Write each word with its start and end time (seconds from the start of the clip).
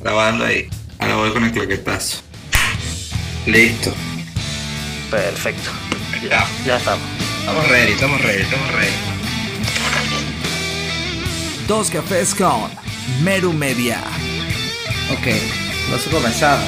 Grabando 0.00 0.44
ahí. 0.44 0.68
Ahora 0.98 1.16
voy 1.16 1.32
con 1.32 1.44
el 1.44 1.52
claquetazo. 1.52 2.18
Listo. 3.46 3.92
Perfecto. 5.10 5.70
Ya, 6.28 6.46
ya 6.64 6.76
estamos. 6.76 7.06
Estamos 7.40 7.68
ready, 7.68 7.92
estamos 7.92 8.20
ready, 8.22 8.42
estamos 8.42 8.72
ready. 8.72 8.92
Dos 11.68 11.90
cafés 11.90 12.34
con 12.34 12.70
Meru 13.22 13.52
Media. 13.52 14.00
Ok, 15.12 15.26
vamos 15.90 16.06
a 16.06 16.10
comenzar. 16.10 16.58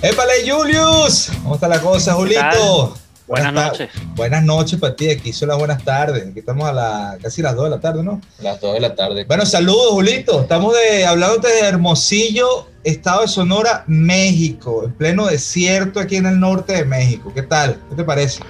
¡Épale, 0.00 0.48
Julius! 0.48 1.30
¿Cómo 1.42 1.56
está 1.56 1.66
la 1.66 1.80
cosa, 1.80 2.14
Julito? 2.14 2.96
Buenas, 3.28 3.52
noches. 3.52 3.90
Buenas 4.16 4.42
noches 4.42 4.80
para 4.80 4.96
ti, 4.96 5.10
aquí 5.10 5.32
son 5.34 5.50
las 5.50 5.58
buenas 5.58 5.84
tardes. 5.84 6.28
Aquí 6.28 6.38
estamos 6.38 6.66
a 6.66 6.72
la, 6.72 7.18
casi 7.22 7.42
las 7.42 7.54
2 7.54 7.64
de 7.64 7.70
la 7.70 7.80
tarde, 7.80 8.02
¿no? 8.02 8.22
Las 8.40 8.58
2 8.60 8.72
de 8.74 8.80
la 8.80 8.94
tarde. 8.94 9.24
Bueno, 9.26 9.44
saludos, 9.44 9.90
Julito. 9.90 10.40
Estamos 10.40 10.74
de, 10.74 11.04
hablando 11.04 11.36
de 11.46 11.60
Hermosillo, 11.60 12.66
estado 12.84 13.20
de 13.20 13.28
Sonora, 13.28 13.84
México, 13.86 14.82
en 14.84 14.94
pleno 14.94 15.26
desierto 15.26 16.00
aquí 16.00 16.16
en 16.16 16.24
el 16.26 16.40
norte 16.40 16.72
de 16.72 16.84
México. 16.86 17.30
¿Qué 17.34 17.42
tal? 17.42 17.78
¿Qué 17.90 17.96
te 17.96 18.04
parece? 18.04 18.42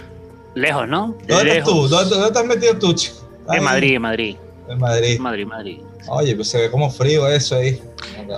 Lejos, 0.55 0.87
¿no? 0.89 1.17
¿Dónde 1.27 1.45
Lejos. 1.45 1.57
estás 1.57 1.65
tú? 1.65 1.89
¿Dónde, 1.89 2.11
dónde 2.11 2.27
estás 2.29 2.47
metido 2.47 2.79
tú? 2.79 2.91
En 2.91 3.55
Ay, 3.55 3.61
Madrid, 3.61 3.95
en 3.97 4.03
Madrid. 4.03 4.37
En 4.69 4.79
Madrid. 4.79 5.19
Madrid, 5.19 5.47
Madrid. 5.47 5.79
Oye, 6.11 6.35
pues 6.35 6.49
se 6.49 6.59
ve 6.59 6.71
como 6.71 6.91
frío 6.91 7.29
eso 7.29 7.57
ahí. 7.57 7.81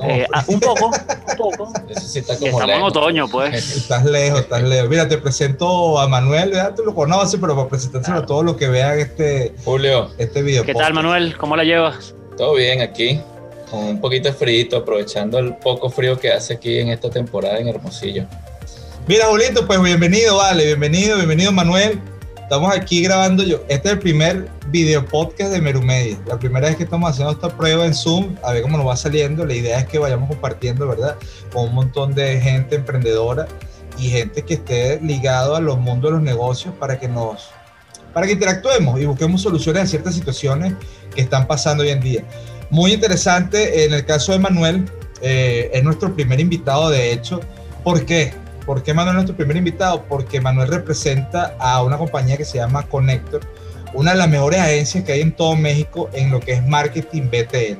Eh, 0.02 0.26
ah, 0.32 0.44
un 0.46 0.60
poco, 0.60 0.86
un 0.86 1.36
poco. 1.36 1.72
Eso 1.88 2.00
sí 2.00 2.20
está 2.20 2.36
como 2.36 2.60
estamos 2.60 2.76
en 2.76 2.82
otoño, 2.82 3.28
pues. 3.28 3.76
Estás 3.76 4.04
lejos, 4.04 4.40
estás 4.40 4.62
lejos. 4.62 4.88
Mira, 4.88 5.08
te 5.08 5.18
presento 5.18 5.98
a 5.98 6.08
Manuel, 6.08 6.52
ya 6.52 6.74
tú 6.74 6.84
lo 6.84 6.94
conoces, 6.94 7.40
pero 7.40 7.54
para 7.56 7.68
presentárselo 7.68 8.18
a 8.18 8.26
todos 8.26 8.44
los 8.44 8.56
que 8.56 8.68
vean 8.68 8.98
este, 8.98 9.54
Julio, 9.64 10.10
este 10.18 10.42
video. 10.42 10.64
¿Qué 10.64 10.74
tal, 10.74 10.94
Manuel? 10.94 11.36
¿Cómo 11.36 11.56
la 11.56 11.64
llevas? 11.64 12.14
todo 12.40 12.54
bien 12.54 12.80
aquí, 12.80 13.20
con 13.70 13.80
un 13.80 14.00
poquito 14.00 14.30
de 14.30 14.34
frío, 14.34 14.78
aprovechando 14.78 15.38
el 15.38 15.56
poco 15.56 15.90
frío 15.90 16.18
que 16.18 16.32
hace 16.32 16.54
aquí 16.54 16.78
en 16.78 16.88
esta 16.88 17.10
temporada 17.10 17.58
en 17.58 17.68
Hermosillo. 17.68 18.24
Mira, 19.06 19.26
Julito, 19.26 19.66
pues 19.66 19.82
bienvenido, 19.82 20.38
vale, 20.38 20.64
bienvenido, 20.64 21.18
bienvenido, 21.18 21.52
Manuel. 21.52 22.00
Estamos 22.40 22.74
aquí 22.74 23.02
grabando 23.02 23.42
yo. 23.42 23.62
Este 23.68 23.88
es 23.88 23.92
el 23.94 23.98
primer 23.98 24.48
video 24.70 25.04
podcast 25.04 25.50
de 25.52 25.60
Merumedia. 25.60 26.16
La 26.26 26.38
primera 26.38 26.68
vez 26.68 26.76
que 26.76 26.84
estamos 26.84 27.10
haciendo 27.10 27.32
esta 27.32 27.48
prueba 27.48 27.84
en 27.86 27.94
Zoom, 27.94 28.36
a 28.44 28.52
ver 28.52 28.62
cómo 28.62 28.76
nos 28.76 28.86
va 28.86 28.96
saliendo. 28.96 29.44
La 29.44 29.54
idea 29.54 29.80
es 29.80 29.86
que 29.86 29.98
vayamos 29.98 30.28
compartiendo, 30.28 30.86
¿verdad? 30.86 31.16
Con 31.52 31.68
un 31.68 31.74
montón 31.74 32.14
de 32.14 32.40
gente 32.40 32.76
emprendedora 32.76 33.48
y 33.98 34.08
gente 34.08 34.42
que 34.42 34.54
esté 34.54 35.00
ligado 35.00 35.56
a 35.56 35.60
los 35.60 35.78
mundos 35.78 36.10
de 36.10 36.16
los 36.16 36.22
negocios 36.22 36.74
para 36.78 36.98
que 37.00 37.08
nos 37.08 37.50
para 38.14 38.26
que 38.26 38.32
interactuemos 38.32 39.00
y 39.00 39.06
busquemos 39.06 39.42
soluciones 39.42 39.82
a 39.82 39.86
ciertas 39.86 40.14
situaciones 40.14 40.74
que 41.14 41.20
están 41.20 41.46
pasando 41.46 41.82
hoy 41.82 41.90
en 41.90 42.00
día. 42.00 42.24
Muy 42.70 42.92
interesante, 42.92 43.84
en 43.84 43.94
el 43.94 44.04
caso 44.04 44.32
de 44.32 44.38
Manuel, 44.38 44.84
eh, 45.20 45.70
es 45.72 45.82
nuestro 45.82 46.14
primer 46.14 46.40
invitado, 46.40 46.90
de 46.90 47.12
hecho. 47.12 47.40
¿Por 47.84 48.04
qué? 48.04 48.32
¿Por 48.66 48.82
qué 48.82 48.94
Manuel 48.94 49.16
es 49.16 49.22
nuestro 49.22 49.36
primer 49.36 49.56
invitado? 49.56 50.04
Porque 50.08 50.40
Manuel 50.40 50.68
representa 50.68 51.56
a 51.58 51.82
una 51.82 51.98
compañía 51.98 52.36
que 52.36 52.44
se 52.44 52.58
llama 52.58 52.84
Connector, 52.84 53.40
una 53.94 54.12
de 54.12 54.18
las 54.18 54.28
mejores 54.28 54.60
agencias 54.60 55.04
que 55.04 55.12
hay 55.12 55.20
en 55.20 55.32
todo 55.32 55.56
México 55.56 56.08
en 56.12 56.30
lo 56.30 56.40
que 56.40 56.52
es 56.52 56.66
marketing 56.66 57.22
BTL. 57.22 57.78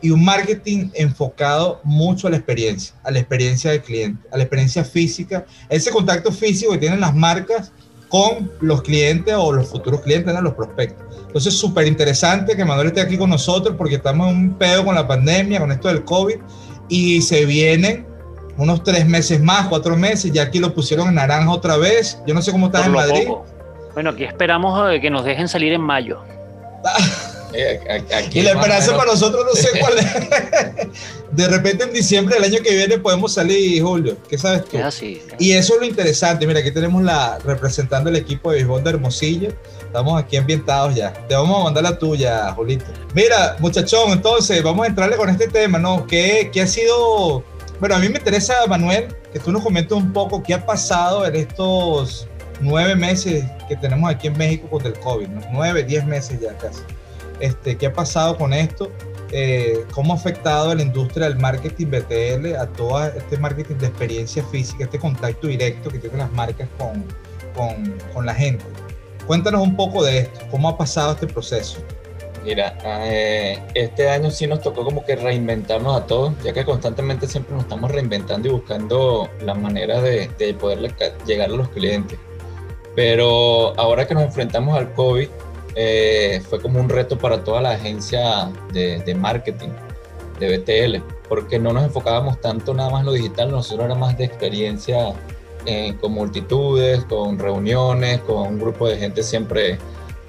Y 0.00 0.10
un 0.10 0.24
marketing 0.24 0.90
enfocado 0.94 1.80
mucho 1.82 2.28
a 2.28 2.30
la 2.30 2.36
experiencia, 2.36 2.94
a 3.02 3.10
la 3.10 3.18
experiencia 3.18 3.72
del 3.72 3.82
cliente, 3.82 4.28
a 4.30 4.36
la 4.36 4.44
experiencia 4.44 4.84
física, 4.84 5.44
ese 5.68 5.90
contacto 5.90 6.30
físico 6.30 6.72
que 6.72 6.78
tienen 6.78 7.00
las 7.00 7.14
marcas 7.14 7.72
con 8.08 8.50
los 8.60 8.82
clientes 8.82 9.34
o 9.36 9.52
los 9.52 9.68
futuros 9.68 10.00
clientes, 10.00 10.32
¿no? 10.32 10.40
los 10.40 10.54
prospectos. 10.54 11.04
Entonces, 11.26 11.54
súper 11.54 11.86
interesante 11.86 12.56
que 12.56 12.64
Manuel 12.64 12.88
esté 12.88 13.00
aquí 13.00 13.18
con 13.18 13.30
nosotros 13.30 13.74
porque 13.76 13.96
estamos 13.96 14.30
en 14.30 14.36
un 14.36 14.54
pedo 14.54 14.84
con 14.84 14.94
la 14.94 15.06
pandemia, 15.06 15.60
con 15.60 15.72
esto 15.72 15.88
del 15.88 16.04
COVID, 16.04 16.36
y 16.88 17.20
se 17.20 17.44
vienen 17.44 18.06
unos 18.56 18.82
tres 18.82 19.06
meses 19.06 19.40
más, 19.40 19.68
cuatro 19.68 19.96
meses, 19.96 20.32
ya 20.32 20.42
aquí 20.42 20.58
lo 20.58 20.74
pusieron 20.74 21.08
en 21.08 21.16
naranja 21.16 21.50
otra 21.50 21.76
vez. 21.76 22.18
Yo 22.26 22.34
no 22.34 22.42
sé 22.42 22.50
cómo 22.50 22.66
estás 22.66 22.86
en 22.86 22.92
Madrid. 22.92 23.26
poco. 23.26 23.57
Bueno, 23.94 24.10
aquí 24.10 24.24
esperamos 24.24 24.92
eh, 24.92 25.00
que 25.00 25.10
nos 25.10 25.24
dejen 25.24 25.48
salir 25.48 25.72
en 25.72 25.80
mayo. 25.80 26.22
Eh, 27.54 28.04
aquí 28.14 28.40
Y 28.40 28.42
la 28.42 28.50
esperanza 28.50 28.94
para 28.94 29.12
nosotros 29.12 29.46
no 29.46 29.52
sé 29.52 29.68
cuál 29.80 29.98
es. 29.98 30.06
De 31.30 31.48
repente 31.48 31.84
en 31.84 31.92
diciembre 31.92 32.34
del 32.34 32.44
año 32.44 32.62
que 32.62 32.74
viene 32.74 32.98
podemos 32.98 33.32
salir, 33.32 33.82
Julio. 33.82 34.16
¿Qué 34.28 34.36
sabes 34.36 34.64
tú? 34.66 34.76
Es 34.76 34.84
así. 34.84 35.22
Y 35.38 35.52
eso 35.52 35.74
es 35.74 35.80
lo 35.80 35.86
interesante. 35.86 36.46
Mira, 36.46 36.60
aquí 36.60 36.70
tenemos 36.70 37.02
la 37.02 37.38
representando 37.38 38.10
el 38.10 38.16
equipo 38.16 38.50
de 38.50 38.56
béisbol 38.56 38.84
de 38.84 38.90
Hermosillo. 38.90 39.48
Estamos 39.80 40.22
aquí 40.22 40.36
ambientados 40.36 40.94
ya. 40.94 41.12
Te 41.12 41.34
vamos 41.34 41.60
a 41.60 41.64
mandar 41.64 41.84
la 41.84 41.98
tuya, 41.98 42.52
Julito. 42.52 42.84
Mira, 43.14 43.56
muchachón, 43.60 44.12
entonces 44.12 44.62
vamos 44.62 44.84
a 44.84 44.88
entrarle 44.88 45.16
con 45.16 45.28
este 45.30 45.48
tema, 45.48 45.78
¿no? 45.78 46.06
¿Qué, 46.06 46.50
qué 46.52 46.62
ha 46.62 46.66
sido? 46.66 47.42
Bueno, 47.80 47.94
a 47.94 47.98
mí 47.98 48.08
me 48.08 48.18
interesa, 48.18 48.54
Manuel, 48.66 49.08
que 49.32 49.38
tú 49.38 49.52
nos 49.52 49.62
comentes 49.62 49.92
un 49.92 50.12
poco 50.12 50.42
qué 50.42 50.54
ha 50.54 50.66
pasado 50.66 51.24
en 51.24 51.36
estos 51.36 52.26
nueve 52.60 52.96
meses 52.96 53.44
que 53.68 53.76
tenemos 53.76 54.10
aquí 54.10 54.28
en 54.28 54.38
México 54.38 54.68
con 54.68 54.84
el 54.86 54.94
COVID, 54.94 55.28
¿no? 55.28 55.40
Nueve, 55.52 55.84
diez 55.84 56.04
meses 56.04 56.40
ya 56.40 56.56
casi. 56.56 56.82
Este, 57.40 57.76
¿Qué 57.76 57.86
ha 57.86 57.92
pasado 57.92 58.36
con 58.36 58.52
esto? 58.52 58.90
Eh, 59.30 59.84
¿Cómo 59.92 60.14
ha 60.14 60.16
afectado 60.16 60.70
a 60.70 60.74
la 60.74 60.82
industria 60.82 61.28
del 61.28 61.38
marketing 61.38 61.86
BTL, 61.86 62.56
a 62.56 62.66
todo 62.66 63.04
este 63.06 63.36
marketing 63.36 63.76
de 63.76 63.86
experiencia 63.86 64.42
física, 64.44 64.84
este 64.84 64.98
contacto 64.98 65.46
directo 65.46 65.90
que 65.90 65.98
tienen 65.98 66.18
las 66.18 66.32
marcas 66.32 66.68
con, 66.78 67.04
con, 67.54 67.94
con 68.12 68.26
la 68.26 68.34
gente? 68.34 68.64
Cuéntanos 69.26 69.62
un 69.62 69.76
poco 69.76 70.02
de 70.02 70.20
esto, 70.20 70.40
cómo 70.50 70.68
ha 70.68 70.78
pasado 70.78 71.12
este 71.12 71.26
proceso. 71.26 71.78
Mira, 72.44 72.78
eh, 72.84 73.62
este 73.74 74.08
año 74.08 74.30
sí 74.30 74.46
nos 74.46 74.62
tocó 74.62 74.84
como 74.84 75.04
que 75.04 75.16
reinventarnos 75.16 76.00
a 76.00 76.06
todos, 76.06 76.32
ya 76.42 76.52
que 76.54 76.64
constantemente 76.64 77.26
siempre 77.26 77.54
nos 77.54 77.64
estamos 77.64 77.90
reinventando 77.90 78.48
y 78.48 78.52
buscando 78.52 79.28
la 79.42 79.54
manera 79.54 80.00
de, 80.00 80.30
de 80.38 80.54
poder 80.54 80.94
llegar 81.26 81.50
a 81.50 81.52
los 81.52 81.68
clientes. 81.68 82.18
Pero 82.98 83.78
ahora 83.78 84.08
que 84.08 84.14
nos 84.14 84.24
enfrentamos 84.24 84.76
al 84.76 84.92
COVID, 84.92 85.28
eh, 85.76 86.42
fue 86.50 86.60
como 86.60 86.80
un 86.80 86.88
reto 86.88 87.16
para 87.16 87.44
toda 87.44 87.60
la 87.60 87.70
agencia 87.70 88.50
de, 88.72 88.98
de 88.98 89.14
marketing 89.14 89.68
de 90.40 90.58
BTL, 90.58 91.04
porque 91.28 91.60
no 91.60 91.72
nos 91.72 91.84
enfocábamos 91.84 92.40
tanto 92.40 92.74
nada 92.74 92.90
más 92.90 93.02
en 93.02 93.06
lo 93.06 93.12
digital, 93.12 93.52
nosotros 93.52 93.84
era 93.84 93.94
más 93.94 94.18
de 94.18 94.24
experiencia 94.24 95.12
eh, 95.64 95.94
con 96.00 96.10
multitudes, 96.10 97.04
con 97.04 97.38
reuniones, 97.38 98.18
con 98.22 98.48
un 98.48 98.58
grupo 98.58 98.88
de 98.88 98.96
gente 98.96 99.22
siempre 99.22 99.78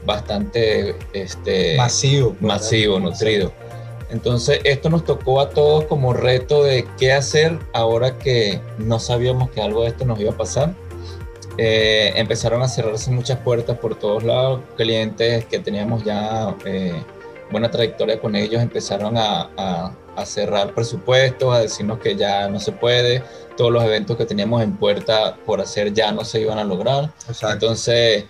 bastante 0.05 0.95
este, 1.13 1.75
Masivo. 1.75 2.33
¿verdad? 2.33 2.47
masivo, 2.47 2.99
nutrido. 2.99 3.51
Entonces, 4.11 4.59
esto 4.63 4.91
nos 4.91 5.05
tocó 5.05 5.41
a 5.41 5.49
todos 5.49 5.85
como 5.85 6.13
reto 6.13 6.63
de 6.63 6.87
qué 6.99 7.13
hacer 7.13 7.57
ahora 7.73 8.19
que 8.19 8.61
no 8.77 8.99
sabíamos 8.99 9.49
que 9.49 9.59
algo 9.59 9.81
de 9.81 9.87
esto 9.87 10.05
nos 10.05 10.19
iba 10.19 10.33
a 10.33 10.37
pasar. 10.37 10.75
Eh, 11.57 12.13
empezaron 12.15 12.61
a 12.61 12.67
cerrarse 12.67 13.11
muchas 13.11 13.39
puertas 13.39 13.77
por 13.77 13.95
todos 13.95 14.23
lados. 14.23 14.61
Clientes 14.77 15.45
que 15.45 15.59
teníamos 15.59 16.03
ya 16.05 16.55
eh, 16.65 16.93
buena 17.51 17.69
trayectoria 17.69 18.19
con 18.19 18.35
ellos 18.35 18.61
empezaron 18.61 19.17
a, 19.17 19.49
a- 19.57 19.95
a 20.15 20.25
cerrar 20.25 20.73
presupuestos, 20.73 21.53
a 21.53 21.59
decirnos 21.59 21.99
que 21.99 22.15
ya 22.15 22.47
no 22.49 22.59
se 22.59 22.71
puede. 22.73 23.23
Todos 23.55 23.71
los 23.71 23.83
eventos 23.83 24.17
que 24.17 24.25
teníamos 24.25 24.61
en 24.61 24.75
puerta 24.75 25.35
por 25.45 25.61
hacer 25.61 25.93
ya 25.93 26.11
no 26.11 26.25
se 26.25 26.41
iban 26.41 26.59
a 26.59 26.63
lograr. 26.63 27.11
Exacto. 27.27 27.53
Entonces, 27.53 28.25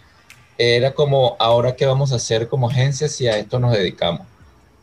era 0.58 0.92
como, 0.94 1.36
ahora 1.40 1.76
qué 1.76 1.86
vamos 1.86 2.12
a 2.12 2.16
hacer 2.18 2.48
como 2.48 2.70
agencia 2.70 3.08
si 3.08 3.28
a 3.28 3.38
esto 3.38 3.60
nos 3.60 3.72
dedicamos. 3.74 4.22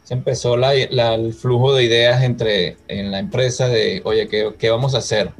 Se 0.05 0.15
empezó 0.15 0.57
la- 0.57 0.73
la- 0.91 1.15
el 1.15 1.33
flujo 1.35 1.75
de 1.75 1.85
ideas 1.85 2.23
entre 2.23 2.77
en 2.89 3.11
la 3.13 3.19
empresa 3.21 3.69
de, 3.69 4.03
oye, 4.05 4.27
¿qué, 4.29 4.55
qué 4.59 4.71
vamos 4.71 4.95
a 4.95 4.99
hacer? 4.99 5.31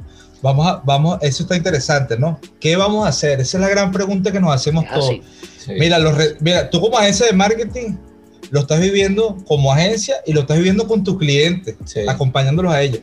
Vamos 0.41 0.67
a, 0.67 0.81
vamos, 0.85 1.17
eso 1.21 1.43
está 1.43 1.55
interesante, 1.55 2.17
¿no? 2.17 2.39
¿Qué 2.59 2.75
vamos 2.75 3.05
a 3.05 3.09
hacer? 3.09 3.39
Esa 3.41 3.57
es 3.57 3.61
la 3.61 3.69
gran 3.69 3.91
pregunta 3.91 4.31
que 4.31 4.39
nos 4.39 4.53
hacemos 4.53 4.85
todos. 4.87 5.09
Sí. 5.09 5.71
Mira, 5.79 5.97
los 5.99 6.15
re- 6.15 6.35
mira, 6.39 6.69
tú 6.69 6.79
como 6.79 6.97
agencia 6.97 7.25
de 7.25 7.33
marketing 7.33 7.97
lo 8.51 8.61
estás 8.61 8.79
viviendo 8.79 9.35
como 9.45 9.73
agencia 9.73 10.15
y 10.25 10.31
lo 10.33 10.41
estás 10.41 10.57
viviendo 10.57 10.87
con 10.87 11.03
tus 11.03 11.17
clientes, 11.17 11.75
Sí. 11.85 12.01
acompañándolos 12.07 12.71
a 12.73 12.81
ellos. 12.81 13.01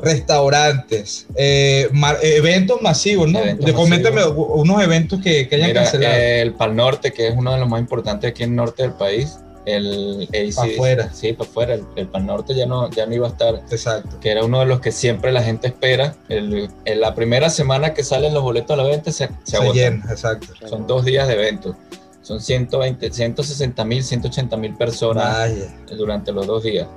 Restaurantes, 0.00 1.26
eh, 1.36 1.88
mar- 1.92 2.18
eh, 2.22 2.36
eventos 2.36 2.80
masivos, 2.82 3.30
¿no? 3.30 3.38
Eventos 3.40 3.72
coméntame 3.72 4.16
masivos. 4.16 4.46
unos 4.54 4.82
eventos 4.82 5.20
que, 5.22 5.48
que 5.48 5.56
hayan 5.56 5.68
Mira, 5.68 5.82
cancelado. 5.82 6.14
eh, 6.14 6.40
el 6.42 6.54
Pal 6.54 6.74
Norte, 6.76 7.12
que 7.12 7.28
es 7.28 7.34
uno 7.36 7.52
de 7.52 7.58
los 7.60 7.68
más 7.68 7.80
importantes 7.80 8.30
aquí 8.30 8.42
en 8.42 8.50
el 8.50 8.56
norte 8.56 8.82
del 8.82 8.92
país, 8.92 9.36
el 9.66 10.28
AC, 10.32 10.54
Pa' 10.54 10.64
afuera. 10.64 11.10
Sí, 11.12 11.32
para 11.34 11.50
afuera. 11.50 11.74
El, 11.74 11.84
el 11.96 12.08
Pal 12.08 12.24
Norte 12.24 12.54
ya 12.54 12.64
no, 12.66 12.88
ya 12.90 13.04
no 13.06 13.14
iba 13.14 13.26
a 13.26 13.30
estar, 13.30 13.56
Exacto. 13.70 14.18
que 14.20 14.30
era 14.30 14.44
uno 14.44 14.60
de 14.60 14.66
los 14.66 14.80
que 14.80 14.92
siempre 14.92 15.32
la 15.32 15.42
gente 15.42 15.66
espera. 15.66 16.14
El- 16.28 16.70
en 16.84 17.00
la 17.00 17.14
primera 17.14 17.50
semana 17.50 17.92
que 17.92 18.02
salen 18.04 18.32
los 18.32 18.42
boletos 18.42 18.70
a 18.70 18.76
la 18.82 18.88
venta 18.88 19.12
se, 19.12 19.26
se 19.26 19.32
Se, 19.44 19.56
agotan. 19.58 19.74
llena, 19.74 20.04
exacto. 20.10 20.46
Son 20.68 20.86
dos 20.86 21.04
días 21.04 21.26
de 21.28 21.34
evento. 21.34 21.76
Son 22.22 22.40
120, 22.40 23.12
160 23.12 23.84
mil, 23.84 24.02
180 24.02 24.56
mil 24.56 24.74
personas 24.74 25.32
Vaya. 25.32 25.74
durante 25.96 26.32
los 26.32 26.46
dos 26.46 26.62
días 26.64 26.88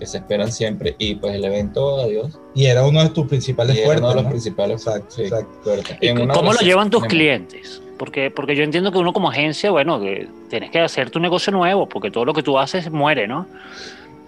que 0.00 0.06
se 0.06 0.16
esperan 0.18 0.50
siempre. 0.50 0.96
Y 0.98 1.14
pues 1.14 1.34
el 1.34 1.44
evento, 1.44 2.00
adiós. 2.00 2.38
Y 2.54 2.66
era 2.66 2.84
uno 2.84 3.02
de 3.02 3.10
tus 3.10 3.28
principales 3.28 3.76
y 3.76 3.78
era 3.80 3.86
fuertes. 3.86 4.00
uno 4.02 4.08
de 4.08 4.14
los 4.16 4.24
¿no? 4.24 4.30
principales 4.30 4.86
Exacto, 4.86 5.14
sí, 5.14 5.22
exacto. 5.22 5.52
fuertes. 5.62 5.96
¿Y 6.00 6.08
En 6.08 6.22
una 6.22 6.34
¿Cómo 6.34 6.52
lo 6.52 6.58
llevan 6.60 6.90
tus 6.90 7.04
clientes? 7.04 7.80
Porque, 7.98 8.30
porque 8.30 8.56
yo 8.56 8.64
entiendo 8.64 8.90
que 8.90 8.98
uno 8.98 9.12
como 9.12 9.30
agencia, 9.30 9.70
bueno, 9.70 10.00
que 10.00 10.26
tienes 10.48 10.70
que 10.70 10.80
hacer 10.80 11.10
tu 11.10 11.20
negocio 11.20 11.52
nuevo, 11.52 11.86
porque 11.86 12.10
todo 12.10 12.24
lo 12.24 12.32
que 12.32 12.42
tú 12.42 12.58
haces 12.58 12.90
muere, 12.90 13.28
¿no? 13.28 13.46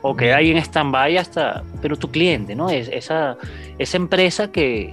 O 0.02 0.14
queda 0.14 0.36
ahí 0.36 0.50
en 0.50 0.58
stand-by 0.58 1.16
hasta... 1.16 1.64
Pero 1.80 1.96
tu 1.96 2.10
cliente, 2.10 2.54
¿no? 2.54 2.68
Es 2.68 2.88
esa, 2.92 3.38
esa 3.78 3.96
empresa 3.96 4.52
que, 4.52 4.92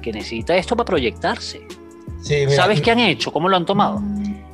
que 0.00 0.10
necesita 0.12 0.56
esto 0.56 0.74
para 0.74 0.86
proyectarse. 0.86 1.60
Sí, 2.22 2.34
mira, 2.46 2.52
¿Sabes 2.52 2.80
qué 2.80 2.90
han 2.90 3.00
hecho? 3.00 3.30
¿Cómo 3.30 3.50
lo 3.50 3.56
han 3.56 3.66
tomado? 3.66 4.00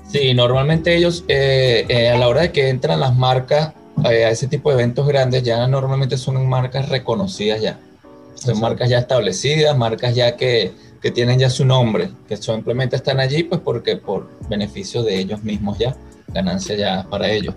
Sí, 0.08 0.34
normalmente 0.34 0.96
ellos 0.96 1.25
eh, 1.28 1.87
eh, 1.88 2.08
a 2.08 2.19
la 2.19 2.26
hora 2.26 2.40
de 2.40 2.50
que 2.50 2.69
entran 2.69 2.99
las 2.99 3.14
marcas 3.16 3.73
a 4.05 4.31
ese 4.31 4.47
tipo 4.49 4.70
de 4.70 4.76
eventos 4.76 5.06
grandes 5.06 5.43
ya 5.43 5.67
normalmente 5.67 6.17
son 6.17 6.47
marcas 6.49 6.88
reconocidas 6.88 7.61
ya. 7.61 7.79
Son 8.35 8.50
Exacto. 8.50 8.61
marcas 8.61 8.88
ya 8.88 8.99
establecidas, 8.99 9.76
marcas 9.76 10.14
ya 10.14 10.37
que, 10.37 10.73
que 11.02 11.11
tienen 11.11 11.38
ya 11.38 11.50
su 11.50 11.64
nombre, 11.64 12.11
que 12.29 12.37
simplemente 12.37 12.97
están 12.97 13.20
allí 13.20 13.43
pues 13.44 13.61
porque 13.62 13.97
por 13.97 14.29
beneficio 14.49 15.02
de 15.02 15.19
ellos 15.19 15.43
mismos 15.43 15.79
ya, 15.79 15.94
ganancia 16.29 16.75
ya 16.76 17.06
para 17.11 17.31
ellos. 17.31 17.55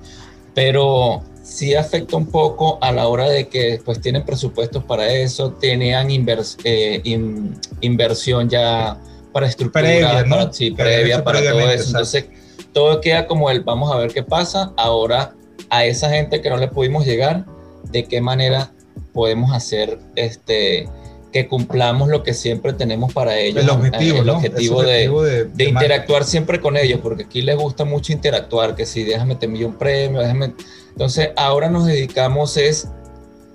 Pero 0.54 1.24
sí 1.42 1.74
afecta 1.76 2.16
un 2.18 2.28
poco 2.28 2.78
a 2.82 2.92
la 2.92 3.08
hora 3.08 3.30
de 3.30 3.48
que 3.48 3.82
pues 3.84 4.00
tienen 4.02 4.24
presupuestos 4.24 4.84
para 4.84 5.12
eso, 5.12 5.52
tenían 5.54 6.10
invers- 6.10 6.58
eh, 6.64 7.02
in- 7.04 7.58
inversión 7.82 8.50
ya 8.50 8.98
para 9.32 9.48
estructura, 9.48 9.84
Previa, 9.84 10.24
¿no? 10.24 10.36
para- 10.38 10.54
sí, 10.54 10.72
previa 10.72 11.24
para 11.24 11.40
todo 11.42 11.60
eso. 11.72 11.88
Entonces 11.88 12.26
todo 12.72 13.02
queda 13.02 13.26
como 13.26 13.50
el 13.50 13.62
vamos 13.62 13.92
a 13.92 13.98
ver 13.98 14.14
qué 14.14 14.22
pasa. 14.24 14.74
Ahora 14.78 15.34
a 15.74 15.86
esa 15.86 16.10
gente 16.10 16.40
que 16.42 16.50
no 16.50 16.58
le 16.58 16.68
pudimos 16.68 17.06
llegar, 17.06 17.46
de 17.92 18.06
qué 18.06 18.22
manera 18.22 18.72
podemos 19.12 19.52
hacer 19.54 20.00
este 20.16 20.88
que 21.32 21.48
cumplamos 21.48 22.10
lo 22.10 22.22
que 22.22 22.36
siempre 22.36 22.74
tenemos 22.74 23.12
para 23.12 23.40
ellos. 23.40 23.64
El 23.64 23.70
objetivo, 23.72 24.18
eh, 24.18 24.20
el 24.20 24.26
¿no? 24.28 24.34
objetivo 24.36 24.84
de, 24.84 24.88
objetivo 24.88 25.24
de, 25.24 25.46
de 25.46 25.64
interactuar 25.66 26.26
siempre 26.26 26.62
con 26.62 26.78
ellos, 26.78 27.00
porque 27.02 27.24
aquí 27.24 27.42
les 27.42 27.58
gusta 27.58 27.86
mucho 27.86 28.14
interactuar, 28.14 28.76
que 28.76 28.86
si 28.86 29.04
déjame 29.04 29.36
te 29.36 29.48
envío 29.48 29.68
un 29.68 29.74
premio, 29.74 30.22
déjame... 30.22 30.54
Entonces 30.92 31.32
ahora 31.36 31.72
nos 31.72 31.88
dedicamos 31.88 32.56
es, 32.58 32.88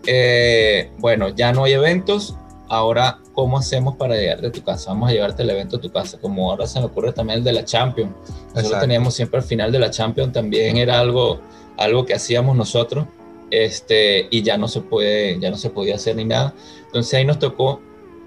eh, 0.06 0.90
bueno, 0.98 1.28
ya 1.28 1.52
no 1.52 1.62
hay 1.62 1.74
eventos, 1.74 2.34
ahora 2.68 3.18
cómo 3.32 3.58
hacemos 3.58 3.94
para 3.94 4.16
llegar 4.16 4.40
de 4.40 4.50
tu 4.50 4.64
casa, 4.64 4.90
vamos 4.90 5.10
a 5.10 5.12
llevarte 5.12 5.44
el 5.44 5.50
evento 5.50 5.76
a 5.76 5.80
tu 5.80 5.92
casa, 5.92 6.18
como 6.20 6.50
ahora 6.50 6.66
se 6.66 6.80
me 6.80 6.86
ocurre 6.86 7.12
también 7.12 7.38
el 7.38 7.44
de 7.44 7.52
la 7.52 7.64
Champions, 7.64 8.10
nosotros 8.10 8.64
Exacto. 8.64 8.80
teníamos 8.80 9.14
siempre 9.14 9.38
al 9.38 9.46
final 9.46 9.70
de 9.70 9.78
la 9.78 9.90
Champions, 9.92 10.32
también 10.32 10.76
era 10.78 10.98
algo, 10.98 11.40
algo 11.78 12.04
que 12.04 12.14
hacíamos 12.14 12.56
nosotros, 12.56 13.06
este, 13.50 14.28
y 14.30 14.42
ya 14.42 14.58
no 14.58 14.68
se 14.68 14.80
puede, 14.80 15.38
ya 15.40 15.50
no 15.50 15.56
se 15.56 15.70
podía 15.70 15.94
hacer 15.94 16.16
ni 16.16 16.24
nada, 16.24 16.54
entonces 16.86 17.14
ahí 17.14 17.24
nos 17.24 17.38
tocó, 17.38 17.80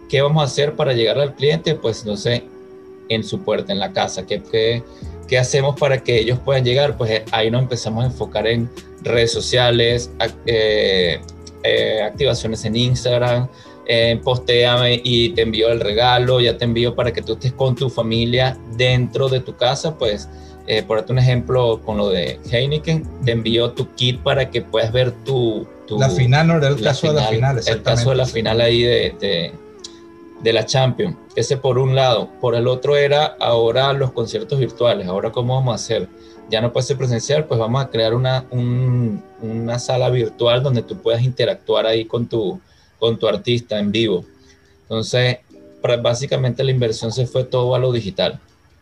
¿qué 0.09 0.21
vamos 0.21 0.41
a 0.41 0.45
hacer 0.45 0.75
para 0.75 0.93
llegar 0.93 1.19
al 1.19 1.35
cliente? 1.35 1.75
Pues 1.75 2.05
no 2.05 2.17
sé, 2.17 2.43
en 3.09 3.23
su 3.23 3.41
puerta, 3.41 3.71
en 3.71 3.79
la 3.79 3.91
casa, 3.93 4.25
¿qué, 4.25 4.41
qué, 4.41 4.83
qué 5.27 5.37
hacemos 5.37 5.77
para 5.79 6.01
que 6.03 6.19
ellos 6.19 6.39
puedan 6.39 6.63
llegar? 6.63 6.97
Pues 6.97 7.11
eh, 7.11 7.25
ahí 7.31 7.51
nos 7.51 7.61
empezamos 7.61 8.03
a 8.03 8.07
enfocar 8.07 8.47
en 8.47 8.69
redes 9.03 9.31
sociales, 9.31 10.11
eh, 10.45 11.19
eh, 11.63 12.01
activaciones 12.03 12.65
en 12.65 12.75
Instagram, 12.75 13.47
eh, 13.87 14.19
postéame 14.23 15.01
y 15.03 15.29
te 15.29 15.41
envío 15.41 15.69
el 15.69 15.79
regalo, 15.79 16.39
ya 16.39 16.57
te 16.57 16.65
envío 16.65 16.95
para 16.95 17.11
que 17.11 17.21
tú 17.21 17.33
estés 17.33 17.53
con 17.53 17.75
tu 17.75 17.89
familia 17.89 18.57
dentro 18.75 19.27
de 19.27 19.39
tu 19.41 19.55
casa, 19.55 19.97
pues 19.97 20.29
eh, 20.73 20.83
por 20.83 21.03
un 21.09 21.19
ejemplo 21.19 21.81
con 21.85 21.97
lo 21.97 22.07
de 22.09 22.39
Heineken, 22.49 23.05
te 23.25 23.31
envío 23.31 23.71
tu 23.71 23.89
kit 23.95 24.21
para 24.21 24.49
que 24.49 24.61
puedas 24.61 24.93
ver 24.93 25.11
tu... 25.25 25.67
tu 25.85 25.99
La 25.99 26.09
final 26.09 26.47
no 26.47 26.55
era 26.57 26.69
el 26.69 26.81
caso 26.81 27.07
de 27.07 27.13
la 27.13 27.27
final, 27.27 27.59
el 27.67 27.81
caso 27.83 28.09
de 28.11 28.15
la 28.15 28.25
final 28.25 28.61
ahí 28.61 28.81
de, 28.81 29.15
de, 29.19 29.51
de 30.41 30.53
la 30.53 30.65
Champions. 30.65 31.17
Ese 31.35 31.57
por 31.57 31.77
un 31.77 31.93
lado. 31.93 32.29
Por 32.39 32.55
el 32.55 32.67
otro 32.67 32.95
era 32.95 33.35
ahora 33.39 33.91
los 33.91 34.13
conciertos 34.13 34.59
virtuales. 34.59 35.07
Ahora, 35.07 35.29
¿cómo 35.33 35.55
vamos 35.55 35.73
a 35.73 35.75
hacer? 35.75 36.07
Ya 36.49 36.61
no 36.61 36.71
puede 36.71 36.85
ser 36.87 36.95
presencial, 36.95 37.43
pues 37.43 37.59
vamos 37.59 37.83
a 37.83 37.89
crear 37.89 38.13
una, 38.13 38.45
un- 38.51 39.21
una 39.41 39.77
sala 39.77 40.09
virtual 40.09 40.63
donde 40.63 40.83
tú 40.83 40.95
puedas 41.01 41.21
interactuar 41.21 41.85
ahí 41.85 42.05
con 42.05 42.27
tu, 42.27 42.61
con 42.97 43.19
tu 43.19 43.27
artista 43.27 43.77
en 43.77 43.91
vivo. 43.91 44.23
Entonces, 44.83 45.39
pra- 45.81 46.01
básicamente 46.01 46.63
la 46.63 46.71
inversión 46.71 47.11
se 47.11 47.25
fue 47.25 47.43
todo 47.43 47.75
a 47.75 47.79
lo 47.79 47.91
digital. 47.91 48.39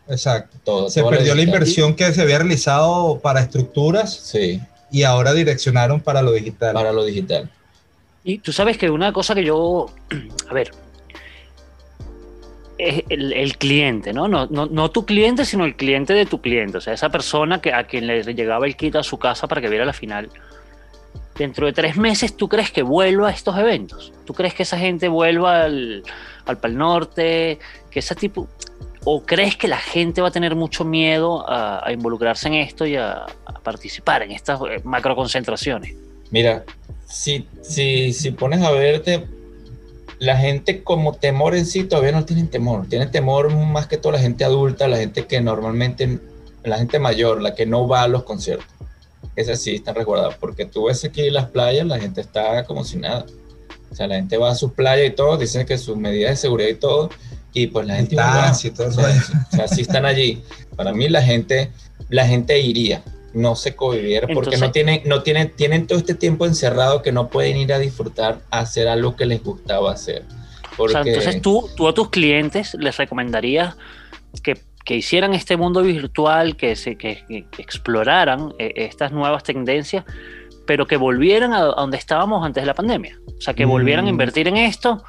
Exacto. 0.10 0.58
Todo, 0.64 0.90
Se 0.90 1.02
todo 1.02 1.12
perdió 1.12 1.36
la 1.36 1.42
inversión 1.44 1.96
que 1.96 2.12
se 2.14 2.22
había 2.22 2.40
realizado 2.40 3.20
para 3.20 3.42
estructuras 3.42 4.14
Sí, 4.14 4.60
y 4.92 5.04
ahora 5.04 5.34
direccionaron 5.34 6.02
para 6.02 6.22
lo 6.22 6.32
digital. 6.32 6.74
para 6.74 6.92
lo 6.92 7.06
digital. 7.06 7.50
Y 8.24 8.40
tú 8.40 8.52
sabes 8.52 8.78
que 8.78 8.90
una 8.90 9.14
cosa 9.14 9.34
que 9.36 9.44
yo, 9.46 9.86
a 10.50 10.54
ver, 10.54 10.72
es 12.78 13.04
el, 13.10 13.34
el 13.34 13.58
cliente, 13.58 14.14
¿no? 14.14 14.28
No, 14.28 14.48
¿no? 14.48 14.66
no 14.66 14.90
tu 14.90 15.06
cliente, 15.06 15.46
sino 15.46 15.66
el 15.66 15.76
cliente 15.76 16.14
de 16.14 16.26
tu 16.26 16.42
cliente. 16.42 16.78
O 16.78 16.82
sea, 16.82 16.94
esa 16.94 17.10
persona 17.10 17.62
que, 17.62 17.74
a 17.74 17.84
quien 17.86 18.08
le 18.08 18.24
llegaba 18.34 18.66
el 18.66 18.76
kit 18.76 18.96
a 18.96 19.04
su 19.04 19.18
casa 19.20 19.48
para 19.48 19.62
que 19.62 19.70
viera 19.70 19.86
la 19.86 19.94
final. 19.94 20.30
Dentro 21.38 21.66
de 21.66 21.74
tres 21.74 21.98
meses, 21.98 22.36
¿tú 22.36 22.50
crees 22.50 22.72
que 22.72 22.82
vuelva 22.82 23.30
a 23.30 23.32
estos 23.32 23.58
eventos? 23.58 24.12
¿Tú 24.26 24.34
crees 24.34 24.54
que 24.54 24.64
esa 24.64 24.78
gente 24.78 25.08
vuelva 25.08 25.64
al, 25.64 26.04
al 26.46 26.58
Pal 26.58 26.78
Norte? 26.78 27.60
Que 27.92 28.00
ese 28.00 28.16
tipo... 28.16 28.48
¿O 29.06 29.24
crees 29.24 29.56
que 29.56 29.68
la 29.68 29.78
gente 29.78 30.22
va 30.22 30.28
a 30.28 30.32
tener 30.32 30.56
mucho 30.56 30.84
miedo 30.84 31.50
a, 31.50 31.88
a 31.88 31.92
involucrarse 31.92 32.48
en 32.48 32.56
esto 32.56 32.86
y 32.86 32.96
a, 32.96 33.26
a 33.46 33.54
participar 33.64 34.24
en 34.24 34.32
estas 34.32 34.60
eh, 34.62 34.82
macroconcentraciones? 34.84 35.96
Mira, 36.32 36.64
si, 37.08 37.48
si, 37.62 38.14
si 38.14 38.32
pones 38.32 38.62
a 38.62 38.72
verte, 38.72 39.26
la 40.20 40.38
gente 40.38 40.84
como 40.84 41.14
temor 41.14 41.56
en 41.56 41.66
sí 41.66 41.86
todavía 41.86 42.12
no 42.12 42.26
tienen 42.26 42.50
temor. 42.50 42.88
Tienen 42.88 43.10
temor 43.10 43.54
más 43.54 43.88
que 43.88 43.98
todo 43.98 44.12
la 44.12 44.20
gente 44.20 44.44
adulta, 44.44 44.88
la 44.88 44.98
gente 44.98 45.26
que 45.26 45.42
normalmente, 45.42 46.20
la 46.64 46.78
gente 46.78 47.00
mayor, 47.00 47.42
la 47.42 47.56
que 47.56 47.66
no 47.66 47.88
va 47.88 48.04
a 48.04 48.08
los 48.08 48.24
conciertos. 48.24 48.68
Esa 49.36 49.56
sí 49.56 49.76
están 49.76 49.96
resguardadas, 49.96 50.36
porque 50.36 50.66
tú 50.66 50.86
ves 50.86 51.04
aquí 51.06 51.30
las 51.30 51.50
playas, 51.50 51.88
la 51.88 52.00
gente 52.00 52.22
está 52.22 52.66
como 52.66 52.84
si 52.84 52.98
nada. 52.98 53.26
O 53.90 53.96
sea, 53.96 54.08
la 54.08 54.16
gente 54.16 54.38
va 54.38 54.52
a 54.52 54.56
sus 54.56 54.74
playas 54.74 55.08
y 55.08 55.16
todo, 55.16 55.38
dicen 55.38 55.66
que 55.66 55.78
sus 55.78 55.98
medidas 55.98 56.32
de 56.32 56.36
seguridad 56.36 56.70
y 56.70 56.76
todo, 56.76 57.10
y 57.54 57.68
pues 57.68 57.86
la 57.88 57.96
gente. 57.96 58.12
Distancia 58.12 58.68
y 58.70 58.72
todo 58.74 58.88
eso. 58.88 59.34
o 59.54 59.56
sea, 59.56 59.68
sí 59.68 59.82
están 59.82 60.06
allí. 60.06 60.42
Para 60.76 60.94
mí 60.94 61.10
la 61.10 61.22
gente, 61.22 61.72
la 62.10 62.26
gente 62.28 62.60
iría, 62.60 63.04
no 63.34 63.56
se 63.56 63.76
conviviera, 63.76 64.28
porque 64.28 64.56
Entonces- 64.56 64.62
no 64.62 64.72
tienen, 64.72 65.02
no 65.06 65.24
tienen, 65.24 65.56
tienen 65.56 65.88
todo 65.88 65.98
este 66.00 66.14
tiempo 66.16 66.46
encerrado 66.46 67.02
que 67.02 67.12
no 67.12 67.28
pueden 67.30 67.58
ir 67.58 67.74
a 67.74 67.80
disfrutar, 67.80 68.40
a 68.52 68.60
hacer 68.60 68.88
algo 68.88 69.16
que 69.16 69.26
les 69.26 69.44
gustaba 69.44 69.92
hacer. 69.92 70.24
O 70.78 70.88
sea, 70.88 71.00
Porque, 71.02 71.10
entonces 71.10 71.42
tú, 71.42 71.70
tú 71.76 71.88
a 71.90 71.94
tus 71.94 72.10
clientes 72.10 72.74
les 72.80 72.96
recomendarías 72.98 73.76
que, 74.44 74.58
que 74.86 74.96
hicieran 74.96 75.34
este 75.34 75.58
mundo 75.58 75.82
virtual, 75.82 76.56
que, 76.56 76.76
se, 76.78 76.96
que, 76.96 77.24
que- 77.28 77.46
exploraran 77.62 78.54
eh, 78.60 78.72
estas 78.78 79.12
nuevas 79.12 79.44
tendencias, 79.44 80.06
pero 80.66 80.88
que 80.88 80.96
volvieran 80.98 81.52
a, 81.52 81.58
a 81.58 81.64
donde 81.82 81.98
estábamos 81.98 82.46
antes 82.46 82.62
de 82.64 82.68
la 82.68 82.74
pandemia. 82.76 83.20
O 83.38 83.42
sea, 83.42 83.54
que 83.54 83.66
volvieran 83.66 84.06
a 84.06 84.08
Mm. 84.08 84.12
invertir 84.12 84.48
en 84.48 84.56
esto. 84.58 85.04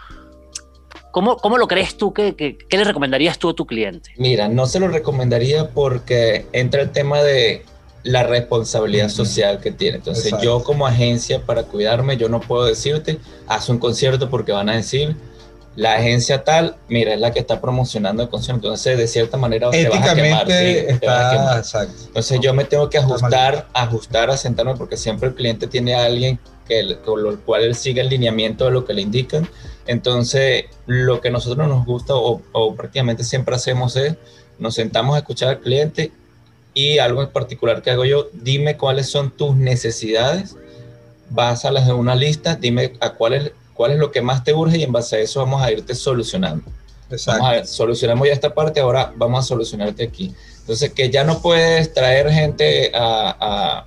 ¿Cómo, 1.12 1.36
cómo 1.36 1.58
lo 1.58 1.66
crees 1.66 1.96
tú? 1.96 2.12
Que, 2.12 2.34
que- 2.36 2.56
¿Qué 2.56 2.76
le 2.78 2.84
recomendarías 2.84 3.38
tú 3.38 3.48
a 3.50 3.54
tu 3.54 3.66
cliente? 3.66 4.10
mira, 4.16 4.48
no 4.48 4.66
se 4.66 4.78
lo 4.80 4.88
recomendaría 4.88 5.70
porque 5.70 6.46
entra 6.52 6.82
el 6.82 6.90
tema 6.90 7.22
de 7.22 7.64
la 8.02 8.22
responsabilidad 8.22 9.08
social 9.10 9.60
que 9.60 9.72
tiene. 9.72 9.96
Entonces, 9.98 10.24
Exacto. 10.26 10.44
yo 10.44 10.62
como 10.64 10.86
agencia, 10.86 11.44
para 11.44 11.64
cuidarme, 11.64 12.16
yo 12.16 12.28
no 12.28 12.40
puedo 12.40 12.64
decirte, 12.64 13.18
haz 13.46 13.68
un 13.68 13.78
concierto 13.78 14.30
porque 14.30 14.52
van 14.52 14.68
a 14.70 14.76
decir, 14.76 15.16
la 15.76 15.94
agencia 15.94 16.42
tal, 16.42 16.76
mira, 16.88 17.12
es 17.14 17.20
la 17.20 17.30
que 17.32 17.38
está 17.40 17.60
promocionando 17.60 18.22
el 18.22 18.28
concierto. 18.28 18.66
Entonces, 18.68 18.96
de 18.98 19.06
cierta 19.06 19.36
manera, 19.36 19.70
te 19.70 19.88
vas 19.88 20.08
a 20.08 20.14
quemar. 20.14 20.46
sí, 20.46 20.52
te 21.00 21.06
vas 21.06 21.24
a 21.26 21.30
quemar. 21.30 21.58
está 21.58 21.58
exacto. 21.58 22.02
Entonces 22.06 22.40
yo 22.40 22.54
me 22.54 22.64
tengo 22.64 22.88
que 22.88 22.98
Está 22.98 23.08
ajustar, 23.08 23.68
ajustar, 23.74 24.30
a 24.30 24.36
sentarme 24.36 24.74
porque 24.76 24.96
siempre 24.96 25.28
el 25.28 25.34
cliente 25.34 25.66
tiene 25.66 25.94
a 25.94 26.04
alguien 26.06 26.38
que, 26.70 26.78
el- 26.80 26.98
con 27.00 27.22
lo 27.22 27.36
cual 27.40 27.64
él 27.64 27.74
sigue 27.74 28.00
el 28.00 28.08
lineamiento 28.08 28.64
de 28.66 28.70
lo 28.70 28.84
que 28.84 28.94
le 28.94 29.02
indican. 29.02 29.48
Entonces 29.86 30.66
lo 30.86 31.20
que 31.20 31.30
nosotros 31.30 31.66
nos 31.68 31.84
gusta 31.84 32.14
o, 32.14 32.40
o 32.52 32.74
prácticamente 32.76 33.24
siempre 33.24 33.54
hacemos 33.56 33.96
es 33.96 34.14
nos 34.58 34.74
sentamos 34.74 35.16
a 35.16 35.18
escuchar 35.18 35.48
al 35.48 35.60
cliente 35.60 36.12
y 36.74 36.98
algo 36.98 37.22
en 37.22 37.30
particular 37.30 37.82
que 37.82 37.90
hago 37.90 38.04
yo, 38.04 38.28
dime 38.32 38.76
cuáles 38.76 39.08
son 39.10 39.30
tus 39.30 39.56
necesidades, 39.56 40.54
básalas 41.30 41.88
en 41.88 41.94
una 41.96 42.14
lista, 42.14 42.54
dime 42.56 42.92
a 43.00 43.10
cuál 43.14 43.32
es, 43.34 43.52
cuál 43.74 43.92
es 43.92 43.98
lo 43.98 44.12
que 44.12 44.20
más 44.22 44.44
te 44.44 44.52
urge 44.54 44.78
y 44.78 44.82
en 44.84 44.92
base 44.92 45.16
a 45.16 45.18
eso 45.20 45.40
vamos 45.40 45.62
a 45.62 45.72
irte 45.72 45.94
solucionando. 45.94 46.64
exacto. 47.10 47.40
Vamos 47.40 47.48
a 47.48 47.56
ver, 47.56 47.66
solucionamos 47.66 48.26
ya 48.28 48.32
esta 48.34 48.54
parte, 48.54 48.78
ahora 48.80 49.12
vamos 49.16 49.44
a 49.44 49.48
solucionarte 49.48 50.04
aquí. 50.04 50.32
Entonces, 50.60 50.92
que 50.92 51.10
ya 51.10 51.24
no 51.24 51.40
puedes 51.42 51.92
traer 51.92 52.30
gente 52.30 52.92
a, 52.94 53.86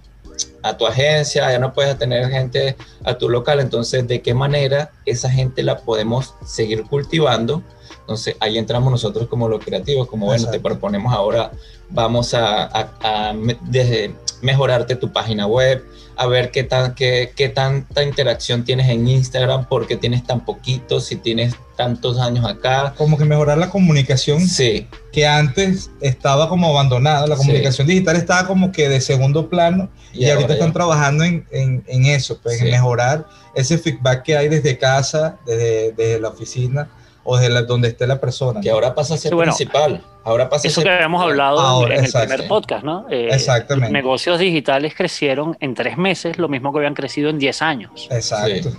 a- 0.61 0.77
tu 0.77 0.85
agencia, 0.87 1.51
ya 1.51 1.59
no 1.59 1.73
puedes 1.73 1.97
tener 1.97 2.29
gente 2.29 2.75
a 3.03 3.17
tu 3.17 3.29
local, 3.29 3.59
entonces, 3.59 4.07
¿de 4.07 4.21
qué 4.21 4.33
manera 4.33 4.91
esa 5.05 5.29
gente 5.29 5.63
la 5.63 5.77
podemos 5.79 6.35
seguir 6.45 6.83
cultivando? 6.83 7.61
Entonces, 8.01 8.35
ahí 8.39 8.57
entramos 8.57 8.91
nosotros 8.91 9.27
como 9.27 9.47
los 9.47 9.63
creativos, 9.63 10.07
como, 10.07 10.25
bueno, 10.25 10.43
te 10.43 10.47
Exacto. 10.57 10.67
proponemos 10.69 11.13
ahora, 11.13 11.51
vamos 11.89 12.33
a, 12.33 12.63
a- 12.65 13.29
a 13.29 13.33
me- 13.33 13.57
desde 13.61 14.13
mejorarte 14.41 14.95
tu 14.95 15.11
página 15.13 15.47
web, 15.47 15.83
a 16.15 16.27
ver 16.27 16.51
qué, 16.51 16.63
tan, 16.63 16.95
qué, 16.95 17.31
qué 17.35 17.49
tanta 17.49 18.03
interacción 18.03 18.63
tienes 18.65 18.89
en 18.89 19.07
Instagram, 19.07 19.67
por 19.67 19.87
qué 19.87 19.95
tienes 19.97 20.23
tan 20.25 20.43
poquito, 20.45 20.99
si 20.99 21.15
tienes 21.15 21.55
tantos 21.75 22.19
años 22.19 22.45
acá. 22.45 22.93
Como 22.97 23.17
que 23.17 23.25
mejorar 23.25 23.57
la 23.57 23.69
comunicación 23.69 24.39
Sí, 24.41 24.87
que 25.11 25.25
antes 25.25 25.89
estaba 26.01 26.47
como 26.49 26.67
abandonada, 26.69 27.25
la 27.27 27.35
Sí. 27.35 27.41
comunicación 27.41 27.87
digital 27.87 28.15
estaba 28.15 28.45
como 28.47 28.71
que 28.71 28.89
de 28.89 29.01
segundo 29.01 29.49
plano 29.49 29.89
y, 30.13 30.25
ahorita 30.25 30.41
ahora 30.43 30.53
están 30.53 30.67
ya- 30.69 30.73
trabajando 30.73 31.23
en, 31.23 31.45
en- 31.51 31.83
en 31.87 32.05
eso, 32.05 32.39
pues, 32.41 32.59
en 32.59 32.65
Sí. 32.67 32.71
mejorar 32.71 33.25
ese 33.55 33.77
feedback 33.77 34.23
que 34.23 34.37
hay 34.37 34.49
desde 34.49 34.77
casa, 34.77 35.37
desde, 35.45 35.91
desde 35.93 36.19
la 36.19 36.29
oficina 36.29 36.89
o 37.23 37.37
desde 37.37 37.53
la- 37.53 37.61
donde 37.63 37.87
esté 37.87 38.05
la 38.05 38.19
persona. 38.19 38.59
que 38.61 38.69
¿no? 38.69 38.75
ahora 38.75 38.93
pasa 38.93 39.13
a 39.15 39.17
ser 39.17 39.29
Sí, 39.29 39.35
bueno, 39.35 39.53
principal. 39.55 40.03
Ahora 40.25 40.49
pasa 40.49 40.67
a 40.67 40.71
Eso 40.71 40.81
ser 40.81 40.89
que 40.89 40.93
habíamos 40.95 41.21
hablado 41.21 41.57
en- 41.59 41.65
Ahora, 41.65 41.95
en, 41.97 42.05
el 42.05 42.11
primer 42.11 42.47
podcast, 42.47 42.83
¿no? 42.85 43.05
Eh, 43.09 43.27
Exactamente. 43.31 43.91
Negocios 43.91 44.39
digitales 44.39 44.93
crecieron 44.95 45.57
en 45.59 45.73
tres 45.73 45.97
meses 45.97 46.37
lo 46.37 46.47
mismo 46.47 46.71
que 46.71 46.79
habían 46.79 46.93
crecido 46.93 47.29
en 47.29 47.39
10 47.39 47.61
años. 47.61 48.07
Exacto. 48.11 48.71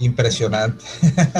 Impresionante. 0.00 0.84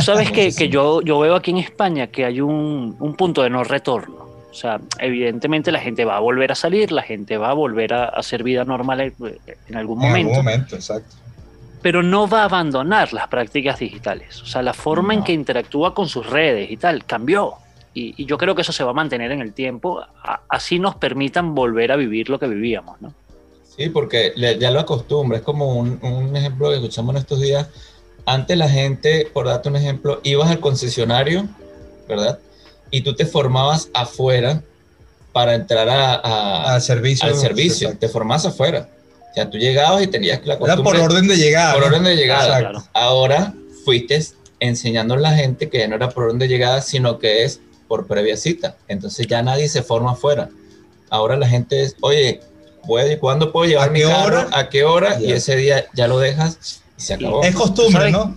Sabes 0.03 0.31
que, 0.33 0.53
que 0.55 0.69
yo, 0.69 1.01
yo 1.03 1.19
veo 1.19 1.35
aquí 1.35 1.51
en 1.51 1.59
España 1.59 2.09
que 2.09 2.25
hay 2.25 2.41
un, 2.41 2.97
un 2.99 3.15
punto 3.15 3.43
de 3.43 3.51
no 3.51 3.65
retorno. 3.65 4.27
O 4.51 4.55
sea, 4.55 4.81
evidentemente 4.99 5.71
la 5.71 5.79
gente 5.81 6.05
va 6.05 6.17
a 6.17 6.21
volver 6.21 6.51
a 6.51 6.55
salir, 6.55 6.91
la 6.91 7.03
gente 7.03 7.37
va 7.37 7.51
a 7.51 7.55
volver 7.55 7.93
a 7.95 8.05
hacer 8.07 8.43
vida 8.43 8.65
normal 8.65 9.01
en, 9.01 9.15
en 9.69 9.77
algún 9.77 10.03
En 10.03 10.09
momento, 10.09 10.31
algún 10.33 10.45
momento, 10.45 10.75
exacto. 10.75 11.15
pero 11.83 12.03
no 12.03 12.27
va 12.27 12.41
a 12.43 12.45
abandonar 12.45 13.13
las 13.13 13.29
prácticas 13.29 13.79
digitales. 13.79 14.43
O 14.43 14.47
sea, 14.47 14.63
la 14.63 14.73
forma 14.75 15.13
en 15.15 15.21
No. 15.21 15.25
que 15.27 15.33
interactúa 15.33 15.95
con 15.95 16.09
sus 16.09 16.27
redes 16.27 16.71
y 16.71 16.77
tal 16.77 17.05
cambió. 17.05 17.55
Y, 17.95 18.15
y 18.21 18.27
yo 18.27 18.37
creo 18.39 18.55
que 18.55 18.63
eso 18.63 18.73
se 18.73 18.83
va 18.85 18.91
a 18.91 18.95
mantener 18.95 19.31
en 19.33 19.41
el 19.43 19.53
tiempo, 19.53 20.01
a- 20.01 20.41
así 20.49 20.79
nos 20.79 20.97
permitan 20.97 21.55
volver 21.55 21.93
a 21.93 21.97
vivir 21.97 22.29
lo 22.31 22.39
que 22.39 22.47
vivíamos, 22.49 23.01
¿no? 23.01 23.13
Sí, 23.77 23.91
porque 23.91 24.33
ya 24.59 24.71
lo 24.73 24.81
acostumbra. 24.81 25.39
Es 25.39 25.45
como 25.45 25.75
un, 25.75 25.99
un 26.03 26.35
ejemplo 26.37 26.69
que 26.71 26.77
escuchamos 26.77 27.15
en 27.15 27.21
estos 27.21 27.41
días. 27.41 27.69
Antes 28.29 28.57
la 28.59 28.69
gente, 28.69 29.27
por 29.33 29.47
darte 29.47 29.69
un 29.69 29.77
ejemplo, 29.77 30.21
ibas 30.23 30.51
al 30.51 30.61
concesionario, 30.61 31.49
¿verdad? 32.09 32.39
Y 32.91 33.01
tú 33.01 33.15
te 33.15 33.25
formabas 33.27 33.89
afuera 33.95 34.63
para 35.33 35.55
entrar 35.55 35.89
a, 35.89 36.15
a- 36.15 36.75
Al 36.75 36.83
servicio. 36.83 37.27
al 37.29 37.35
servicio. 37.37 37.89
exacto. 37.89 38.07
Te 38.07 38.13
formabas 38.13 38.47
afuera. 38.47 38.89
O 39.31 39.35
sea, 39.35 39.49
tú 39.51 39.57
llegabas 39.59 40.03
y 40.03 40.07
tenías 40.09 40.41
la 40.45 40.55
Era 40.55 40.59
por 40.59 40.69
costumbre- 40.85 41.01
orden 41.01 41.29
de 41.29 41.37
llegada. 41.37 41.73
por 41.75 41.83
¿no? 41.83 41.87
orden 41.89 42.05
de 42.05 42.17
llegada. 42.17 42.59
Exacto. 42.61 42.89
Ahora 42.93 43.55
fuiste 43.85 44.23
enseñando 44.61 45.15
a 45.15 45.19
la 45.19 45.33
gente 45.35 45.69
que 45.69 45.79
ya 45.79 45.89
no 45.89 45.97
era 45.97 46.09
por 46.11 46.25
orden 46.25 46.39
de 46.39 46.49
llegada, 46.49 46.81
sino 46.83 47.19
que 47.19 47.45
es 47.45 47.61
por 47.87 48.07
previa 48.07 48.37
cita. 48.37 48.77
Entonces 48.89 49.27
ya 49.27 49.43
nadie 49.43 49.69
se 49.69 49.83
forma 49.83 50.13
afuera. 50.13 50.51
Ahora 51.11 51.37
la 51.37 51.49
gente 51.49 51.83
es, 51.83 51.95
oye, 52.01 52.41
¿puedo- 52.87 53.19
¿cuándo 53.21 53.53
puedo 53.53 53.69
llevar 53.71 53.89
¿A 53.89 53.93
mi 53.93 54.03
carro? 54.03 54.41
hora? 54.41 54.49
¿A 54.53 54.69
qué 54.69 54.85
hora? 54.85 55.21
Y 55.21 55.33
ese 55.33 55.57
día 55.57 55.87
ya 55.95 56.09
lo 56.09 56.19
dejas 56.19 56.83
y 56.99 57.01
se 57.01 57.15
acabó. 57.15 57.43
Es 57.43 57.55
costumbre, 57.55 57.93
¿Sabes? 57.93 58.13
¿no? 58.13 58.35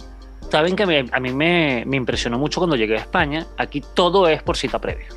Saben 0.51 0.75
que 0.75 0.83
a 1.11 1.19
mí 1.19 1.31
me, 1.33 1.83
me 1.85 1.97
impresionó 1.97 2.37
mucho 2.37 2.59
cuando 2.59 2.75
llegué 2.75 2.95
a 2.95 2.99
España. 2.99 3.47
Aquí 3.57 3.81
todo 3.93 4.27
es 4.27 4.43
por 4.43 4.57
cita 4.57 4.79
previa. 4.79 5.07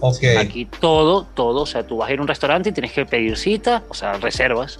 Ok. 0.00 0.18
Aquí 0.38 0.66
todo, 0.66 1.24
todo, 1.34 1.62
o 1.62 1.66
sea, 1.66 1.84
tú 1.86 1.96
vas 1.98 2.08
a 2.08 2.12
ir 2.12 2.18
a 2.18 2.22
un 2.22 2.28
restaurante 2.28 2.68
y 2.68 2.72
tienes 2.72 2.92
que 2.92 3.04
pedir 3.06 3.36
cita, 3.36 3.82
o 3.88 3.94
sea, 3.94 4.12
reservas. 4.14 4.78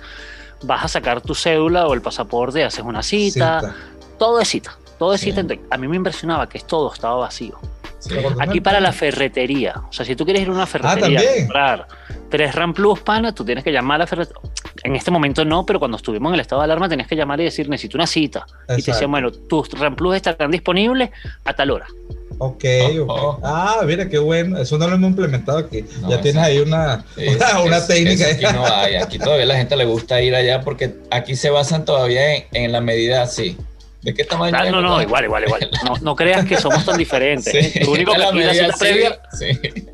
Vas 0.62 0.85
a 0.85 0.88
sacar 0.88 1.20
tu 1.20 1.35
cédula 1.35 1.87
o 1.87 1.94
el 1.94 2.02
pasaporte, 2.02 2.62
haces 2.64 2.85
una 2.85 3.02
cita, 3.02 3.61
Cita. 3.61 3.75
todo 4.18 4.40
es 4.40 4.49
cita, 4.49 4.76
todo 4.99 5.12
es 5.14 5.20
Sí. 5.20 5.26
cita. 5.30 5.40
Entonces, 5.40 5.66
a 5.70 5.76
mí 5.76 5.88
me 5.88 5.96
impresionaba 5.96 6.49
que 6.49 6.61
todo 6.61 6.92
estaba 6.92 7.16
vacío. 7.16 7.58
Sí. 7.99 8.14
Aquí 8.38 8.61
para 8.61 8.78
la 8.78 8.92
ferretería, 8.92 9.75
o 9.88 9.92
sea, 9.92 10.04
si 10.06 10.14
tú 10.14 10.25
quieres 10.25 10.42
ir 10.42 10.49
a 10.49 10.52
una 10.52 10.66
ferretería 10.66 11.18
a 11.18 11.23
también. 11.23 11.46
comprar 11.46 11.88
tres 12.30 12.54
RAM 12.54 12.73
Plus, 12.75 13.00
pana, 13.00 13.35
tú 13.35 13.44
tienes 13.44 13.64
que 13.64 13.73
llamar 13.73 13.96
a 13.96 13.99
la 14.04 14.06
ferretería. 14.06 14.40
En 14.87 14.95
este 14.97 15.11
momento 15.11 15.45
no, 15.45 15.66
pero 15.66 15.78
cuando 15.78 15.97
estuvimos 15.97 16.31
en 16.31 16.35
el 16.35 16.40
estado 16.40 16.61
de 16.61 16.66
alarma 16.66 16.88
tenías 16.88 17.09
que 17.09 17.16
llamar 17.16 17.40
y 17.40 17.45
decir, 17.45 17.69
necesito 17.69 17.97
una 17.99 18.07
cita. 18.07 18.47
Y 18.76 18.83
te 18.83 18.93
decían, 18.93 19.11
bueno, 19.11 19.31
tus 19.33 19.69
RAM 19.73 19.97
Plus 19.97 20.16
estarán 20.16 20.50
disponibles 20.50 21.11
a 21.45 21.52
tal 21.55 21.71
hora. 21.73 21.87
Ok, 22.38 22.64
Oh, 22.99 23.02
ok. 23.02 23.09
oh. 23.09 23.40
Ah, 23.43 23.81
mira, 23.85 24.09
qué 24.09 24.19
bueno. 24.19 24.59
Eso 24.59 24.76
no 24.78 24.87
lo 24.87 24.95
hemos 24.95 25.11
implementado 25.11 25.59
aquí. 25.59 25.85
No, 26.02 26.11
ya 26.11 26.21
tienes 26.21 26.43
ahí 26.43 26.59
una, 26.59 27.05
una, 27.16 27.25
es- 27.25 27.64
una 27.64 27.76
es- 27.78 27.87
técnica. 27.87 28.28
eso 28.31 28.47
Aquí 28.47 28.57
no 28.57 28.66
hay. 28.66 28.95
Aquí 28.97 29.19
todavía 29.19 29.47
la 29.47 29.57
gente 29.57 29.75
le 29.75 29.87
gusta 29.87 30.21
ir 30.23 30.35
allá 30.35 30.61
porque 30.61 30.95
aquí 31.11 31.35
se 31.35 31.50
basan 31.50 31.85
todavía 31.85 32.35
en, 32.37 32.45
en 32.52 32.73
la 32.73 32.81
medida 32.81 33.23
así. 33.23 33.57
¿De 34.02 34.14
qué 34.14 34.23
tamaño 34.25 34.57
Ah, 34.57 34.71
no, 34.71 34.81
no, 34.81 35.02
igual, 35.02 35.25
igual, 35.25 35.45
igual. 35.47 35.69
No, 35.85 35.97
no 36.00 36.14
creas 36.14 36.45
que 36.45 36.59
somos 36.59 36.85
tan 36.85 36.97
diferentes. 36.99 37.73
Sí. 37.73 37.81
Lo 37.81 37.90
único 37.93 38.12
que 38.12 38.19
la 38.19 38.28
aquí 38.28 38.38
la 38.38 38.47
medida 38.47 38.64
cita 38.66 38.76
previa 38.78 39.19
sí. 39.37 39.87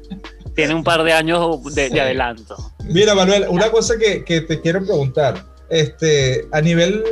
Tiene 0.55 0.75
un 0.75 0.85
par 0.85 1.03
de 1.05 1.13
años 1.13 1.63
de, 1.75 1.91
de 1.91 2.01
adelanto. 2.01 2.57
Mira, 2.85 3.15
Manuel, 3.15 3.47
una 3.49 3.71
cosa 3.71 3.97
que, 3.99 4.25
que 4.25 4.41
te 4.43 4.61
quiero 4.61 4.85
preguntar. 4.85 5.45
Este, 5.71 6.47
a 6.53 6.61
nivel 6.61 7.03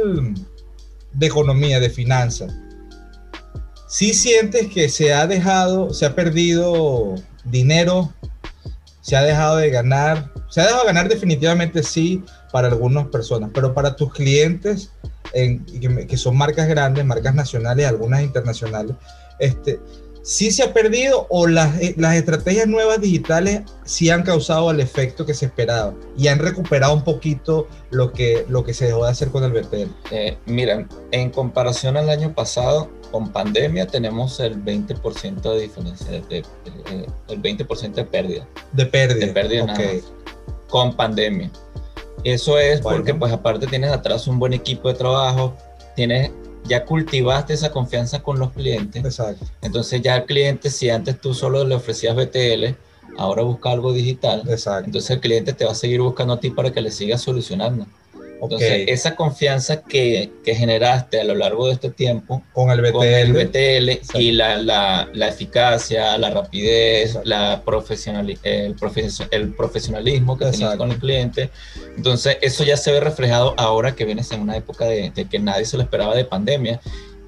de 1.12 1.26
economía, 1.26 1.80
de 1.80 1.88
finanzas, 1.88 2.52
¿sí 3.88 4.12
sientes 4.12 4.68
que 4.68 4.88
se 4.88 5.14
ha 5.14 5.26
dejado, 5.26 5.94
se 5.94 6.04
ha 6.06 6.14
perdido 6.14 7.14
dinero? 7.44 8.12
¿Se 9.00 9.16
ha 9.16 9.22
dejado 9.22 9.56
de 9.56 9.70
ganar? 9.70 10.30
Se 10.50 10.60
ha 10.60 10.64
dejado 10.64 10.82
de 10.82 10.88
ganar 10.88 11.08
definitivamente 11.08 11.82
sí 11.82 12.22
para 12.52 12.68
algunas 12.68 13.06
personas, 13.06 13.50
pero 13.54 13.72
para 13.72 13.96
tus 13.96 14.12
clientes, 14.12 14.90
en- 15.32 15.64
que, 15.64 16.06
que 16.06 16.16
son 16.18 16.36
marcas 16.36 16.68
grandes, 16.68 17.04
marcas 17.06 17.34
nacionales, 17.34 17.86
algunas 17.86 18.22
internacionales, 18.22 18.94
este, 19.38 19.80
¿sí 20.22 20.50
se 20.50 20.62
ha 20.64 20.72
perdido 20.72 21.26
o 21.30 21.46
las, 21.46 21.80
eh, 21.80 21.94
las 21.96 22.14
estrategias 22.16 22.66
nuevas 22.66 23.00
digitales 23.00 23.62
sí 23.84 24.10
han 24.10 24.22
causado 24.22 24.70
el 24.70 24.80
efecto 24.80 25.24
que 25.26 25.34
se 25.34 25.46
esperaba 25.46 25.94
y 26.16 26.28
han 26.28 26.38
recuperado 26.38 26.92
un 26.94 27.02
poquito 27.04 27.66
lo 27.90 28.12
que, 28.12 28.44
lo 28.48 28.64
que 28.64 28.74
se 28.74 28.86
dejó 28.86 29.04
de 29.04 29.10
hacer 29.10 29.28
con 29.30 29.44
el 29.44 29.52
BTL? 29.52 29.88
Eh, 30.10 30.36
mira, 30.46 30.86
en 31.12 31.30
comparación 31.30 31.96
al 31.96 32.10
año 32.10 32.34
pasado, 32.34 32.90
con 33.10 33.32
pandemia 33.32 33.86
tenemos 33.86 34.38
el 34.40 34.62
20% 34.62 35.40
de 35.54 35.60
diferencia, 35.60 36.06
de, 36.10 36.20
de- 36.22 36.42
de- 36.64 37.06
el 37.28 37.42
20% 37.42 37.92
de 37.94 38.04
pérdida, 38.04 38.46
De 38.72 38.86
pérdida. 38.86 39.26
de 39.26 39.32
pérdida 39.32 39.62
Ok. 39.64 39.68
nada 39.68 39.80
más, 39.94 40.02
con 40.68 40.94
pandemia. 40.96 41.50
Eso 42.22 42.58
es 42.58 42.82
Bueno. 42.82 42.98
porque 42.98 43.14
pues 43.14 43.32
aparte 43.32 43.66
tienes 43.66 43.90
atrás 43.90 44.26
un 44.28 44.38
buen 44.38 44.52
equipo 44.52 44.88
de 44.88 44.94
trabajo, 44.94 45.54
tienes, 45.96 46.30
ya 46.64 46.84
cultivaste 46.84 47.54
esa 47.54 47.70
confianza 47.70 48.22
con 48.22 48.38
los 48.38 48.52
clientes, 48.52 49.04
Exacto. 49.04 49.46
entonces 49.62 50.02
ya 50.02 50.16
el 50.16 50.24
cliente, 50.24 50.70
si 50.70 50.90
antes 50.90 51.20
tú 51.20 51.34
solo 51.34 51.64
le 51.64 51.74
ofrecías 51.74 52.14
BTL, 52.14 52.76
ahora 53.18 53.42
busca 53.42 53.70
algo 53.70 53.92
digital, 53.92 54.42
Exacto. 54.48 54.86
entonces 54.86 55.10
el 55.10 55.20
cliente 55.20 55.52
te 55.52 55.64
va 55.64 55.72
a 55.72 55.74
seguir 55.74 56.00
buscando 56.00 56.34
a 56.34 56.40
ti 56.40 56.50
para 56.50 56.72
que 56.72 56.80
le 56.80 56.90
sigas 56.90 57.20
solucionando. 57.22 57.86
Entonces, 58.42 58.84
esa 58.88 59.16
confianza 59.16 59.82
que, 59.82 60.30
que 60.44 60.54
generaste 60.54 61.20
a 61.20 61.24
lo 61.24 61.34
largo 61.34 61.66
de 61.66 61.74
este 61.74 61.90
tiempo 61.90 62.42
con 62.52 62.70
el 62.70 62.80
BTL. 62.80 62.92
con 62.92 63.06
el 63.06 63.32
BTL 63.32 63.88
Exacto. 63.90 64.20
y 64.20 64.32
la, 64.32 64.56
la, 64.56 65.08
la 65.12 65.28
eficacia, 65.28 66.16
la 66.18 66.30
rapidez, 66.30 67.08
Exacto. 67.08 67.28
la 67.28 67.62
profesionali- 67.64 68.38
el, 68.42 68.76
profes- 68.76 69.28
el 69.30 69.54
profesionalismo 69.54 70.36
que 70.38 70.44
tenías 70.46 70.60
Exacto. 70.62 70.78
con 70.78 70.90
el 70.92 70.98
cliente. 70.98 71.50
Entonces, 71.96 72.38
eso 72.40 72.64
ya 72.64 72.76
se 72.76 72.92
ve 72.92 73.00
reflejado 73.00 73.54
ahora 73.58 73.94
que 73.94 74.04
vienes 74.04 74.30
en 74.32 74.40
una 74.40 74.56
época 74.56 74.84
de, 74.86 75.10
de 75.10 75.24
que 75.26 75.38
nadie 75.38 75.64
se 75.64 75.76
lo 75.76 75.82
esperaba 75.82 76.14
de 76.14 76.24
pandemia 76.24 76.80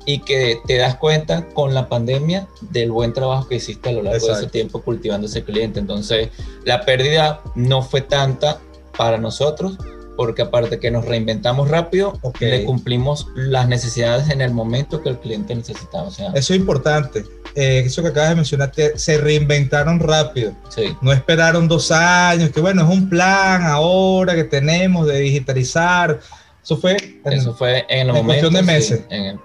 y 0.04 0.18
que 0.18 0.58
te 0.66 0.78
das 0.78 0.96
cuenta 0.96 1.46
con 1.54 1.74
la 1.74 1.88
pandemia 1.88 2.48
del 2.72 2.90
buen 2.90 3.12
trabajo 3.12 3.46
que 3.48 3.54
hiciste 3.56 3.90
a 3.90 3.92
lo 3.92 4.02
largo 4.02 4.12
de 4.18 4.18
ese 4.18 4.30
Exacto. 4.32 4.50
tiempo 4.50 4.82
cultivando 4.82 5.26
ese 5.28 5.44
cliente. 5.44 5.78
Entonces, 5.78 6.28
la 6.64 6.84
pérdida 6.84 7.40
no 7.54 7.82
fue 7.82 8.00
tanta 8.00 8.58
para 8.96 9.16
nosotros 9.18 9.78
porque 10.16 10.42
aparte 10.42 10.78
que 10.78 10.90
nos 10.90 11.04
reinventamos 11.06 11.68
rápido, 11.68 12.18
Ok. 12.22 12.40
le 12.40 12.64
cumplimos 12.64 13.26
las 13.34 13.66
necesidades 13.68 14.28
en 14.30 14.40
el 14.40 14.52
momento 14.52 15.02
que 15.02 15.08
el 15.08 15.18
cliente 15.18 15.54
necesitaba. 15.54 16.04
O 16.04 16.10
sea, 16.10 16.28
Eso 16.34 16.52
es 16.54 16.60
importante. 16.60 17.24
Eh, 17.54 17.82
eso 17.84 18.02
que 18.02 18.08
acabas 18.08 18.30
de 18.30 18.36
mencionar, 18.36 18.70
te- 18.72 18.98
se 18.98 19.18
reinventaron 19.18 20.00
rápido. 20.00 20.52
sí, 20.70 20.96
No 21.02 21.12
esperaron 21.12 21.68
dos 21.68 21.90
años, 21.90 22.50
que 22.50 22.60
bueno, 22.60 22.82
es 22.82 22.88
un 22.88 23.08
plan 23.08 23.62
ahora 23.64 24.34
que 24.34 24.44
tenemos 24.44 25.06
de 25.06 25.18
digitalizar. 25.20 26.20
Eso 26.62 26.76
fue 26.76 26.96
en 27.24 27.32
eso 27.32 27.54
fue 27.54 27.80
en 27.88 28.00
el 28.00 28.00
en 28.00 28.06
momento. 28.08 28.26
cuestión 28.26 28.52
de 28.54 28.60
sí, 28.60 28.66
meses. 28.66 29.04
en 29.10 29.24
el- 29.24 29.40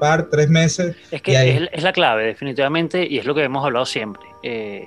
par, 0.00 0.28
tres 0.30 0.48
meses. 0.48 0.96
Es 1.12 1.20
Y 1.20 1.22
que 1.22 1.36
ahí- 1.36 1.50
es, 1.50 1.68
es 1.72 1.82
la 1.84 1.92
clave, 1.92 2.24
definitivamente, 2.24 3.06
y 3.08 3.18
es 3.18 3.24
lo 3.24 3.34
que 3.36 3.44
hemos 3.44 3.64
hablado 3.64 3.86
siempre. 3.86 4.22
Eh, 4.42 4.86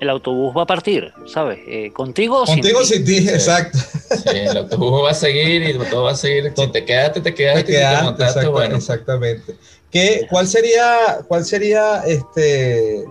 el 0.00 0.10
autobús 0.10 0.54
va 0.56 0.62
a 0.62 0.66
partir, 0.66 1.12
¿sabes? 1.26 1.58
Eh, 1.66 1.92
contigo 1.92 2.42
o 2.42 2.46
sin 2.46 2.56
Contigo 2.56 2.80
ti. 2.80 2.86
sin 2.86 3.04
ti, 3.04 3.18
Sí. 3.20 3.28
exacto. 3.28 3.78
sí, 4.10 4.28
el 4.38 4.56
autobús 4.56 5.04
va 5.04 5.10
a 5.10 5.14
seguir 5.14 5.62
y 5.62 5.78
todo 5.90 6.04
va 6.04 6.12
a 6.12 6.16
seguir. 6.16 6.52
Si 6.56 6.66
te 6.68 6.84
quedaste, 6.84 7.20
te 7.20 7.34
quedaste. 7.34 7.62
Te 7.64 7.72
quedaste, 7.72 8.04
montaste, 8.04 8.40
exacta- 8.40 8.50
bueno. 8.50 8.76
Exactamente. 8.76 9.56
¿Qué, 9.90 10.26
cuál 10.30 10.48
sería, 10.48 11.18
cuál 11.28 11.44
sería 11.44 12.02
este, 12.06 13.04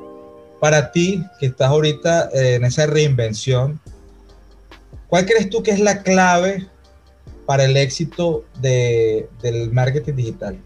para 0.59 0.91
ti, 0.91 1.23
que 1.39 1.45
estás 1.47 1.69
ahorita 1.69 2.29
eh, 2.33 2.55
en 2.55 2.65
esa 2.65 2.85
reinvención, 2.85 3.79
cuál 5.07 5.25
crees 5.25 5.49
tú 5.49 5.63
que 5.63 5.71
es 5.71 5.79
la 5.79 6.03
clave 6.03 6.67
para 7.45 7.65
el 7.65 7.77
éxito 7.77 8.43
de- 8.61 9.27
del 9.41 9.71
marketing 9.71 10.13
digital? 10.15 10.57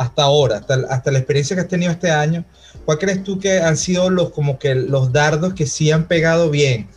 Hasta 0.00 0.22
ahora, 0.22 0.56
hasta, 0.56 0.76
hasta 0.88 1.10
la 1.10 1.18
experiencia 1.18 1.54
que 1.54 1.60
has 1.60 1.68
tenido 1.68 1.92
este 1.92 2.10
año, 2.10 2.42
¿cuál 2.86 2.98
crees 2.98 3.22
tú 3.22 3.38
que 3.38 3.60
han 3.60 3.76
sido 3.76 4.08
los, 4.08 4.30
como 4.30 4.58
que 4.58 4.74
los 4.74 5.12
dardos 5.12 5.52
que 5.52 5.66
sí 5.66 5.90
han 5.90 6.08
pegado 6.08 6.48
bien? 6.48 6.88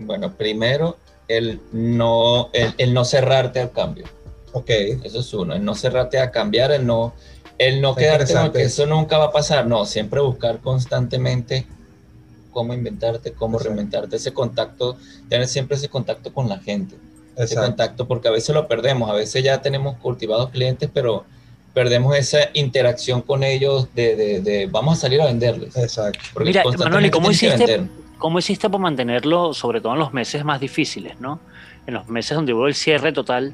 Bueno, 0.00 0.32
primero, 0.32 0.96
el 1.28 1.60
no, 1.70 2.50
el, 2.52 2.74
el 2.78 2.92
no 2.94 3.04
cerrarte 3.04 3.60
al 3.60 3.70
cambio. 3.70 4.06
Ok, 4.52 4.70
Eso 5.04 5.20
es 5.20 5.32
uno, 5.34 5.54
el 5.54 5.64
no 5.64 5.76
cerrarte 5.76 6.18
a 6.18 6.32
cambiar, 6.32 6.72
el 6.72 6.84
no, 6.84 7.14
El 7.58 7.80
no 7.80 7.90
Está 7.90 8.00
quedarte, 8.00 8.22
interesante 8.24 8.58
que 8.58 8.64
eso. 8.64 8.86
nunca 8.86 9.16
va 9.18 9.26
a 9.26 9.32
pasar, 9.32 9.64
no, 9.68 9.86
siempre 9.86 10.20
buscar 10.20 10.58
constantemente 10.58 11.64
cómo 12.50 12.74
inventarte, 12.74 13.32
cómo 13.32 13.58
Exacto. 13.58 13.68
reinventarte, 13.68 14.16
ese 14.16 14.32
contacto, 14.32 14.96
tener 15.28 15.46
siempre 15.46 15.76
ese 15.76 15.88
contacto 15.88 16.32
con 16.34 16.48
la 16.48 16.58
gente, 16.58 16.96
ese 17.36 17.54
Exacto. 17.54 17.62
contacto, 17.68 18.08
porque 18.08 18.26
a 18.26 18.32
veces 18.32 18.52
lo 18.52 18.66
perdemos, 18.66 19.08
a 19.08 19.14
veces 19.14 19.44
ya 19.44 19.62
tenemos 19.62 19.96
cultivados 19.98 20.50
clientes, 20.50 20.90
pero 20.92 21.24
perdemos 21.74 22.16
esa 22.16 22.38
interacción 22.54 23.20
con 23.20 23.42
ellos 23.42 23.88
de, 23.94 24.16
de- 24.16 24.40
de 24.40 24.66
vamos 24.66 24.96
a 24.98 25.00
salir 25.02 25.20
a 25.20 25.26
venderles. 25.26 25.76
Exacto. 25.76 26.20
Porque 26.32 26.48
Mira, 26.50 26.62
Manuel, 26.64 27.06
¿y 27.06 27.10
constantemente 27.10 27.10
cómo 27.10 27.30
hiciste? 27.30 27.88
¿Cómo 28.18 28.38
hiciste 28.38 28.70
para 28.70 28.80
mantenerlo, 28.82 29.52
sobre 29.52 29.80
todo 29.80 29.92
en 29.94 29.98
los 29.98 30.12
meses 30.14 30.44
más 30.44 30.60
difíciles, 30.60 31.20
¿no? 31.20 31.40
En 31.86 31.94
los 31.94 32.08
meses 32.08 32.34
donde 32.36 32.54
hubo 32.54 32.66
el 32.68 32.74
cierre 32.74 33.12
total, 33.12 33.52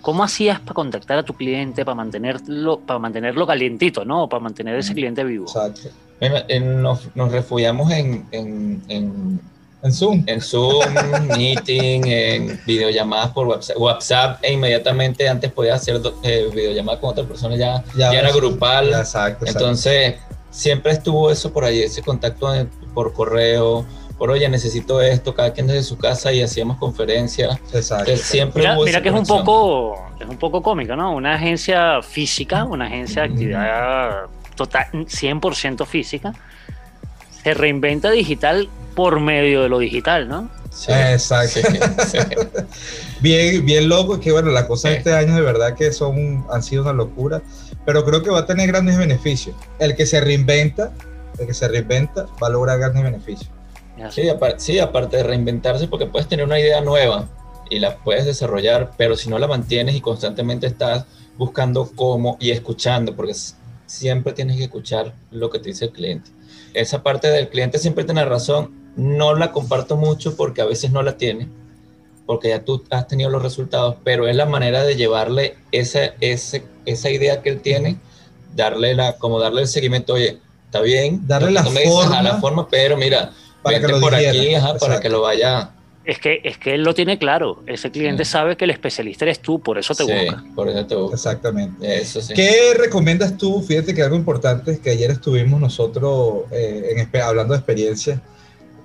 ¿cómo 0.00 0.24
hacías 0.24 0.58
para 0.60 0.74
contactar 0.74 1.18
a 1.18 1.22
tu 1.22 1.34
cliente, 1.34 1.84
para 1.84 1.94
mantenerlo, 1.94 2.80
para 2.80 2.98
mantenerlo 2.98 3.46
calientito, 3.46 4.04
¿no? 4.04 4.28
Para 4.28 4.42
mantener 4.42 4.76
ese 4.76 4.94
cliente 4.94 5.22
vivo. 5.22 5.44
Exacto. 5.44 5.90
Bueno, 6.18 6.36
en- 6.48 6.82
nos, 6.82 7.14
nos 7.14 7.30
refugiamos 7.30 7.92
en, 7.92 8.24
en, 8.32 8.82
en, 8.88 9.40
En 9.82 9.92
Zoom. 9.92 10.24
en 10.26 10.40
Zoom, 10.40 10.82
Meeting, 11.36 12.02
en 12.06 12.60
videollamadas 12.66 13.30
por 13.30 13.46
WhatsApp, 13.46 13.76
WhatsApp 13.78 14.38
e 14.42 14.52
inmediatamente 14.52 15.28
antes 15.28 15.52
podía 15.52 15.74
hacer 15.74 16.00
eh, 16.24 16.48
videollamadas 16.52 17.00
con 17.00 17.10
otra 17.10 17.24
persona, 17.24 17.54
ya, 17.56 17.82
Ya 17.96 18.12
ya, 18.12 18.18
era 18.18 18.32
grupal. 18.32 18.88
Exacto. 18.88 19.44
exacto. 19.44 19.46
Entonces, 19.46 20.14
siempre 20.50 20.92
estuvo 20.92 21.30
eso 21.30 21.52
por 21.52 21.64
ahí, 21.64 21.80
ese 21.82 22.02
contacto 22.02 22.50
de- 22.50 22.66
por 22.92 23.12
correo, 23.12 23.84
por 24.18 24.30
oye, 24.32 24.48
necesito 24.48 25.00
esto, 25.00 25.32
cada 25.32 25.52
quien 25.52 25.68
desde 25.68 25.84
su 25.84 25.96
casa 25.96 26.32
y 26.32 26.42
hacíamos 26.42 26.76
conferencias. 26.78 27.56
Exacto. 27.72 28.10
Entonces, 28.10 28.26
siempre 28.26 28.62
Mira, 28.62 28.74
hubo 28.74 28.84
mira 28.84 29.00
que 29.00 29.10
es 29.10 29.14
un 29.14 29.24
poco, 29.26 29.94
es 30.18 30.26
un 30.26 30.38
poco 30.38 30.60
cómico, 30.60 30.96
¿no? 30.96 31.12
Una 31.14 31.34
agencia 31.34 32.02
física, 32.02 32.64
una 32.64 32.86
agencia 32.86 33.22
de 33.22 33.28
actividad 33.28 34.10
total, 34.56 34.86
100% 34.92 35.86
física, 35.86 36.32
se 37.42 37.54
reinventa 37.54 38.10
digital 38.10 38.68
por 38.94 39.20
medio 39.20 39.62
de 39.62 39.68
lo 39.68 39.78
digital, 39.78 40.28
¿no? 40.28 40.50
Sí, 40.70 40.92
Exacto. 40.92 41.60
sí. 42.10 42.18
Bien, 43.20 43.64
bien 43.66 43.88
loco, 43.88 44.14
es 44.14 44.20
que 44.20 44.30
bueno, 44.32 44.50
las 44.50 44.64
cosas 44.64 44.92
de 44.92 44.96
este 44.98 45.12
año 45.12 45.34
de 45.34 45.40
verdad 45.40 45.74
que 45.74 45.92
son, 45.92 46.44
han 46.52 46.62
sido 46.62 46.82
una 46.82 46.92
locura, 46.92 47.42
pero 47.84 48.04
creo 48.04 48.22
que 48.22 48.30
va 48.30 48.40
a 48.40 48.46
tener 48.46 48.68
grandes 48.68 48.96
beneficios. 48.96 49.56
El 49.80 49.96
que 49.96 50.06
se 50.06 50.20
reinventa, 50.20 50.92
el 51.38 51.46
que 51.48 51.54
se 51.54 51.66
reinventa 51.66 52.26
va 52.40 52.46
a 52.46 52.50
lograr 52.50 52.78
grandes 52.78 53.02
beneficios. 53.02 53.50
Sí, 54.10 54.22
apar- 54.28 54.54
sí, 54.58 54.78
aparte 54.78 55.16
de 55.16 55.24
reinventarse, 55.24 55.88
porque 55.88 56.06
puedes 56.06 56.28
tener 56.28 56.44
una 56.46 56.60
idea 56.60 56.80
nueva 56.80 57.28
y 57.70 57.80
la 57.80 57.96
puedes 57.96 58.24
desarrollar, 58.24 58.92
pero 58.96 59.16
si 59.16 59.28
no 59.28 59.38
la 59.40 59.48
mantienes 59.48 59.96
y 59.96 60.00
constantemente 60.00 60.68
estás 60.68 61.04
buscando 61.36 61.90
cómo 61.96 62.36
y 62.38 62.52
escuchando, 62.52 63.16
porque 63.16 63.34
siempre 63.88 64.32
tienes 64.32 64.56
que 64.56 64.64
escuchar 64.64 65.14
lo 65.32 65.50
que 65.50 65.58
te 65.58 65.70
dice 65.70 65.86
el 65.86 65.90
cliente. 65.92 66.30
Esa 66.74 67.02
parte 67.02 67.28
del 67.28 67.48
cliente 67.48 67.78
siempre 67.78 68.04
tiene 68.04 68.24
razón, 68.24 68.70
no 68.96 69.34
la 69.34 69.50
comparto 69.50 69.96
mucho 69.96 70.36
porque 70.36 70.60
a 70.60 70.66
veces 70.66 70.92
no 70.92 71.02
la 71.02 71.16
tiene, 71.16 71.48
porque 72.26 72.50
ya 72.50 72.64
tú 72.64 72.84
has 72.90 73.08
tenido 73.08 73.30
los 73.30 73.42
resultados, 73.42 73.96
pero 74.04 74.28
es 74.28 74.36
la 74.36 74.46
manera 74.46 74.84
de 74.84 74.94
llevarle 74.96 75.56
esa, 75.72 76.12
ese- 76.20 76.64
esa 76.84 77.10
idea 77.10 77.42
que 77.42 77.48
él 77.50 77.60
tiene, 77.60 77.96
darle 78.54 78.94
la, 78.94 79.16
como 79.16 79.40
darle 79.40 79.62
el 79.62 79.68
seguimiento, 79.68 80.12
oye, 80.14 80.38
está 80.66 80.80
bien, 80.82 81.26
Darle 81.26 81.50
la 81.50 81.62
dices, 81.62 81.88
forma. 81.88 82.18
a 82.18 82.22
la 82.22 82.34
forma, 82.36 82.68
pero 82.68 82.96
mira, 82.96 83.32
Para 83.62 83.76
que 83.80 83.86
vente 83.86 83.92
lo 83.98 84.00
por 84.00 84.14
digiera. 84.14 84.30
aquí, 84.38 84.54
ajá, 84.54 84.78
para 84.78 85.00
que 85.00 85.08
lo 85.08 85.22
vaya. 85.22 85.70
Es 86.08 86.18
que, 86.20 86.40
es 86.42 86.56
que 86.56 86.72
él 86.74 86.84
lo 86.84 86.94
tiene 86.94 87.18
claro. 87.18 87.62
Ese 87.66 87.90
cliente 87.90 88.24
Sí. 88.24 88.30
sabe 88.32 88.56
que 88.56 88.64
el 88.64 88.70
especialista 88.70 89.26
eres 89.26 89.40
tú, 89.40 89.60
por 89.60 89.76
eso 89.76 89.94
te 89.94 90.06
Sí, 90.06 90.10
busca. 90.10 90.42
por 90.54 90.66
eso 90.70 90.86
te 90.86 90.94
busca. 90.94 91.14
Exactamente. 91.16 92.00
Eso 92.00 92.22
sí. 92.22 92.32
¿Qué 92.32 92.72
recomiendas 92.78 93.36
tú? 93.36 93.60
Fíjate 93.60 93.94
que 93.94 94.02
algo 94.02 94.16
importante 94.16 94.70
es 94.72 94.78
que 94.78 94.88
ayer 94.88 95.10
estuvimos 95.10 95.60
nosotros 95.60 96.44
eh, 96.50 96.94
en 97.12 97.20
hablando 97.20 97.52
de 97.52 97.58
experiencias. 97.58 98.18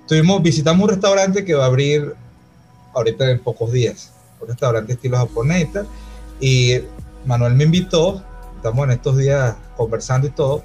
Tuvimos, 0.06 0.42
visitamos 0.42 0.84
un 0.84 0.90
restaurante 0.90 1.46
que 1.46 1.54
va 1.54 1.64
a 1.64 1.68
abrir 1.68 2.12
ahorita 2.92 3.30
en 3.30 3.38
pocos 3.38 3.72
días, 3.72 4.12
un 4.38 4.48
restaurante 4.48 4.92
estilo 4.92 5.16
japonés 5.16 5.62
y 5.62 5.72
tal. 5.72 5.86
Y 6.40 6.74
Manuel 7.24 7.54
me 7.54 7.64
invitó, 7.64 8.22
estamos 8.56 8.84
en 8.84 8.90
estos 8.92 9.16
días 9.16 9.56
conversando 9.78 10.26
y 10.26 10.30
todo. 10.30 10.62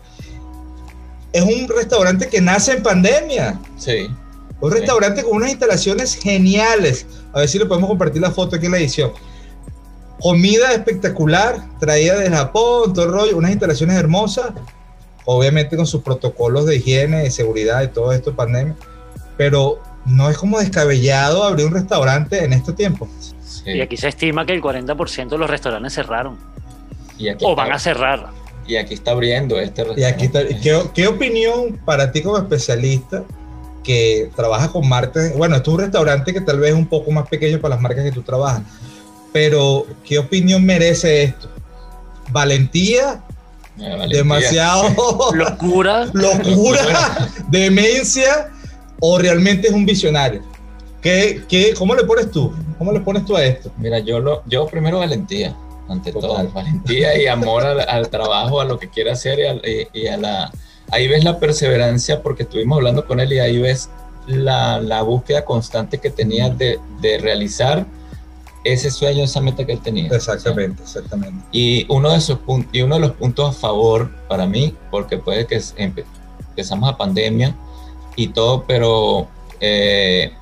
Es 1.31 1.41
un 1.43 1.69
restaurante 1.69 2.27
que 2.27 2.41
nace 2.41 2.73
en 2.73 2.83
pandemia. 2.83 3.57
Sí, 3.77 4.09
Un 4.61 4.71
restaurante 4.71 5.23
con 5.23 5.37
unas 5.37 5.49
instalaciones 5.51 6.15
geniales. 6.15 7.05
A 7.33 7.39
ver 7.39 7.47
si 7.49 7.57
le 7.59 7.65
podemos 7.65 7.89
compartir 7.89 8.21
la 8.21 8.31
foto 8.31 8.55
aquí 8.57 8.65
en 8.65 8.73
la 8.73 8.77
edición. 8.79 9.11
Comida 10.19 10.73
espectacular, 10.73 11.61
traída 11.79 12.17
de 12.17 12.29
Japón, 12.29 12.93
todo 12.93 13.05
el 13.05 13.11
rollo, 13.11 13.37
unas 13.37 13.51
instalaciones 13.51 13.95
hermosas, 13.95 14.51
obviamente 15.23 15.77
con 15.77 15.87
sus 15.87 16.01
protocolos 16.01 16.65
de 16.65 16.75
higiene, 16.75 17.23
de 17.23 17.31
seguridad 17.31 17.81
y 17.83 17.87
todo 17.87 18.11
esto, 18.11 18.35
pandemia. 18.35 18.75
Pero 19.37 19.79
no 20.05 20.29
es 20.29 20.37
como 20.37 20.59
descabellado 20.59 21.43
abrir 21.45 21.67
un 21.67 21.73
restaurante 21.73 22.43
en 22.43 22.51
este 22.51 22.73
tiempo. 22.73 23.07
sí. 23.45 23.71
Y 23.71 23.81
aquí 23.81 23.95
se 23.95 24.09
estima 24.09 24.45
que 24.45 24.53
el 24.53 24.61
40% 24.61 25.29
de 25.29 25.37
los 25.37 25.49
restaurantes 25.49 25.93
cerraron 25.93 26.37
Y 27.17 27.29
aquí, 27.29 27.45
o 27.45 27.51
está, 27.51 27.63
van 27.63 27.71
a 27.71 27.79
cerrar. 27.79 28.27
y 28.67 28.75
aquí 28.77 28.93
está 28.95 29.11
abriendo 29.11 29.59
este 29.59 29.85
Y 29.95 30.03
aquí 30.03 30.25
está, 30.25 30.45
¿qué, 30.47 30.81
qué 30.93 31.07
opinión 31.07 31.79
para 31.85 32.11
ti 32.11 32.21
como 32.21 32.37
especialista 32.37 33.23
que 33.89 34.29
trabaja 34.35 34.67
con 34.71 34.87
marcas? 34.87 35.35
Bueno, 35.35 35.55
esto 35.55 35.71
es 35.71 35.75
un 35.75 35.81
restaurante 35.81 36.31
que 36.31 36.41
tal 36.41 36.59
vez 36.59 36.69
es 36.73 36.75
un 36.77 36.85
poco 36.85 37.09
más 37.09 37.27
pequeño 37.27 37.59
para 37.59 37.73
las 37.73 37.81
marcas 37.81 38.03
que 38.03 38.11
tú 38.11 38.21
trabajas, 38.21 38.61
pero 39.33 39.87
¿qué 40.03 40.19
opinión 40.19 40.63
merece 40.63 41.23
esto? 41.23 41.49
¿Valentía? 42.29 43.21
Eh, 43.79 43.89
valentía. 43.89 44.17
¿Demasiado 44.19 44.83
Locura. 45.33 46.05
locura? 46.13 47.29
¿Demencia? 47.49 48.49
¿O 48.99 49.17
realmente 49.17 49.69
es 49.69 49.73
un 49.73 49.87
visionario? 49.87 50.43
¿Qué, 51.01 51.41
qué, 51.49 51.73
¿Cómo 51.75 51.95
le 51.95 52.03
pones 52.03 52.29
tú? 52.29 52.53
¿Cómo 52.77 52.91
le 52.91 52.99
pones 52.99 53.25
tú 53.25 53.35
a 53.37 53.43
esto? 53.43 53.71
Mira, 53.77 53.97
yo, 53.99 54.19
lo, 54.19 54.43
yo 54.45 54.67
primero 54.67 54.99
valentía, 54.99 55.55
ante 55.87 56.11
Total. 56.11 56.29
todo. 56.45 56.51
Valentía 56.53 57.19
y 57.19 57.25
amor 57.25 57.65
al, 57.65 57.79
al 57.89 58.07
trabajo, 58.09 58.61
a 58.61 58.65
lo 58.65 58.77
que 58.77 58.87
quiere 58.89 59.09
hacer 59.09 59.39
y, 59.39 59.45
al- 59.47 59.61
y- 59.65 59.87
y 60.01 60.07
a 60.07 60.17
la... 60.17 60.51
Ahí 60.91 61.07
ves 61.07 61.23
la 61.23 61.39
perseverancia 61.39 62.21
porque 62.21 62.43
estuvimos 62.43 62.77
hablando 62.77 63.05
con 63.05 63.19
él 63.19 63.33
y 63.33 63.39
ahí 63.39 63.59
ves 63.59 63.89
la, 64.27 64.79
la 64.79 65.01
búsqueda 65.01 65.45
constante 65.45 65.97
que 65.97 66.09
tenía 66.09 66.49
de, 66.49 66.79
de 67.01 67.17
realizar 67.17 67.85
ese 68.63 68.91
sueño, 68.91 69.23
esa 69.23 69.41
meta 69.41 69.65
que 69.65 69.73
él 69.73 69.81
tenía. 69.81 70.07
Exactamente, 70.11 70.83
exactamente. 70.83 71.43
Y 71.51 71.85
uno 71.89 72.11
de 72.11 72.35
puntos, 72.35 72.69
y 72.73 72.81
uno 72.81 72.95
de 72.95 73.01
los 73.01 73.11
puntos 73.11 73.55
a 73.55 73.57
favor 73.57 74.11
para 74.27 74.45
mí, 74.45 74.75
porque 74.91 75.17
puede 75.17 75.45
que 75.45 75.61
empezamos 75.77 76.89
a 76.89 76.97
pandemia 76.97 77.55
y 78.15 78.27
todo, 78.29 78.65
pero 78.67 79.27
eh, 79.59 80.33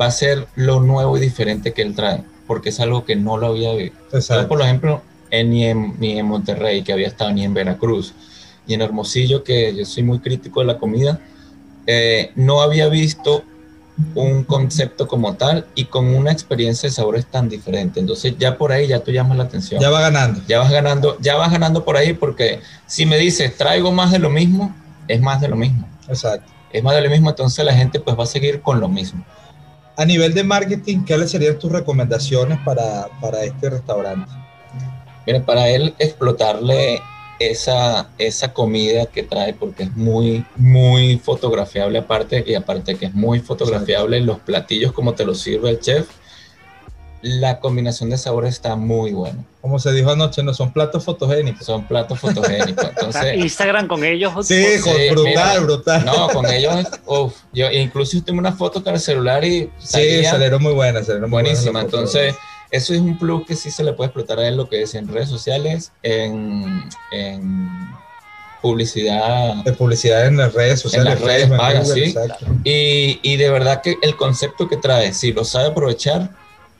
va 0.00 0.06
a 0.06 0.10
ser 0.10 0.46
lo 0.54 0.80
nuevo 0.80 1.16
y 1.16 1.20
diferente 1.20 1.72
que 1.72 1.82
él 1.82 1.94
trae, 1.94 2.22
porque 2.46 2.68
es 2.68 2.80
algo 2.80 3.04
que 3.04 3.16
no 3.16 3.36
lo 3.36 3.48
había 3.48 3.72
visto. 3.72 4.18
Yo, 4.18 4.48
por 4.48 4.62
ejemplo, 4.62 5.02
en, 5.30 5.50
ni, 5.50 5.66
en, 5.66 5.98
ni 5.98 6.18
en 6.18 6.26
Monterrey, 6.26 6.82
que 6.82 6.92
había 6.92 7.08
estado, 7.08 7.32
ni 7.32 7.44
en 7.44 7.52
Veracruz, 7.54 8.14
ni 8.70 8.74
en 8.74 8.82
Hermosillo, 8.82 9.42
que 9.42 9.74
yo 9.74 9.84
soy 9.84 10.04
muy 10.04 10.20
crítico 10.20 10.60
de 10.60 10.66
la 10.66 10.78
comida, 10.78 11.20
eh, 11.86 12.30
no 12.36 12.62
había 12.62 12.88
visto 12.88 13.42
un 14.14 14.44
concepto 14.44 15.06
como 15.06 15.34
tal 15.34 15.66
y 15.74 15.84
con 15.86 16.06
una 16.14 16.30
experiencia 16.30 16.88
de 16.88 16.94
sabores 16.94 17.26
tan 17.26 17.48
diferente. 17.48 18.00
Entonces 18.00 18.34
ya 18.38 18.56
por 18.56 18.72
ahí 18.72 18.86
ya 18.86 19.00
tú 19.00 19.10
llamas 19.10 19.36
la 19.36 19.44
atención. 19.44 19.80
Ya 19.80 19.90
va 19.90 20.00
ganando. 20.00 20.40
Ya 20.46 20.60
vas 20.60 20.70
ganando, 20.70 21.18
ya 21.20 21.36
vas 21.36 21.50
ganando 21.50 21.84
por 21.84 21.96
ahí 21.96 22.14
porque 22.14 22.60
si 22.86 23.04
me 23.06 23.18
dices 23.18 23.56
traigo 23.56 23.92
más 23.92 24.12
de 24.12 24.20
lo 24.20 24.30
mismo, 24.30 24.74
es 25.08 25.20
más 25.20 25.40
de 25.40 25.48
lo 25.48 25.56
mismo. 25.56 25.86
Exacto. 26.08 26.50
Es 26.72 26.82
más 26.82 26.94
de 26.94 27.02
lo 27.02 27.10
mismo, 27.10 27.28
entonces 27.28 27.64
la 27.64 27.74
gente 27.74 27.98
pues 27.98 28.16
va 28.16 28.22
a 28.22 28.26
seguir 28.26 28.62
con 28.62 28.80
lo 28.80 28.88
mismo. 28.88 29.24
A 29.96 30.04
nivel 30.04 30.32
de 30.32 30.44
marketing, 30.44 31.04
¿qué 31.04 31.26
serían 31.26 31.58
tus 31.58 31.72
recomendaciones 31.72 32.58
para, 32.64 33.08
para 33.20 33.42
este 33.42 33.68
restaurante? 33.68 34.30
Mira, 35.26 35.44
para 35.44 35.68
él 35.68 35.94
explotarle 35.98 37.02
esa, 37.40 38.10
esa 38.18 38.52
comida 38.52 39.06
que 39.06 39.22
trae, 39.22 39.54
porque 39.54 39.84
es 39.84 39.96
muy, 39.96 40.44
muy 40.56 41.18
fotografiable 41.18 41.98
aparte, 41.98 42.44
y 42.46 42.54
aparte 42.54 42.94
que 42.96 43.06
es 43.06 43.14
muy 43.14 43.40
fotografiable, 43.40 44.20
los 44.20 44.38
platillos 44.40 44.92
como 44.92 45.14
te 45.14 45.24
los 45.24 45.40
sirve 45.40 45.70
el 45.70 45.80
chef, 45.80 46.06
la 47.22 47.60
combinación 47.60 48.08
de 48.10 48.16
sabores 48.16 48.54
está 48.54 48.76
muy 48.76 49.12
buena. 49.12 49.44
Como 49.60 49.78
se 49.78 49.92
dijo 49.92 50.10
anoche, 50.10 50.42
no 50.42 50.54
son 50.54 50.72
platos 50.72 51.04
fotogénicos. 51.04 51.66
Son 51.66 51.86
platos 51.86 52.18
fotogénicos. 52.18 52.82
Entonces, 52.96 53.36
Instagram 53.36 53.88
con 53.88 54.02
ellos. 54.04 54.32
Sí, 54.46 54.64
con- 54.82 54.94
Sí, 54.96 55.10
brutal, 55.10 55.24
mira. 55.26 55.58
brutal. 55.60 56.04
no, 56.06 56.28
con 56.30 56.46
ellos, 56.46 56.86
uf, 57.04 57.34
yo 57.52 57.70
incluso 57.70 58.22
tengo 58.22 58.38
una 58.38 58.52
foto 58.52 58.82
con 58.82 58.94
el 58.94 59.00
celular 59.00 59.44
y 59.44 59.70
sí, 59.78 60.24
salieron 60.24 60.62
muy 60.62 60.72
buenas, 60.72 61.06
salieron 61.06 61.28
muy 61.28 61.42
buenas 61.42 61.62
buenísima. 61.62 61.82
fotos. 61.82 62.16
Eso 62.70 62.94
es 62.94 63.00
un 63.00 63.18
plus 63.18 63.46
que 63.46 63.56
sí 63.56 63.70
se 63.70 63.82
le 63.82 63.92
puede 63.92 64.08
explotar 64.08 64.38
a 64.38 64.46
él, 64.46 64.56
lo 64.56 64.68
que 64.68 64.82
es 64.82 64.94
en 64.94 65.08
redes 65.08 65.28
sociales, 65.28 65.92
en, 66.02 66.88
en 67.10 67.68
publicidad. 68.62 69.56
de 69.64 69.72
publicidad 69.72 70.26
en 70.26 70.36
las 70.36 70.52
redes 70.52 70.80
sociales. 70.80 71.14
las 71.14 71.20
redes 71.20 71.48
pagas, 71.48 71.90
sí. 71.90 72.14
Y, 72.64 73.18
y 73.22 73.36
de 73.36 73.50
verdad 73.50 73.82
que 73.82 73.96
el 74.02 74.16
concepto 74.16 74.68
que 74.68 74.76
trae, 74.76 75.12
si 75.12 75.32
lo 75.32 75.44
sabe 75.44 75.68
aprovechar, 75.68 76.30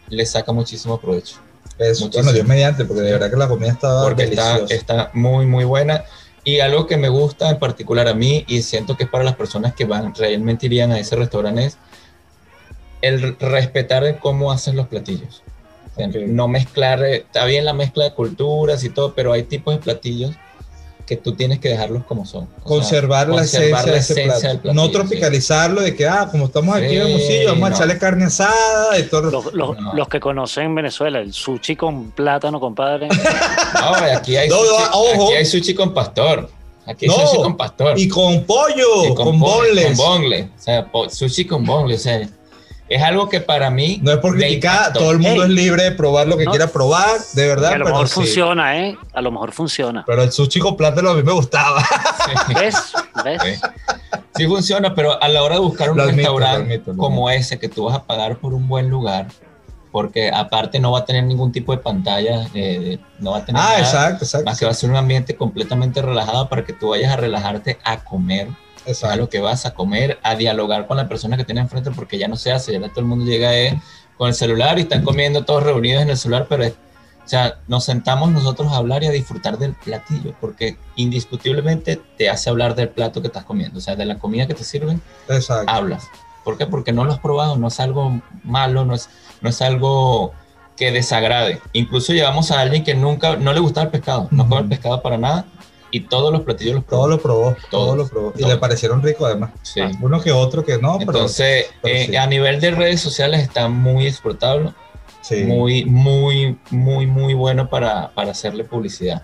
le 0.09 0.25
saca 0.27 0.53
muchísimo 0.53 1.01
provecho. 1.01 1.37
Eso, 1.79 2.05
Muchísimo. 2.05 2.11
bueno, 2.25 2.33
Dios 2.33 2.47
mediante, 2.47 2.85
porque 2.85 3.03
de 3.03 3.13
verdad 3.13 3.31
que 3.31 3.37
la 3.37 3.49
comida 3.49 3.71
estaba 3.73 4.03
porque 4.03 4.25
está, 4.25 4.57
deliciosa. 4.57 4.75
está 4.75 5.11
muy, 5.15 5.47
muy 5.47 5.65
buena. 5.65 6.05
Y 6.45 6.61
algo 6.61 6.87
que 6.87 6.97
me 6.97 7.09
gusta 7.09 7.51
en 7.51 7.59
particular 7.59 8.07
a 8.07 8.15
mí, 8.15 8.45
y 8.49 8.63
siento 8.63 8.97
que 8.97 9.05
es 9.05 9.11
para 9.11 9.25
las 9.25 9.35
personas 9.37 9.75
que 9.75 9.87
van, 9.87 10.15
realmente 10.15 10.67
irían 10.67 10.93
a 10.93 10.99
ese 10.99 11.17
restaurante, 11.17 11.67
es 11.67 11.79
el 13.01 13.39
respetar 13.39 14.05
el 14.05 14.19
cómo 14.19 14.53
hacen 14.53 14.77
los 14.77 14.89
platillos. 14.89 15.43
No 16.09 16.49
mezclar, 16.49 17.03
eh, 17.05 17.17
está 17.17 17.45
bien 17.45 17.65
la 17.65 17.73
mezcla 17.73 18.05
de 18.05 18.13
culturas 18.15 18.83
y 18.85 18.91
todo, 18.91 19.15
pero 19.15 19.33
hay 19.33 19.43
tipos 19.45 19.75
de 19.75 19.81
platillos 19.81 20.33
que 21.07 21.17
tú 21.17 21.33
tienes 21.35 21.59
que 21.59 21.71
dejarlos 21.71 22.05
como 22.05 22.25
son. 22.25 22.45
O 22.45 22.47
sea, 22.47 22.63
conservar, 22.63 23.29
la 23.29 23.39
conservar 23.39 23.65
esencia, 23.65 23.87
la 23.87 23.93
de 23.93 23.99
ese 23.99 24.13
esencia 24.13 24.25
plato. 24.33 24.47
del 24.49 24.59
platillo, 24.61 24.75
No 24.83 24.87
sí. 24.87 24.93
tropicalizarlo 24.93 25.81
de 25.81 25.97
que, 25.97 26.07
ah, 26.07 26.29
como 26.31 26.45
estamos 26.47 26.77
aquí 26.77 26.85
en 26.85 26.91
Sí, 26.91 26.97
Hermosillo, 26.99 27.49
vamos 27.49 27.67
a 27.67 27.69
no. 27.71 27.75
echarle 27.77 27.99
carne 27.99 28.25
asada 28.27 28.97
y 28.97 29.03
todo. 29.05 29.23
Los, 29.31 29.53
los- 29.53 29.81
No. 29.81 29.93
los 29.95 30.09
que 30.09 30.21
conocen 30.21 30.73
Venezuela, 30.73 31.19
el 31.19 31.33
sushi 31.33 31.75
con 31.75 32.13
plátano, 32.13 32.61
compadre. 32.61 33.09
No, 33.09 33.95
aquí 34.17 34.37
hay, 34.37 34.49
No, 34.49 34.57
sushi, 34.57 34.71
ojo. 34.93 35.25
aquí 35.27 35.35
hay 35.35 35.47
sushi 35.47 35.75
con 35.75 35.93
pastor. 35.93 36.49
Aquí 36.87 37.07
hay 37.07 37.17
No, 37.17 37.27
sushi 37.27 37.43
con 37.43 37.57
pastor. 37.57 37.99
Y 37.99 38.09
con 38.09 38.45
pollo, 38.45 39.05
Y 39.07 39.15
con, 39.15 39.39
po- 39.41 39.47
boneless. 39.49 39.99
Con. 39.99 40.25
O 40.25 40.49
sea, 40.57 40.87
sushi 41.11 41.45
con 41.45 41.65
boneless. 41.67 42.01
O 42.01 42.03
sea, 42.05 42.29
es 42.91 43.03
algo 43.03 43.29
que 43.29 43.41
para 43.41 43.71
mí. 43.71 44.01
No 44.03 44.11
es 44.13 44.19
por 44.19 44.37
criticar, 44.37 44.93
todo 44.93 45.13
el 45.13 45.19
mundo 45.21 45.45
Ey. 45.45 45.49
es 45.49 45.55
libre 45.55 45.85
de 45.85 45.93
probar 45.93 46.27
lo 46.27 46.37
que 46.37 46.45
No. 46.45 46.51
quiera 46.51 46.67
probar, 46.67 47.19
de 47.33 47.47
verdad. 47.47 47.69
Que 47.71 47.75
a 47.77 47.79
lo 47.79 47.85
pero 47.85 47.95
mejor 47.97 48.09
sí. 48.09 48.15
funciona, 48.15 48.79
¿eh? 48.79 48.99
A 49.15 49.21
lo 49.23 49.31
mejor 49.31 49.53
funciona. 49.53 50.05
Pero 50.07 50.23
el 50.23 50.33
sushi 50.33 50.59
con 50.61 50.77
plátano 50.77 51.11
a 51.11 51.15
mí 51.15 51.23
me 51.23 51.33
gustaba. 51.33 51.83
¿Ves? 52.55 52.93
¿Ves? 53.25 53.43
Sí. 53.43 53.69
Sí 54.37 54.47
funciona, 54.47 54.95
pero 54.95 55.23
a 55.23 55.29
la 55.29 55.43
hora 55.43 55.55
de 55.57 55.61
buscar 55.61 55.91
un 55.91 55.97
Lo 55.99 56.03
admito, 56.05 56.17
restaurante 56.19 56.75
admito, 56.75 56.93
lo 56.93 56.97
como 56.99 57.31
ese 57.31 57.59
que 57.59 57.69
tú 57.69 57.85
vas 57.85 57.97
a 57.97 58.05
pagar 58.05 58.37
por 58.39 58.55
un 58.55 58.67
buen 58.69 58.89
lugar, 58.89 59.27
porque 59.93 60.31
aparte 60.31 60.79
no 60.81 60.93
va 60.93 61.01
a 61.01 61.05
tener 61.05 61.25
ningún 61.25 61.53
tipo 61.53 61.73
de 61.73 61.79
pantalla, 61.79 62.47
eh, 62.55 62.99
no 63.19 63.33
va 63.33 63.39
a 63.39 63.45
tener 63.45 63.61
Ah, 63.61 63.67
nada, 63.67 63.79
exacto, 63.81 64.25
exacto. 64.25 64.45
más 64.47 64.59
que 64.59 64.65
va 64.65 64.71
a 64.71 64.75
ser 64.75 64.89
un 64.91 64.97
ambiente 64.97 65.37
completamente 65.37 66.01
relajado 66.01 66.49
para 66.49 66.65
que 66.65 66.73
tú 66.73 66.91
vayas 66.91 67.13
a 67.13 67.17
relajarte 67.17 67.79
a 67.85 68.03
comer 68.03 68.49
a 69.05 69.17
lo 69.17 69.29
que 69.29 69.41
vas 69.41 69.67
a 69.67 69.75
comer, 69.75 70.19
a 70.23 70.35
dialogar 70.37 70.87
con 70.87 70.97
la 70.97 71.09
persona 71.09 71.37
que 71.37 71.45
tiene 71.45 71.61
enfrente, 71.61 71.91
porque 71.91 72.19
ya 72.19 72.29
no 72.29 72.37
se 72.37 72.53
hace, 72.53 72.73
ya 72.73 72.89
todo 72.89 73.01
el 73.01 73.07
mundo 73.07 73.25
llega 73.25 73.57
eh, 73.57 73.81
con 74.17 74.29
el 74.29 74.35
celular 74.35 74.79
y 74.79 74.83
están 74.83 75.03
comiendo 75.03 75.45
todos 75.45 75.63
reunidos 75.63 76.03
en 76.03 76.11
el 76.11 76.17
celular, 76.17 76.47
pero 76.49 76.65
es- 76.65 76.75
o 77.25 77.29
sea, 77.31 77.59
nos 77.69 77.85
sentamos 77.85 78.31
nosotros 78.33 78.73
a 78.73 78.77
hablar 78.77 79.05
y 79.05 79.07
a 79.07 79.11
disfrutar 79.13 79.57
del 79.57 79.75
platillo, 79.75 80.35
porque 80.41 80.77
indiscutiblemente 80.97 82.01
te 82.17 82.29
hace 82.29 82.51
hablar 82.51 82.75
del 82.75 82.89
plato 82.89 83.21
que 83.21 83.29
estás 83.29 83.45
comiendo, 83.45 83.79
o 83.79 83.81
sea, 83.81 83.95
de 83.95 84.05
la 84.05 84.19
comida 84.19 84.47
que 84.47 84.55
te 84.55 84.65
sirven, 84.65 85.01
exacto. 85.29 85.71
hablas. 85.71 86.09
¿Por 86.45 86.57
qué? 86.59 86.67
Porque 86.67 86.93
no 86.93 87.05
lo 87.05 87.13
has 87.13 87.19
probado, 87.21 87.57
no 87.57 87.69
es 87.69 87.79
algo 87.81 88.21
malo, 88.43 88.85
no 88.85 88.95
es, 88.95 89.09
no 89.43 89.51
es 89.51 89.61
algo 89.63 90.33
que 90.77 90.91
desagrade. 90.91 91.61
Incluso 91.75 92.13
llevamos 92.15 92.51
a 92.51 92.61
alguien 92.61 92.83
que 92.83 92.95
nunca, 92.95 93.37
no 93.37 93.53
le 93.53 93.61
gustaba 93.61 93.85
el 93.85 93.91
pescado, 93.91 94.27
no 94.31 94.49
come 94.49 94.63
el 94.63 94.69
pescado 94.69 95.03
para 95.03 95.19
nada, 95.19 95.45
y 95.91 96.01
todos 96.01 96.33
los 96.33 96.43
platillos 96.43 96.75
los 96.75 96.85
probó. 96.85 97.03
Todo 97.03 97.09
lo 97.09 97.23
probó, 97.23 97.57
todo 97.71 97.87
Todo. 97.87 97.97
lo 97.97 98.09
probó. 98.09 98.33
Y 98.37 98.45
le 98.45 98.57
parecieron 98.57 99.03
ricos 99.03 99.27
además. 99.29 99.51
Sí. 99.63 99.81
Uno 100.01 100.21
que 100.21 100.33
otro 100.33 100.65
que 100.65 100.79
no, 100.79 100.99
pero 100.99 101.13
Entonces, 101.13 101.67
pero 101.83 101.95
eh, 101.95 102.07
sí. 102.09 102.17
a 102.17 102.27
nivel 102.27 102.61
de 102.61 102.71
redes 102.71 103.01
sociales 103.01 103.43
está 103.43 103.69
muy 103.69 104.07
explotable, 104.07 104.73
sí. 105.21 105.45
muy, 105.45 105.85
muy, 105.85 106.59
muy, 106.71 107.07
muy 107.07 107.35
bueno 107.35 107.69
para, 107.69 108.11
para 108.15 108.31
hacerle 108.31 108.65
publicidad. 108.65 109.23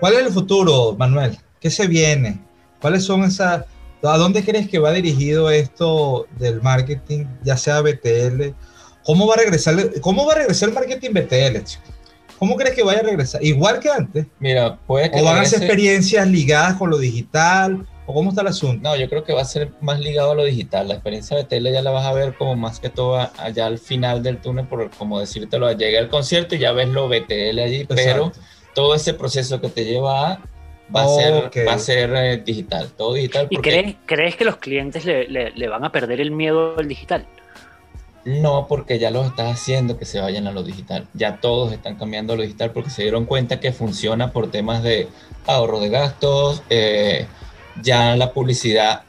¿Cuál 0.00 0.14
es 0.14 0.26
el 0.26 0.32
futuro, 0.32 0.94
Manuel? 0.98 1.38
¿Qué 1.60 1.70
se 1.70 1.86
viene? 1.86 2.40
¿Cuáles 2.80 3.04
son 3.04 3.24
esas... 3.24 3.64
¿A 4.02 4.18
dónde 4.18 4.44
crees 4.44 4.68
que 4.68 4.78
va 4.78 4.92
dirigido 4.92 5.48
esto 5.48 6.26
del 6.38 6.60
marketing, 6.60 7.24
ya 7.42 7.56
sea 7.56 7.80
BTL? 7.80 8.52
¿Cómo 9.02 9.26
va 9.26 9.34
a 9.34 9.38
regresar, 9.38 9.74
cómo 10.02 10.26
va 10.26 10.34
a 10.34 10.36
regresar 10.36 10.68
el 10.68 10.74
marketing 10.74 11.10
BTL, 11.10 11.64
chico? 11.64 11.84
¿Cómo 12.44 12.56
crees 12.56 12.74
que 12.74 12.82
vaya 12.82 13.00
a 13.00 13.02
regresar? 13.04 13.42
¿Igual 13.42 13.80
que 13.80 13.88
antes? 13.88 14.26
Mira, 14.38 14.76
puede 14.86 15.10
que 15.10 15.18
¿O 15.18 15.24
van 15.24 15.38
a 15.38 15.44
ser 15.46 15.60
regrese- 15.60 15.64
experiencias 15.64 16.28
ligadas 16.28 16.74
con 16.74 16.90
lo 16.90 16.98
digital? 16.98 17.86
¿O 18.04 18.12
cómo 18.12 18.28
está 18.28 18.42
el 18.42 18.48
asunto? 18.48 18.86
No, 18.86 18.94
yo 18.96 19.08
creo 19.08 19.24
que 19.24 19.32
va 19.32 19.40
a 19.40 19.46
ser 19.46 19.70
más 19.80 19.98
ligado 19.98 20.32
a 20.32 20.34
lo 20.34 20.44
digital. 20.44 20.88
La 20.88 20.94
experiencia 20.94 21.38
de 21.38 21.44
tele 21.44 21.72
ya 21.72 21.80
la 21.80 21.90
vas 21.90 22.04
a 22.04 22.12
ver 22.12 22.34
como 22.34 22.54
más 22.54 22.80
que 22.80 22.90
todo 22.90 23.16
allá 23.38 23.64
al 23.64 23.78
final 23.78 24.22
del 24.22 24.36
túnel, 24.42 24.66
por 24.66 24.90
como 24.90 25.20
decírtelo, 25.20 25.72
llega 25.72 25.98
el 26.00 26.10
concierto 26.10 26.54
y 26.54 26.58
ya 26.58 26.72
ves 26.72 26.88
lo 26.90 27.08
BTL 27.08 27.58
allí, 27.60 27.86
pero 27.86 28.30
todo 28.74 28.94
ese 28.94 29.14
proceso 29.14 29.58
que 29.62 29.70
te 29.70 29.86
lleva 29.86 30.32
a 30.32 30.38
va 30.94 31.04
a 31.04 31.08
ser, 31.08 31.66
va 31.66 31.72
a 31.72 31.78
ser 31.78 32.12
eh, 32.14 32.36
digital, 32.44 32.90
todo 32.94 33.14
digital. 33.14 33.46
¿Y 33.48 33.56
porque- 33.56 33.70
crees, 33.70 33.96
crees 34.04 34.36
que 34.36 34.44
los 34.44 34.56
clientes 34.58 35.06
le, 35.06 35.26
le- 35.28 35.52
le 35.52 35.68
van 35.68 35.82
a 35.84 35.90
perder 35.90 36.20
el 36.20 36.30
miedo 36.30 36.74
al 36.78 36.86
digital? 36.86 37.24
No, 38.24 38.66
porque 38.68 38.98
ya 38.98 39.10
los 39.10 39.26
estás 39.26 39.52
haciendo 39.52 39.98
que 39.98 40.06
se 40.06 40.20
vayan 40.20 40.46
a 40.46 40.52
lo 40.52 40.62
digital. 40.62 41.06
Ya 41.12 41.40
todos 41.40 41.72
están 41.72 41.96
cambiando 41.96 42.32
a 42.32 42.36
lo 42.36 42.42
digital 42.42 42.70
porque 42.70 42.88
se 42.90 43.02
dieron 43.02 43.26
cuenta 43.26 43.60
que 43.60 43.72
funciona 43.72 44.32
por 44.32 44.50
temas 44.50 44.82
de 44.82 45.08
ahorro 45.46 45.80
de 45.80 45.90
gastos. 45.90 46.62
eh, 46.70 47.26
ya 47.82 48.14
la 48.16 48.32
publicidad 48.32 49.02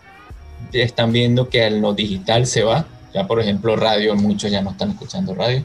están 0.74 1.12
viendo 1.12 1.50
que 1.50 1.64
a 1.64 1.70
lo 1.70 1.94
digital 1.94 2.46
se 2.48 2.64
va. 2.64 2.86
Ya, 3.14 3.28
por 3.28 3.40
ejemplo, 3.40 3.76
radio, 3.76 4.16
muchos 4.16 4.52
ya 4.52 4.62
no 4.62 4.72
están 4.72 4.92
escuchando 4.92 5.34
radio. 5.36 5.64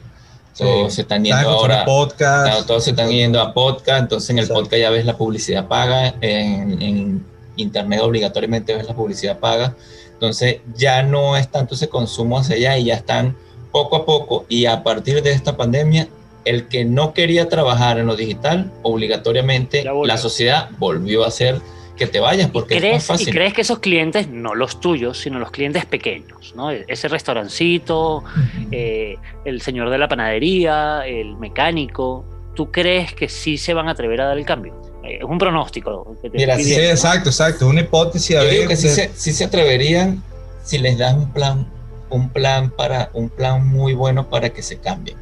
Todos 0.57 0.89
Sí. 0.91 0.95
se 0.97 1.01
están 1.01 1.23
yendo 1.25 1.49
ahora. 1.49 1.83
podcast. 1.85 2.45
Claro, 2.47 2.65
todos 2.65 2.83
se 2.83 2.91
están 2.91 3.09
yendo 3.09 3.41
a 3.41 3.53
podcast, 3.53 4.01
entonces 4.03 4.29
en 4.29 4.37
el 4.37 4.43
Exacto. 4.45 4.61
podcast 4.63 4.79
ya 4.81 4.89
ves 4.91 5.05
la 5.05 5.17
publicidad 5.17 5.67
paga, 5.67 6.13
en, 6.21 6.81
en 6.81 7.25
internet 7.55 8.01
obligatoriamente 8.01 8.75
ves 8.75 8.85
la 8.85 8.93
publicidad 8.93 9.39
paga, 9.39 9.75
entonces 10.21 10.61
ya 10.75 11.01
no 11.01 11.35
es 11.35 11.49
tanto 11.49 11.73
ese 11.73 11.89
consumo 11.89 12.37
hacia 12.37 12.55
allá 12.55 12.77
y 12.77 12.83
ya 12.85 12.93
están 12.93 13.35
poco 13.71 13.95
a 13.95 14.05
poco 14.05 14.45
y 14.49 14.67
a 14.67 14.83
partir 14.83 15.23
de 15.23 15.31
esta 15.31 15.57
pandemia, 15.57 16.09
el 16.45 16.67
que 16.67 16.85
no 16.85 17.15
quería 17.15 17.49
trabajar 17.49 17.97
en 17.97 18.05
lo 18.05 18.15
digital, 18.15 18.71
obligatoriamente 18.83 19.83
la 20.05 20.17
sociedad 20.17 20.69
volvió 20.77 21.23
a 21.23 21.29
hacer 21.29 21.59
que 21.97 22.05
te 22.05 22.19
vayas 22.19 22.49
¿Y 22.49 22.51
porque 22.51 22.75
es 22.75 22.81
crees, 22.81 22.95
más 22.95 23.05
y 23.05 23.07
fácil. 23.07 23.33
crees 23.33 23.53
que 23.55 23.61
esos 23.61 23.79
clientes, 23.79 24.27
no 24.27 24.53
los 24.53 24.79
tuyos, 24.79 25.17
sino 25.17 25.39
los 25.39 25.49
clientes 25.49 25.85
pequeños, 25.85 26.53
¿no? 26.55 26.69
Ese 26.69 27.07
restaurancito, 27.07 28.23
eh, 28.71 29.17
el 29.43 29.61
señor 29.61 29.89
de 29.89 29.97
la 29.97 30.07
panadería, 30.07 31.01
el 31.07 31.35
mecánico, 31.37 32.25
¿tú 32.55 32.71
crees 32.71 33.15
que 33.15 33.27
sí 33.27 33.57
se 33.57 33.73
van 33.73 33.87
a 33.87 33.91
atrever 33.91 34.21
a 34.21 34.25
dar 34.25 34.37
el 34.37 34.45
cambio? 34.45 34.80
Es 35.03 35.23
un 35.23 35.37
pronóstico. 35.37 36.15
que 36.21 36.29
te 36.29 36.37
Mira, 36.37 36.57
Sí, 36.57 36.73
exacto, 36.75 37.29
exacto. 37.29 37.67
Una 37.67 37.81
hipótesis. 37.81 38.35
a 38.35 38.43
Yo 38.43 38.49
digo 38.49 38.61
ver, 38.61 38.67
que 38.69 38.75
sí 38.77 38.89
se, 38.89 39.11
sí 39.15 39.33
se 39.33 39.45
atreverían 39.45 40.23
si 40.63 40.77
les 40.77 40.97
das 40.97 41.15
un 41.15 41.31
plan, 41.31 41.67
un 42.09 42.29
plan 42.29 42.69
para, 42.69 43.09
un 43.13 43.29
plan 43.29 43.67
muy 43.67 43.93
bueno 43.93 44.29
para 44.29 44.49
que 44.49 44.61
se 44.61 44.77
cambien. 44.77 45.17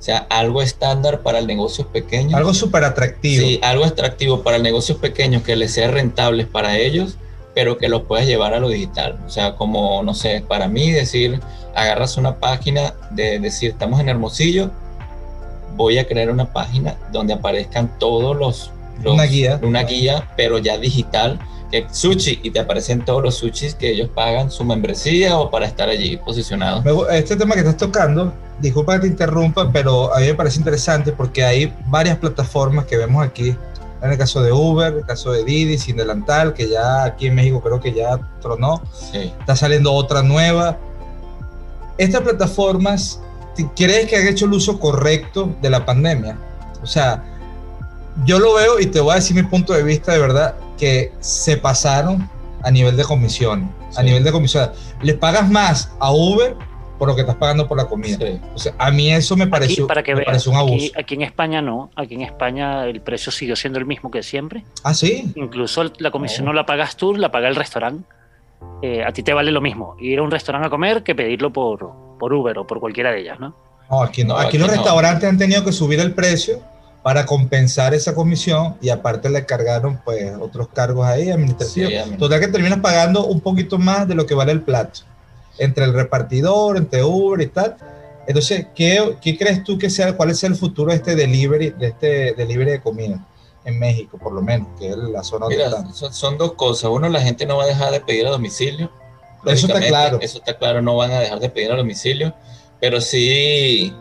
O 0.00 0.02
sea, 0.02 0.26
algo 0.30 0.62
estándar 0.62 1.20
para 1.20 1.42
negocios 1.42 1.86
pequeños. 1.86 2.32
Algo 2.32 2.54
súper 2.54 2.84
atractivo. 2.84 3.44
Sí, 3.44 3.60
algo 3.62 3.84
atractivo 3.84 4.42
para 4.42 4.58
negocios 4.58 4.96
pequeños 4.96 5.42
que 5.42 5.56
les 5.56 5.74
sea 5.74 5.90
rentables 5.90 6.46
para 6.46 6.78
ellos, 6.78 7.18
pero 7.54 7.76
que 7.76 7.88
los 7.90 8.02
puedas 8.02 8.26
llevar 8.26 8.54
a 8.54 8.60
lo 8.60 8.70
digital. 8.70 9.20
O 9.26 9.28
sea, 9.28 9.56
como, 9.56 10.02
no 10.02 10.14
sé, 10.14 10.42
para 10.48 10.68
mí 10.68 10.90
decir, 10.90 11.38
agarras 11.74 12.16
una 12.16 12.36
página 12.36 12.94
de 13.10 13.38
decir, 13.40 13.72
estamos 13.72 14.00
en 14.00 14.08
Hermosillo, 14.08 14.70
voy 15.76 15.98
a 15.98 16.06
crear 16.06 16.30
una 16.30 16.50
página 16.50 16.96
donde 17.12 17.34
aparezcan 17.34 17.98
todos 17.98 18.34
los... 18.34 18.70
los- 19.02 19.14
Una 19.14 19.24
guía. 19.24 19.60
Una 19.62 19.82
guía, 19.84 20.28
pero 20.36 20.58
ya 20.58 20.78
digital, 20.78 21.38
que 21.70 21.86
sushi, 21.90 22.40
y 22.42 22.50
te 22.50 22.60
aparecen 22.60 23.04
todos 23.04 23.22
los 23.22 23.36
sushis 23.36 23.74
que 23.74 23.90
ellos 23.90 24.08
pagan 24.14 24.50
su 24.50 24.64
membresía 24.64 25.38
o 25.38 25.50
para 25.50 25.66
estar 25.66 25.88
allí 25.88 26.16
posicionados. 26.16 26.84
Este 27.12 27.36
tema 27.36 27.54
que 27.54 27.60
estás 27.60 27.76
tocando, 27.76 28.32
disculpa 28.60 28.94
que 28.94 29.00
te 29.02 29.06
interrumpa, 29.06 29.70
pero 29.72 30.12
a 30.14 30.18
mí 30.20 30.26
me 30.26 30.34
parece 30.34 30.58
interesante 30.58 31.12
porque 31.12 31.44
hay 31.44 31.72
varias 31.86 32.18
plataformas 32.18 32.86
que 32.86 32.96
vemos 32.96 33.24
aquí. 33.24 33.54
En 34.02 34.10
el 34.10 34.16
caso 34.18 34.42
de 34.42 34.50
Uber, 34.50 34.94
el 34.94 35.04
caso 35.04 35.30
de 35.30 35.44
Didi, 35.44 35.76
Sin 35.78 35.96
Delantal, 35.96 36.54
que 36.54 36.68
ya 36.68 37.04
aquí 37.04 37.26
en 37.26 37.34
México 37.34 37.60
creo 37.60 37.78
que 37.80 37.92
ya 37.92 38.18
tronó. 38.40 38.82
Sí. 39.12 39.32
Está 39.40 39.54
saliendo 39.54 39.92
otra 39.92 40.22
nueva. 40.22 40.78
Estas 41.98 42.22
plataformas, 42.22 43.20
¿t- 43.54 43.68
¿crees 43.76 44.06
que 44.08 44.16
han 44.16 44.26
hecho 44.26 44.46
el 44.46 44.54
uso 44.54 44.80
correcto 44.80 45.50
de 45.60 45.68
la 45.70 45.84
pandemia? 45.84 46.38
O 46.82 46.86
sea, 46.86 47.22
yo 48.24 48.38
lo 48.38 48.54
veo 48.54 48.80
y 48.80 48.86
te 48.86 49.00
voy 49.00 49.12
a 49.12 49.14
decir 49.16 49.36
mi 49.36 49.42
punto 49.42 49.72
de 49.72 49.82
vista 49.82 50.12
de 50.12 50.18
verdad, 50.18 50.54
que 50.78 51.12
se 51.20 51.56
pasaron 51.56 52.28
a 52.62 52.70
nivel 52.70 52.96
de 52.96 53.04
comisiones. 53.04 53.68
A 53.96 54.02
nivel 54.02 54.22
de 54.24 54.32
comisiones. 54.32 54.70
Le 55.02 55.14
pagas 55.14 55.48
más 55.50 55.92
a 55.98 56.12
Uber 56.12 56.54
por 56.98 57.08
lo 57.08 57.14
que 57.14 57.22
estás 57.22 57.36
pagando 57.36 57.66
por 57.66 57.78
la 57.78 57.86
comida. 57.86 58.18
Sí. 58.18 58.40
O 58.54 58.58
sea, 58.58 58.74
a 58.78 58.90
mí 58.90 59.10
eso 59.10 59.34
me 59.34 59.44
Aquí, 59.44 59.50
pareció, 59.50 59.86
para 59.86 60.02
que 60.02 60.12
me 60.12 60.18
veas, 60.18 60.26
pareció 60.26 60.52
un 60.52 60.58
abuso. 60.58 60.74
aquí, 60.74 60.92
aquí 60.96 61.14
en 61.14 61.22
España 61.22 61.62
no, 61.62 61.90
aquí 61.96 62.14
en 62.14 62.20
España 62.22 62.84
el 62.84 63.00
precio 63.00 63.32
siguió 63.32 63.56
siendo 63.56 63.78
el 63.78 63.86
mismo 63.86 64.10
que 64.10 64.22
siempre. 64.22 64.64
Ah, 64.84 64.92
sí. 64.92 65.32
Incluso 65.34 65.90
la 65.98 66.10
comisión 66.10 66.42
Oh. 66.46 66.50
no 66.50 66.52
la 66.52 66.66
pagas 66.66 66.96
tú, 66.96 67.14
la 67.14 67.30
paga 67.30 67.48
el 67.48 67.56
restaurante. 67.56 68.04
Eh, 68.82 69.02
a 69.02 69.10
ti 69.12 69.22
te 69.22 69.32
vale 69.32 69.50
lo 69.50 69.62
mismo 69.62 69.96
ir 69.98 70.18
a 70.18 70.22
un 70.22 70.30
restaurante 70.30 70.66
a 70.66 70.70
comer 70.70 71.02
que 71.02 71.14
pedirlo 71.14 71.50
por, 71.50 71.90
por 72.18 72.32
Uber 72.34 72.58
o 72.58 72.66
por 72.66 72.78
cualquiera 72.80 73.10
de 73.10 73.20
ellas, 73.22 73.40
¿no? 73.40 73.54
No, 73.90 74.02
aquí 74.02 74.22
no. 74.22 74.34
No, 74.34 74.38
aquí, 74.38 74.48
aquí 74.48 74.58
los 74.58 74.68
no. 74.68 74.74
restaurantes 74.74 75.26
han 75.28 75.38
tenido 75.38 75.64
que 75.64 75.72
subir 75.72 75.98
el 76.00 76.12
precio 76.12 76.60
para 77.02 77.24
compensar 77.24 77.94
esa 77.94 78.14
comisión 78.14 78.76
y 78.82 78.90
aparte 78.90 79.30
le 79.30 79.46
cargaron 79.46 80.00
pues 80.04 80.32
otros 80.38 80.68
cargos 80.68 81.06
ahí 81.06 81.30
administrativos. 81.30 81.90
Sí, 81.90 82.16
Total 82.18 82.40
que 82.40 82.48
terminas 82.48 82.80
pagando 82.80 83.26
un 83.26 83.40
poquito 83.40 83.78
más 83.78 84.06
de 84.06 84.14
lo 84.14 84.26
que 84.26 84.34
vale 84.34 84.52
el 84.52 84.62
plato. 84.62 85.00
Entre 85.58 85.84
el 85.84 85.94
repartidor, 85.94 86.76
entre 86.76 87.02
Uber 87.02 87.40
y 87.40 87.46
tal, 87.46 87.76
Entonces, 88.26 88.66
¿qué, 88.74 89.16
¿qué, 89.20 89.36
crees 89.36 89.64
tú 89.64 89.78
que 89.78 89.90
sea, 89.90 90.16
cuál 90.16 90.30
es 90.30 90.44
el 90.44 90.54
futuro 90.54 90.90
de 90.90 90.98
este 90.98 91.16
delivery, 91.16 91.70
de 91.70 91.88
este 91.88 92.34
delivery 92.34 92.72
de 92.72 92.80
comida 92.80 93.26
en 93.64 93.78
México, 93.78 94.18
por 94.18 94.32
lo 94.32 94.42
menos, 94.42 94.68
que 94.78 94.90
es 94.90 94.96
la 94.96 95.22
zona 95.22 95.46
Mira, 95.48 95.70
son, 95.92 96.12
son, 96.12 96.38
dos 96.38 96.52
cosas. 96.52 96.90
Uno, 96.90 97.08
la 97.08 97.20
gente 97.20 97.44
no 97.46 97.56
va 97.56 97.64
a 97.64 97.66
dejar 97.66 97.92
de 97.92 98.00
pedir 98.00 98.26
a 98.26 98.30
domicilio. 98.30 98.90
Eso 99.44 99.66
está 99.66 99.80
claro. 99.80 100.18
Eso 100.20 100.38
está 100.38 100.56
claro, 100.56 100.82
no 100.82 100.96
van 100.96 101.12
a 101.12 101.20
dejar 101.20 101.40
de 101.40 101.50
pedir 101.50 101.72
a 101.72 101.76
domicilio, 101.76 102.34
pero 102.80 103.00
sí, 103.00 103.92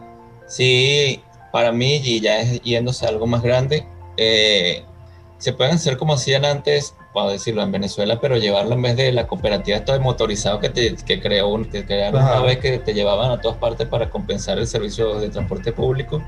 sí, 0.47 1.21
para 1.51 1.71
mí, 1.71 2.01
y 2.03 2.19
ya 2.19 2.39
es 2.41 2.61
yéndose 2.61 3.05
a 3.05 3.09
algo 3.09 3.27
más 3.27 3.41
grande, 3.41 3.85
eh, 4.17 4.83
se 5.37 5.53
pueden 5.53 5.75
hacer 5.75 5.97
como 5.97 6.13
hacían 6.13 6.45
antes, 6.45 6.93
para 7.13 7.31
decirlo 7.31 7.63
en 7.63 7.71
Venezuela, 7.71 8.19
pero 8.19 8.37
llevarlo 8.37 8.73
en 8.75 8.81
vez 8.81 8.97
de 8.97 9.11
la 9.11 9.25
cooperativa 9.25 9.77
esto 9.77 9.93
de 9.93 9.99
motorizado 9.99 10.59
que, 10.59 10.69
te, 10.69 10.95
que 10.95 11.19
creó, 11.19 11.61
que 11.69 11.85
crearon 11.85 12.21
una 12.21 12.41
vez 12.41 12.59
que 12.59 12.77
te 12.77 12.93
llevaban 12.93 13.31
a 13.31 13.41
todas 13.41 13.57
partes 13.57 13.87
para 13.87 14.09
compensar 14.09 14.59
el 14.59 14.67
servicio 14.67 15.19
de 15.19 15.29
transporte 15.29 15.71
público, 15.71 16.21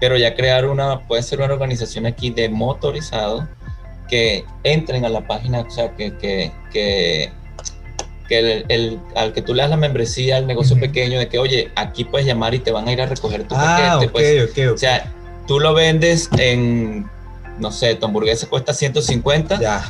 pero 0.00 0.16
ya 0.16 0.34
crear 0.34 0.66
una, 0.66 1.06
puede 1.06 1.22
ser 1.22 1.40
una 1.40 1.54
organización 1.54 2.06
aquí 2.06 2.30
de 2.30 2.48
motorizado 2.48 3.48
que 4.08 4.44
entren 4.64 5.04
a 5.04 5.08
la 5.08 5.26
página, 5.26 5.60
o 5.60 5.70
sea, 5.70 5.94
que, 5.94 6.16
que, 6.16 6.52
que 6.72 7.30
que 8.28 8.64
el, 8.68 9.00
al 9.16 9.32
que 9.32 9.42
tú 9.42 9.54
le 9.54 9.62
das 9.62 9.70
la 9.70 9.76
membresía 9.76 10.36
al 10.36 10.46
negocio 10.46 10.78
pequeño 10.78 11.18
de 11.18 11.28
que, 11.28 11.38
oye, 11.38 11.70
aquí 11.74 12.04
puedes 12.04 12.26
llamar 12.26 12.54
y 12.54 12.58
te 12.58 12.70
van 12.70 12.86
a 12.86 12.92
ir 12.92 13.00
a 13.00 13.06
recoger 13.06 13.44
tu 13.48 13.54
ah, 13.54 13.58
paquete. 13.58 13.96
Okay, 13.96 14.08
pues, 14.08 14.24
okay, 14.24 14.42
okay. 14.50 14.66
O 14.66 14.78
sea, 14.78 15.12
tú 15.46 15.58
lo 15.58 15.72
vendes 15.72 16.28
en, 16.36 17.10
no 17.58 17.72
sé, 17.72 17.94
tu 17.94 18.06
hamburguesa 18.06 18.46
cuesta 18.46 18.74
150. 18.74 19.58
Ya. 19.58 19.82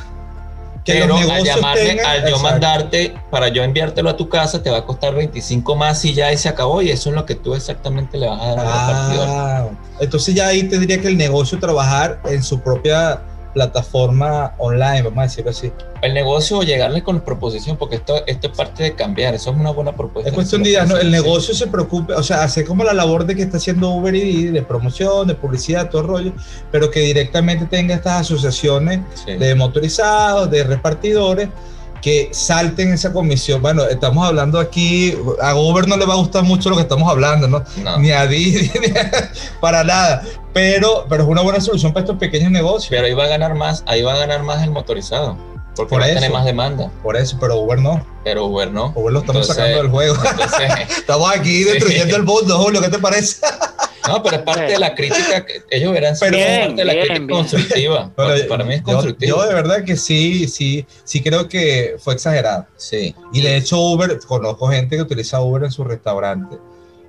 Que 0.85 0.93
pero 0.93 1.17
al 1.17 1.43
llamarme, 1.43 1.81
tengan, 1.81 2.05
al 2.05 2.21
yo 2.21 2.27
exacto. 2.27 2.43
mandarte, 2.43 3.15
para 3.29 3.49
yo 3.49 3.63
enviártelo 3.63 4.09
a 4.09 4.15
tu 4.15 4.29
casa, 4.29 4.63
te 4.63 4.69
va 4.69 4.77
a 4.77 4.85
costar 4.85 5.13
25 5.13 5.75
más 5.75 6.03
y 6.05 6.13
ya 6.13 6.31
y 6.31 6.37
se 6.37 6.47
acabó. 6.47 6.81
Y 6.81 6.89
eso 6.89 7.09
es 7.09 7.15
lo 7.15 7.25
que 7.25 7.35
tú 7.35 7.53
exactamente 7.53 8.17
le 8.17 8.27
vas 8.27 8.41
a 8.41 8.55
dar 8.55 8.59
ah, 8.59 8.61
al 8.61 8.87
repartidor. 8.87 9.71
Entonces 9.99 10.33
ya 10.33 10.47
ahí 10.47 10.63
tendría 10.63 11.01
que 11.01 11.09
el 11.09 11.17
negocio 11.17 11.59
trabajar 11.59 12.21
en 12.25 12.41
su 12.41 12.61
propia 12.61 13.21
plataforma 13.59 14.53
online, 14.57 15.01
vamos 15.01 15.19
a 15.19 15.23
decirlo 15.23 15.51
así. 15.51 15.71
El 16.01 16.13
negocio 16.13 16.59
o 16.59 16.63
llegarle 16.63 17.03
con 17.03 17.19
proposición, 17.19 17.75
porque 17.75 17.97
esto, 17.97 18.25
esto 18.25 18.47
es 18.47 18.55
parte 18.55 18.83
de 18.83 18.95
cambiar, 18.95 19.35
eso 19.35 19.51
es 19.51 19.57
una 19.57 19.71
buena 19.71 19.93
propuesta. 19.93 20.29
Es 20.29 20.35
cuestión 20.35 20.63
de 20.63 20.69
ideas, 20.69 20.87
¿no? 20.87 20.95
El 20.95 21.11
negocio 21.11 21.53
se 21.53 21.67
preocupe, 21.67 22.13
o 22.13 22.23
sea, 22.23 22.43
hace 22.43 22.63
como 22.63 22.85
la 22.85 22.93
labor 22.93 23.25
de 23.25 23.35
que 23.35 23.41
está 23.41 23.57
haciendo 23.57 23.89
Uber 23.89 24.15
y 24.15 24.45
de 24.45 24.61
promoción, 24.61 25.27
de 25.27 25.35
publicidad, 25.35 25.89
todo 25.89 26.03
el 26.03 26.07
rollo, 26.07 26.33
pero 26.71 26.89
que 26.89 27.01
directamente 27.01 27.65
tenga 27.65 27.95
estas 27.95 28.21
asociaciones 28.21 29.01
sí. 29.25 29.33
de 29.33 29.55
motorizados, 29.55 30.49
de 30.49 30.63
repartidores, 30.63 31.49
que 32.01 32.29
salten 32.31 32.93
esa 32.93 33.11
comisión. 33.13 33.61
Bueno, 33.61 33.83
estamos 33.83 34.25
hablando 34.25 34.59
aquí, 34.59 35.15
a 35.41 35.55
Uber 35.55 35.87
no 35.87 35.97
le 35.97 36.05
va 36.05 36.13
a 36.13 36.17
gustar 36.17 36.43
mucho 36.43 36.69
lo 36.69 36.75
que 36.75 36.83
estamos 36.83 37.09
hablando, 37.09 37.47
¿no? 37.47 37.63
no. 37.83 37.97
Ni 37.99 38.11
a 38.11 38.27
Didi, 38.27 38.71
ni 38.81 38.97
a, 38.97 39.31
para 39.59 39.83
nada. 39.83 40.23
Pero, 40.53 41.05
pero 41.07 41.23
es 41.23 41.29
una 41.29 41.41
buena 41.41 41.61
solución 41.61 41.93
para 41.93 42.05
estos 42.05 42.17
pequeños 42.17 42.51
negocios. 42.51 42.89
Pero 42.89 43.05
ahí 43.05 43.13
va 43.13 43.25
a 43.25 43.29
ganar 43.29 43.55
más, 43.55 43.83
ahí 43.85 44.01
va 44.01 44.13
a 44.13 44.17
ganar 44.17 44.43
más 44.43 44.63
el 44.63 44.71
motorizado. 44.71 45.37
Porque 45.75 45.89
por 45.89 46.01
va 46.01 46.07
eso, 46.07 46.17
a 46.17 46.21
tener 46.21 46.31
más 46.31 46.45
demanda. 46.45 46.91
Por 47.01 47.15
eso, 47.15 47.37
pero 47.39 47.57
Uber 47.57 47.79
no. 47.79 48.05
Pero 48.23 48.45
Uber 48.45 48.71
no. 48.71 48.91
Uber 48.95 49.13
lo 49.13 49.19
estamos 49.19 49.41
entonces, 49.41 49.55
sacando 49.55 49.77
del 49.77 49.89
juego. 49.89 50.15
Entonces, 50.15 50.97
estamos 50.97 51.31
aquí 51.33 51.63
destruyendo 51.63 52.15
sí. 52.15 52.19
el 52.19 52.23
mundo, 52.23 52.57
Julio, 52.57 52.81
¿qué 52.81 52.89
te 52.89 52.99
parece? 52.99 53.45
No, 54.07 54.23
pero 54.23 54.37
es 54.37 54.41
parte 54.41 54.63
de 54.63 54.79
la 54.79 54.95
crítica 54.95 55.45
que 55.45 55.61
ellos 55.69 55.93
verán 55.93 56.15
pero 56.19 56.35
bien, 56.35 56.61
parte 56.61 56.75
de 56.75 56.85
la 56.85 56.93
bien, 56.93 57.05
crítica 57.05 57.25
bien. 57.25 57.39
constructiva. 57.39 58.11
Pero 58.15 58.47
para 58.47 58.63
mí 58.63 58.73
es 58.73 58.81
constructivo. 58.81 59.37
Yo, 59.37 59.43
yo, 59.43 59.47
de 59.47 59.53
verdad 59.53 59.83
que 59.83 59.95
sí, 59.95 60.47
sí, 60.47 60.85
sí 61.03 61.21
creo 61.21 61.47
que 61.47 61.95
fue 61.99 62.15
exagerado. 62.15 62.65
Sí. 62.75 63.15
Y 63.31 63.41
de 63.41 63.57
hecho 63.57 63.79
Uber, 63.79 64.17
conozco 64.27 64.67
gente 64.67 64.95
que 64.95 65.01
utiliza 65.03 65.41
Uber 65.41 65.63
en 65.63 65.71
su 65.71 65.83
restaurante 65.83 66.57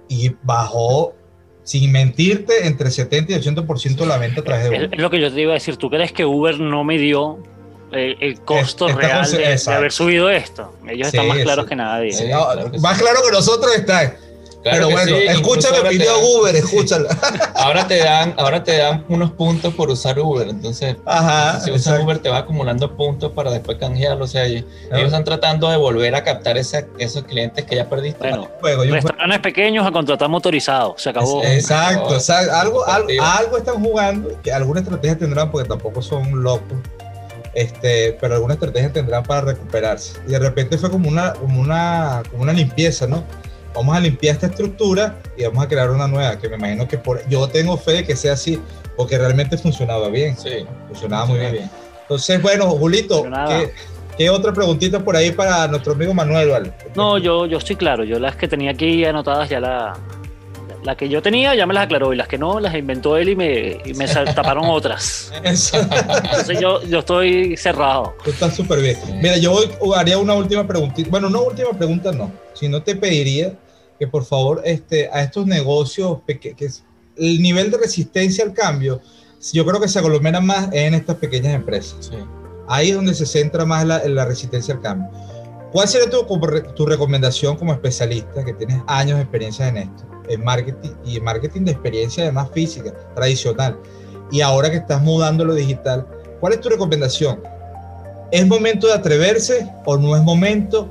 y 0.09 0.33
bajó 0.43 1.15
sin 1.63 1.91
mentirte, 1.93 2.67
entre 2.67 2.91
70 2.91 3.33
y 3.33 3.37
80% 3.37 4.07
la 4.07 4.19
venta 4.19 4.41
a 4.41 4.45
través 4.45 4.65
de 4.65 4.71
Uber. 4.71 4.89
Es 4.93 5.01
lo 5.01 5.11
que 5.11 5.21
yo 5.21 5.33
te 5.33 5.41
iba 5.41 5.53
a 5.53 5.55
decir. 5.55 5.77
¿Tú 5.77 5.89
crees 5.89 6.13
que 6.13 6.25
Uber 6.25 6.59
no 6.59 6.85
midió 6.85 7.39
el, 7.93 8.17
el 8.21 8.41
costo 8.41 8.89
es, 8.89 8.95
real 8.95 9.31
de, 9.31 9.57
de, 9.57 9.73
haber 9.73 9.93
subido 9.93 10.31
esto? 10.31 10.73
Ellos 10.89 11.09
sí, 11.09 11.17
están 11.17 11.29
más 11.29 11.39
claros 11.39 11.65
sí. 11.65 11.69
que 11.69 11.77
nadie. 11.77 12.13
Sí, 12.13 12.29
no, 12.29 12.49
claro 12.51 12.71
que 12.71 12.79
más 12.79 12.99
claro 12.99 13.21
que 13.25 13.33
nosotros 13.33 13.75
están. 13.75 14.17
Claro 14.63 14.89
Pero 14.89 14.91
bueno, 14.91 15.17
opinión 15.81 15.99
de 15.99 16.39
Uber, 16.39 16.57
escúchala. 16.57 17.09
ahora 17.55 17.87
te 17.87 17.97
dan, 17.99 18.35
ahora 18.37 18.63
te 18.63 18.77
dan 18.77 19.07
unos 19.09 19.31
puntos 19.31 19.73
por 19.73 19.89
usar 19.89 20.19
Uber, 20.19 20.49
entonces 20.49 20.97
Ajá, 21.07 21.61
si 21.61 21.71
usas 21.71 22.03
Uber 22.03 22.19
te 22.19 22.29
va 22.29 22.39
acumulando 22.39 22.95
puntos 22.95 23.33
para 23.33 23.51
después 23.51 23.79
canjearlo, 23.79 24.25
o 24.25 24.29
sea, 24.29 24.45
ellos, 24.45 24.65
ellos 24.93 25.07
están 25.07 25.25
tratando 25.25 25.71
de 25.71 25.79
volver 25.79 26.15
a 26.15 26.23
captar 26.23 26.59
ese, 26.59 26.87
esos 26.99 27.25
clientes 27.25 27.65
que 27.65 27.77
ya 27.77 27.89
perdiste. 27.89 28.19
Bueno, 28.19 28.49
juego, 28.61 28.83
restaurantes 28.83 29.27
juego. 29.27 29.43
pequeños 29.43 29.87
a 29.87 29.93
contratar 29.93 30.29
motorizados, 30.29 31.01
se 31.01 31.09
acabó. 31.09 31.43
Exacto, 31.43 32.17
o 32.17 32.21
sea, 32.21 32.41
algo, 32.61 32.87
algo, 32.87 33.09
algo 33.23 33.57
están 33.57 33.83
jugando, 33.83 34.39
que 34.43 34.53
alguna 34.53 34.81
estrategia 34.81 35.17
tendrán 35.17 35.51
porque 35.51 35.67
tampoco 35.67 36.03
son 36.03 36.43
locos. 36.43 36.77
Este, 37.55 38.17
pero 38.21 38.35
alguna 38.35 38.55
estrategia 38.55 38.93
tendrán 38.93 39.25
para 39.25 39.41
recuperarse. 39.41 40.19
Y 40.27 40.31
de 40.31 40.39
repente 40.39 40.79
fue 40.79 40.91
como 40.91 41.09
una, 41.09 41.33
como 41.33 41.61
una, 41.61 42.23
como 42.31 42.43
una 42.43 42.53
limpieza, 42.53 43.07
¿no? 43.07 43.25
vamos 43.75 43.97
a 43.97 44.01
limpiar 44.01 44.35
esta 44.35 44.47
estructura 44.47 45.17
y 45.37 45.45
vamos 45.45 45.65
a 45.65 45.69
crear 45.69 45.91
una 45.91 46.09
nueva, 46.09 46.39
que 46.39 46.49
me 46.49 46.57
imagino 46.57 46.89
que 46.89 46.99
por, 46.99 47.27
yo 47.29 47.49
tengo 47.49 47.77
fe 47.77 47.93
de 47.93 48.05
que 48.05 48.17
sea 48.17 48.35
así, 48.35 48.61
porque 48.97 49.19
realmente 49.19 49.57
funcionaba 49.57 50.09
bien. 50.09 50.37
Sí. 50.37 50.67
Funcionaba 50.89 51.27
muy 51.27 51.39
bien. 51.39 51.53
bien. 51.53 51.71
Entonces, 52.03 52.43
bueno, 52.43 52.67
Julito, 52.71 53.25
¿qué, 53.49 53.73
¿qué, 54.17 54.31
otra 54.31 54.53
preguntita 54.53 54.99
por 54.99 55.17
ahí 55.17 55.31
para 55.31 55.69
nuestro 55.69 55.93
amigo 55.93 56.13
Manuel, 56.13 56.51
¿vale? 56.51 56.73
No, 56.97 57.19
yo, 57.19 57.47
yo 57.47 57.59
estoy 57.59 57.77
claro, 57.77 58.05
yo 58.05 58.19
las 58.19 58.37
que 58.37 58.49
tenía 58.49 58.73
aquí 58.73 59.05
anotadas 59.05 59.49
ya 59.49 59.61
la... 59.61 59.97
La 60.83 60.97
que 60.97 61.09
yo 61.09 61.21
tenía 61.21 61.55
ya 61.55 61.67
me 61.67 61.75
las 61.75 61.85
aclaró 61.85 62.13
y 62.13 62.17
las 62.17 62.27
que 62.27 62.39
no 62.39 62.59
las 62.59 62.75
inventó 62.75 63.17
él 63.17 63.31
y 63.31 63.37
me, 63.37 63.81
y 63.85 63.95
me 63.95 64.07
taparon 64.35 64.65
otras. 64.67 65.31
Entonces 65.43 66.59
yo, 66.61 66.83
yo 66.85 67.01
estoy 67.01 67.57
cerrado. 67.57 68.15
Tú 68.25 68.31
estás 68.31 68.57
súper 68.57 68.81
bien. 68.81 68.99
Mira, 69.21 69.37
yo 69.37 69.59
haría 69.95 70.19
una 70.19 70.35
última 70.35 70.67
preguntita. 70.67 71.11
Bueno, 71.11 71.29
una 71.29 71.41
última 71.41 71.71
pregunta 71.71 72.13
no 72.13 72.31
si 72.61 72.69
no 72.69 72.83
te 72.83 72.95
pediría 72.95 73.59
que 73.99 74.07
por 74.07 74.25
favor 74.25 74.61
este, 74.65 75.09
a 75.13 75.23
estos 75.23 75.47
negocios, 75.47 76.19
que, 76.27 76.39
que 76.39 76.69
el 77.17 77.43
nivel 77.43 77.71
de 77.71 77.79
resistencia 77.79 78.45
al 78.45 78.53
cambio, 78.53 79.01
yo 79.53 79.65
creo 79.65 79.81
que 79.81 79.89
se 79.89 79.99
aglomera 79.99 80.41
más 80.41 80.69
en 80.73 80.95
estas 80.95 81.17
pequeñas 81.17 81.55
empresas. 81.55 82.07
Sí. 82.07 82.17
Ahí 82.69 82.91
es 82.91 82.95
donde 82.95 83.15
se 83.15 83.27
centra 83.27 83.65
más 83.65 83.87
la, 83.87 84.07
la 84.07 84.25
resistencia 84.27 84.75
al 84.75 84.81
cambio. 84.81 85.11
¿Cuál 85.73 85.89
sería 85.89 86.11
tu, 86.11 86.25
tu, 86.75 86.87
recomendación 86.87 87.57
como 87.57 87.73
especialista 87.73 88.45
que 88.45 88.53
tienes 88.53 88.83
años 88.87 89.17
de 89.17 89.23
experiencia 89.23 89.69
en 89.69 89.77
esto, 89.79 90.05
en 90.31 90.45
marketing 90.45 90.91
y 91.05 91.17
en 91.17 91.25
marketing 91.25 91.63
de 91.63 91.73
experiencia 91.73 92.25
además 92.25 92.49
física, 92.53 92.93
tradicional, 93.15 93.79
y 94.31 94.41
ahora 94.41 94.71
que 94.71 94.77
estás 94.77 95.03
mudando 95.03 95.45
lo 95.45 95.55
digital? 95.55 96.07
¿Cuál 96.41 96.55
es 96.55 96.61
tu 96.61 96.69
recomendación? 96.69 97.43
¿Es 98.31 98.47
momento 98.47 98.87
de 98.87 98.95
atreverse 98.95 99.69
o 99.85 99.97
no 99.97 100.17
es 100.17 100.23
momento? 100.23 100.91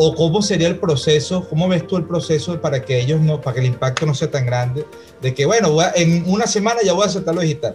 o 0.00 0.14
cómo 0.14 0.40
sería 0.42 0.68
el 0.68 0.78
proceso, 0.78 1.44
cómo 1.48 1.66
ves 1.66 1.84
tú 1.84 1.96
el 1.96 2.04
proceso 2.04 2.60
para 2.60 2.84
que 2.84 3.00
ellos 3.00 3.20
no, 3.20 3.40
para 3.40 3.54
que 3.54 3.60
el 3.60 3.66
impacto 3.66 4.06
no 4.06 4.14
sea 4.14 4.30
tan 4.30 4.46
grande, 4.46 4.86
de 5.20 5.34
que 5.34 5.44
bueno, 5.44 5.76
en 5.96 6.22
una 6.30 6.46
semana 6.46 6.82
ya 6.84 6.92
voy 6.92 7.02
a 7.02 7.06
aceptar 7.06 7.34
lo 7.34 7.40
digital. 7.40 7.74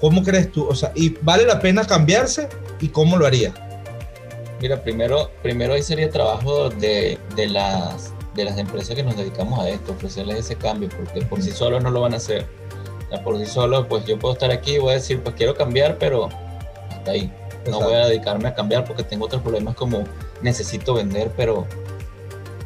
¿Cómo 0.00 0.22
crees 0.22 0.52
tú? 0.52 0.68
O 0.68 0.74
sea, 0.76 0.92
¿y 0.94 1.16
vale 1.22 1.44
la 1.44 1.58
pena 1.58 1.84
cambiarse 1.84 2.48
y 2.80 2.88
cómo 2.88 3.16
lo 3.16 3.26
haría? 3.26 3.52
Mira, 4.60 4.80
primero, 4.80 5.32
primero 5.42 5.74
ahí 5.74 5.82
sería 5.82 6.08
trabajo 6.10 6.70
de, 6.70 7.18
de, 7.34 7.48
las, 7.48 8.12
de 8.36 8.44
las 8.44 8.58
empresas 8.58 8.94
que 8.94 9.02
nos 9.02 9.16
dedicamos 9.16 9.58
a 9.58 9.68
esto, 9.68 9.92
ofrecerles 9.92 10.38
ese 10.38 10.56
cambio, 10.56 10.88
porque 10.90 11.22
por 11.22 11.42
sí 11.42 11.50
solos 11.50 11.82
no 11.82 11.90
lo 11.90 12.02
van 12.02 12.14
a 12.14 12.18
hacer. 12.18 12.46
O 13.06 13.08
sea, 13.08 13.24
por 13.24 13.38
sí 13.38 13.46
solos, 13.46 13.86
pues 13.88 14.04
yo 14.04 14.18
puedo 14.18 14.34
estar 14.34 14.50
aquí 14.50 14.74
y 14.74 14.78
voy 14.78 14.90
a 14.90 14.94
decir, 14.94 15.20
pues 15.22 15.34
quiero 15.36 15.54
cambiar, 15.54 15.96
pero 15.98 16.28
hasta 16.90 17.10
ahí. 17.10 17.32
No 17.64 17.78
Exacto. 17.78 17.84
voy 17.84 17.94
a 17.94 18.06
dedicarme 18.06 18.48
a 18.48 18.54
cambiar 18.54 18.84
porque 18.84 19.02
tengo 19.02 19.24
otros 19.24 19.42
problemas 19.42 19.74
como 19.74 20.04
necesito 20.42 20.94
vender, 20.94 21.32
pero 21.36 21.66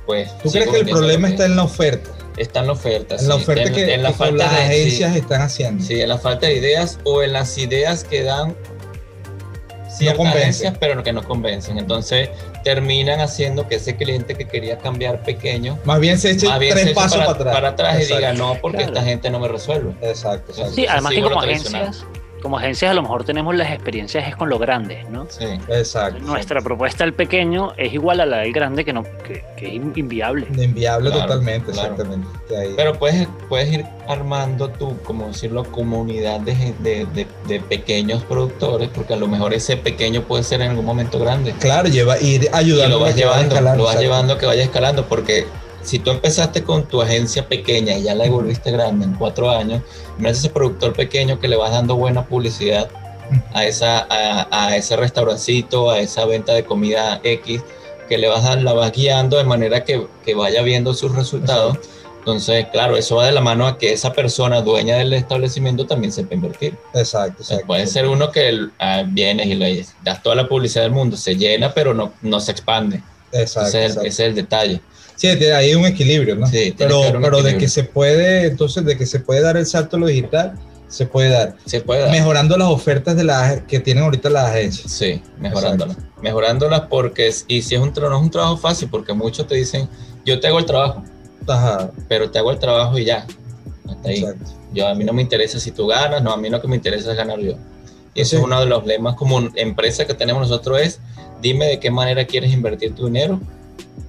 pues... 0.05 0.37
¿Tú 0.39 0.51
crees 0.51 0.69
que 0.69 0.81
el 0.81 0.89
problema 0.89 1.29
está 1.29 1.47
en 1.47 1.57
la 1.57 1.63
oferta? 1.63 2.11
Está 2.37 2.61
en 2.61 2.67
la 2.67 2.73
oferta, 2.73 3.17
en 3.17 3.29
la 3.29 3.35
oferta 3.35 3.63
en, 3.63 3.75
que, 3.75 3.95
en 3.95 4.03
la 4.03 4.09
que 4.11 4.15
falta 4.15 4.45
las 4.45 4.57
de, 4.57 4.63
agencias 4.63 5.13
sí, 5.13 5.19
están 5.19 5.43
haciendo. 5.43 5.85
Sí, 5.85 6.01
en 6.01 6.09
la 6.09 6.19
falta 6.19 6.47
de 6.47 6.55
ideas 6.55 6.99
o 7.05 7.23
en 7.23 7.33
las 7.33 7.57
ideas 7.59 8.05
que 8.05 8.23
dan 8.23 8.57
ciertas 10.01 10.25
no 10.25 10.31
agencias, 10.31 10.75
pero 10.79 11.03
que 11.03 11.13
no 11.13 11.23
convencen. 11.23 11.79
Entonces 11.79 12.31
terminan 12.65 13.21
haciendo 13.21 13.69
que 13.69 13.77
ese 13.77 13.97
cliente 13.97 14.35
que 14.35 14.47
quería 14.47 14.79
cambiar 14.79 15.23
pequeño, 15.23 15.79
más 15.85 16.01
bien 16.01 16.19
se 16.19 16.33
eche 16.33 16.47
bien 16.59 16.75
tres 16.75 16.89
se 16.89 16.95
pasos 16.95 17.19
para, 17.19 17.27
para, 17.27 17.39
atrás, 17.39 17.55
para 17.55 17.69
atrás 17.69 18.11
y 18.11 18.15
diga 18.15 18.33
no, 18.33 18.57
porque 18.61 18.79
claro. 18.79 18.93
esta 18.93 19.05
gente 19.05 19.31
no 19.31 19.39
me 19.41 19.49
resuelve. 19.49 19.93
Exacto, 20.03 20.53
exacto. 20.53 20.75
Sí, 20.75 20.87
además 20.87 21.13
que 21.13 21.23
como 21.23 21.41
agencias 21.41 22.05
como 22.41 22.59
agencias 22.59 22.91
a 22.91 22.95
lo 22.95 23.03
mejor 23.03 23.25
tenemos 23.25 23.55
las 23.55 23.71
experiencias 23.71 24.27
es 24.27 24.37
con 24.37 24.49
lo 24.49 24.59
grande, 24.59 25.05
¿no? 25.11 25.27
Sí, 25.29 25.45
exacto. 25.69 26.21
Nuestra 26.21 26.61
propuesta 26.61 27.05
al 27.05 27.13
pequeño 27.13 27.73
es 27.77 27.93
igual 27.93 28.21
a 28.21 28.27
la 28.27 28.39
del 28.39 28.53
grande 28.53 28.85
que 28.85 28.93
no 28.93 29.03
que, 29.03 29.45
que 29.57 29.69
es 29.69 29.75
inviable. 29.97 30.47
Inviable 30.57 31.11
claro, 31.11 31.27
totalmente, 31.27 31.73
claro. 31.73 31.93
exactamente. 31.93 32.29
Pero 32.77 32.95
puedes, 32.95 33.29
puedes 33.49 33.73
ir 33.73 33.85
armando 34.09 34.69
tú, 34.71 34.97
como 35.05 35.29
decirlo, 35.29 35.65
comunidad 35.65 36.41
de, 36.41 36.75
de, 36.81 37.07
de, 37.07 37.27
de, 37.47 37.61
pequeños 37.61 38.25
productores, 38.25 38.89
porque 38.89 39.15
a 39.15 39.17
lo 39.17 39.29
mejor 39.29 39.55
ese 39.55 39.77
pequeño 39.77 40.23
puede 40.23 40.43
ser 40.43 40.63
en 40.63 40.71
algún 40.71 40.85
momento 40.85 41.19
grande. 41.19 41.55
Claro, 41.61 41.89
lleva 41.89 42.19
ir 42.21 42.49
ayudando. 42.53 42.97
Y 42.97 42.99
lo 42.99 43.05
vas 43.05 43.17
llevando, 43.17 43.55
escalar, 43.55 43.77
lo 43.77 43.85
vas 43.85 44.01
llevando 44.01 44.35
a 44.35 44.39
que 44.39 44.47
vaya 44.47 44.65
escalando, 44.65 45.07
porque 45.07 45.47
si 45.83 45.99
tú 45.99 46.11
empezaste 46.11 46.63
con 46.63 46.87
tu 46.87 47.01
agencia 47.03 47.47
pequeña 47.49 47.97
y 47.97 48.05
ya 48.05 48.15
la 48.15 48.29
volviste 48.29 48.71
grande 48.71 49.05
en 49.05 49.15
cuatro 49.15 49.51
años, 49.51 49.83
mira 50.19 50.31
ese 50.31 50.51
productor 50.51 50.93
pequeño 50.93 51.39
que 51.39 51.49
le 51.49 51.57
vas 51.57 51.73
dando 51.73 51.97
buena 51.97 52.27
publicidad 52.27 52.89
a, 53.55 53.65
esa, 53.65 54.07
a, 54.11 54.49
a 54.51 54.77
ese 54.77 54.97
restaurancito, 54.97 55.91
a 55.91 56.01
esa 56.01 56.25
venta 56.27 56.53
de 56.53 56.65
comida 56.65 57.21
X, 57.23 57.63
que 58.09 58.19
le 58.19 58.29
vas 58.29 58.45
a, 58.45 58.57
la 58.57 58.73
vas 58.73 58.93
guiando 58.93 59.37
de 59.37 59.45
manera 59.45 59.85
que, 59.85 60.07
que 60.25 60.35
vaya 60.35 60.63
viendo 60.63 60.95
sus 60.95 61.15
resultados. 61.15 61.79
Entonces, 62.19 62.67
claro, 62.71 62.99
eso 62.99 63.17
va 63.17 63.25
de 63.25 63.33
la 63.33 63.41
mano 63.41 63.67
a 63.67 63.79
que 63.79 63.95
esa 63.95 64.13
persona 64.13 64.61
dueña 64.61 64.97
del 64.97 65.15
establecimiento 65.15 65.87
también 65.87 66.13
sepa 66.13 66.35
invertir. 66.35 66.77
Exacto, 66.93 67.43
puede 67.67 67.87
ser 67.87 68.07
uno 68.07 68.31
que 68.31 68.69
ah, 68.79 69.05
vienes 69.07 69.47
y 69.47 69.55
le 69.55 69.87
das 70.03 70.23
toda 70.23 70.35
la 70.35 70.47
publicidad 70.47 70.83
del 70.83 70.93
mundo, 70.93 71.17
se 71.17 71.37
llena, 71.37 71.73
pero 71.73 71.95
no, 71.95 72.13
no 72.21 72.41
se 72.41 72.53
expande. 72.53 73.03
Exacto, 73.33 73.69
ese, 73.69 73.69
es 73.69 73.75
el, 73.75 73.83
exacto. 73.83 74.09
ese 74.09 74.23
es 74.23 74.29
el 74.29 74.35
detalle. 74.35 74.81
Sí, 75.21 75.27
hay 75.29 75.75
un 75.75 75.85
equilibrio, 75.85 76.35
¿no? 76.35 76.47
Sí, 76.47 76.53
tiene 76.53 76.73
que 76.73 76.77
pero 76.79 77.21
pero 77.21 77.43
de 77.43 77.59
que 77.59 77.69
se 77.69 77.85
puede, 77.85 78.47
entonces, 78.47 78.87
de 78.87 78.97
que 78.97 79.05
se 79.05 79.21
puede 79.21 79.43
dar 79.43 79.59
el 79.59 79.67
salto 79.67 79.97
a 79.99 80.01
lo 80.01 80.07
digital, 80.07 80.55
se 80.89 81.05
puede 81.05 81.29
dar. 81.29 81.57
Se 81.67 81.83
puede 81.83 82.01
dar. 82.01 82.11
Mejorando 82.11 82.57
las 82.57 82.69
ofertas 82.69 83.17
de 83.17 83.25
las 83.25 83.61
que 83.63 83.81
tienen 83.81 84.05
ahorita 84.05 84.31
las 84.31 84.47
agencias. 84.47 84.91
Sí, 84.91 85.21
mejorándolas. 85.39 85.99
Mejorándolas 86.23 86.81
porque, 86.89 87.31
y 87.49 87.61
si 87.61 87.75
es 87.75 87.81
un, 87.83 87.93
no 87.95 88.17
es 88.17 88.23
un 88.23 88.31
trabajo 88.31 88.57
fácil, 88.57 88.89
porque 88.91 89.13
muchos 89.13 89.47
te 89.47 89.57
dicen, 89.57 89.91
yo 90.25 90.41
te 90.41 90.47
hago 90.47 90.59
el 90.59 90.65
trabajo, 90.65 91.05
Ajá, 91.47 91.91
pero 92.09 92.31
te 92.31 92.39
hago 92.39 92.51
el 92.51 92.59
trabajo 92.59 92.97
y 92.99 93.05
ya. 93.05 93.27
Hasta 93.91 94.09
ahí. 94.09 94.21
exacto. 94.21 94.51
Yo, 94.73 94.89
a 94.89 94.95
mí 94.95 95.05
no 95.05 95.13
me 95.13 95.21
interesa 95.21 95.61
si 95.61 95.71
tú 95.71 95.87
ganas, 95.87 96.23
no, 96.23 96.33
a 96.33 96.39
mí 96.39 96.49
lo 96.49 96.63
que 96.63 96.69
me 96.69 96.77
interesa 96.77 97.11
es 97.11 97.17
ganar 97.19 97.41
yo. 97.41 97.57
Y 98.15 98.23
eso 98.23 98.31
Sí. 98.31 98.37
es 98.37 98.43
uno 98.43 98.59
de 98.59 98.67
los 98.67 98.87
lemas 98.87 99.17
como 99.17 99.39
empresa 99.55 100.07
que 100.07 100.15
tenemos 100.15 100.49
nosotros 100.49 100.81
es, 100.81 101.01
dime 101.43 101.67
de 101.67 101.79
qué 101.79 101.91
manera 101.91 102.25
quieres 102.25 102.53
invertir 102.55 102.95
tu 102.95 103.05
dinero 103.07 103.39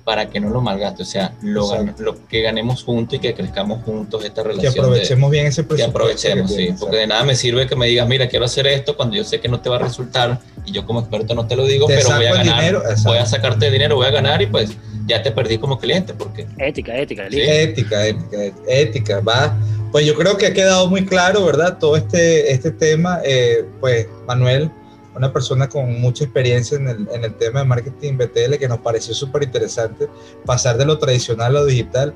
para 0.04 0.30
que 0.30 0.40
no 0.40 0.50
lo 0.50 0.62
malgastes, 0.62 1.08
o 1.08 1.12
sea, 1.12 1.34
lo, 1.42 1.68
gan- 1.68 1.82
Exacto. 1.82 2.04
lo 2.04 2.28
que 2.28 2.42
ganemos 2.42 2.84
juntos 2.84 3.16
y 3.18 3.20
que 3.20 3.34
crezcamos 3.34 3.84
juntos 3.84 4.24
esta 4.26 4.42
Que 4.42 4.50
relación. 4.50 4.74
de- 4.74 4.80
aprovechemos 4.82 5.30
bien 5.32 5.46
ese 5.48 5.62
que 5.62 5.68
presupuesto. 5.68 5.90
aprovechemos, 5.98 6.44
que 6.50 6.56
sí, 6.58 6.62
tienen, 6.64 6.80
porque 6.80 6.98
de 6.98 7.08
nada 7.08 7.24
me 7.24 7.36
sirve 7.36 7.68
que 7.68 7.76
me 7.76 7.88
digas, 7.88 8.08
mira, 8.08 8.28
quiero 8.28 8.46
hacer 8.46 8.66
esto 8.68 8.98
cuando 8.98 9.16
yo 9.16 9.24
sé 9.24 9.40
que 9.40 9.48
no 9.48 9.60
te 9.62 9.70
va 9.70 9.76
a 9.76 9.80
resultar 9.80 10.40
y 10.66 10.72
yo 10.72 10.86
como 10.86 11.00
experto 11.02 11.36
no 11.36 11.46
te 11.48 11.56
lo 11.56 11.66
digo, 11.66 11.88
Te 11.88 11.98
pero 11.98 12.16
voy 12.16 12.26
a 12.26 12.34
ganar, 12.34 12.56
dinero, 12.58 12.84
voy 13.06 13.18
a 13.18 13.26
sacarte 13.26 13.68
el 13.68 13.74
dinero, 13.74 13.96
voy 13.96 14.08
a 14.08 14.12
ganar 14.12 14.42
y 14.42 14.48
pues 14.48 14.72
ya 15.06 15.22
te 15.22 15.32
perdí 15.32 15.58
como 15.58 15.78
cliente, 15.80 16.14
porque 16.14 16.48
Ética, 16.58 16.96
ética. 16.98 17.28
Sí. 17.30 17.42
Ética, 17.42 18.06
ética, 18.08 18.38
ética, 18.68 19.20
va. 19.22 19.58
Pues 19.92 20.06
yo 20.06 20.16
creo 20.16 20.38
que 20.38 20.46
ha 20.48 20.54
quedado 20.54 20.88
muy 20.88 21.06
claro, 21.06 21.44
¿verdad? 21.46 21.78
Todo 21.78 21.98
este, 21.98 22.52
este 22.54 22.72
tema, 22.72 23.20
eh, 23.26 23.66
pues 23.82 24.08
Manuel, 24.26 24.72
una 25.16 25.32
persona 25.34 25.68
con 25.70 26.00
mucha 26.00 26.24
experiencia 26.24 26.78
en 26.78 26.88
el, 26.88 27.08
en 27.14 27.24
el 27.26 27.34
tema 27.36 27.60
de 27.62 27.66
marketing 27.66 28.18
BTL, 28.18 28.56
que 28.58 28.68
nos 28.68 28.80
pareció 28.80 29.14
súper 29.14 29.44
interesante, 29.44 30.08
pasar 30.46 30.78
de 30.78 30.86
lo 30.86 30.98
tradicional 31.00 31.48
a 31.58 31.60
lo 31.62 31.66
digital, 31.66 32.14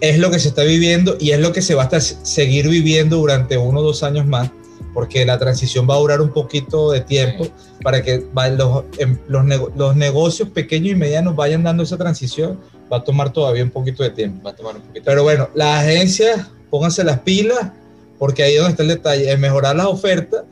es 0.00 0.18
lo 0.18 0.30
que 0.30 0.38
se 0.40 0.48
está 0.48 0.62
viviendo 0.64 1.16
y 1.20 1.30
es 1.30 1.38
lo 1.40 1.52
que 1.52 1.62
se 1.62 1.74
va 1.74 1.84
a 1.84 1.86
estar- 1.86 2.00
seguir 2.00 2.68
viviendo 2.68 3.16
durante 3.18 3.56
uno 3.56 3.80
o 3.80 3.82
dos 3.84 4.02
años 4.02 4.26
más, 4.26 4.50
porque 4.92 5.24
la 5.24 5.38
transición 5.38 5.88
va 5.88 5.94
a 5.94 5.98
durar 5.98 6.20
un 6.20 6.30
poquito 6.32 6.90
de 6.90 7.00
tiempo 7.00 7.46
para 7.82 8.02
que 8.02 8.24
los, 8.56 8.84
em- 8.98 9.18
los, 9.28 9.44
nego- 9.44 9.72
los 9.76 9.94
negocios 9.96 10.48
pequeños 10.48 10.90
y 10.92 10.94
medianos 10.96 11.36
vayan 11.36 11.62
dando 11.62 11.82
esa 11.84 11.96
transición, 11.96 12.58
va 12.92 12.98
a 12.98 13.04
tomar 13.04 13.32
todavía 13.32 13.62
un 13.62 13.70
poquito 13.70 14.02
de 14.02 14.10
tiempo. 14.10 14.42
va 14.44 14.50
a 14.50 14.56
tomar 14.56 14.76
un 14.76 14.82
poquito. 14.82 15.04
Pero 15.04 15.22
bueno, 15.22 15.48
las 15.54 15.84
agencias, 15.84 16.48
pónganse 16.70 17.04
las 17.04 17.20
pilas, 17.20 17.70
porque 18.18 18.42
ahí 18.42 18.54
es 18.54 18.58
donde 18.58 18.70
está 18.72 18.82
el 18.82 18.88
detalle, 18.88 19.32
es 19.32 19.38
mejorar 19.38 19.76
las 19.76 19.86
ofertas 19.86 20.42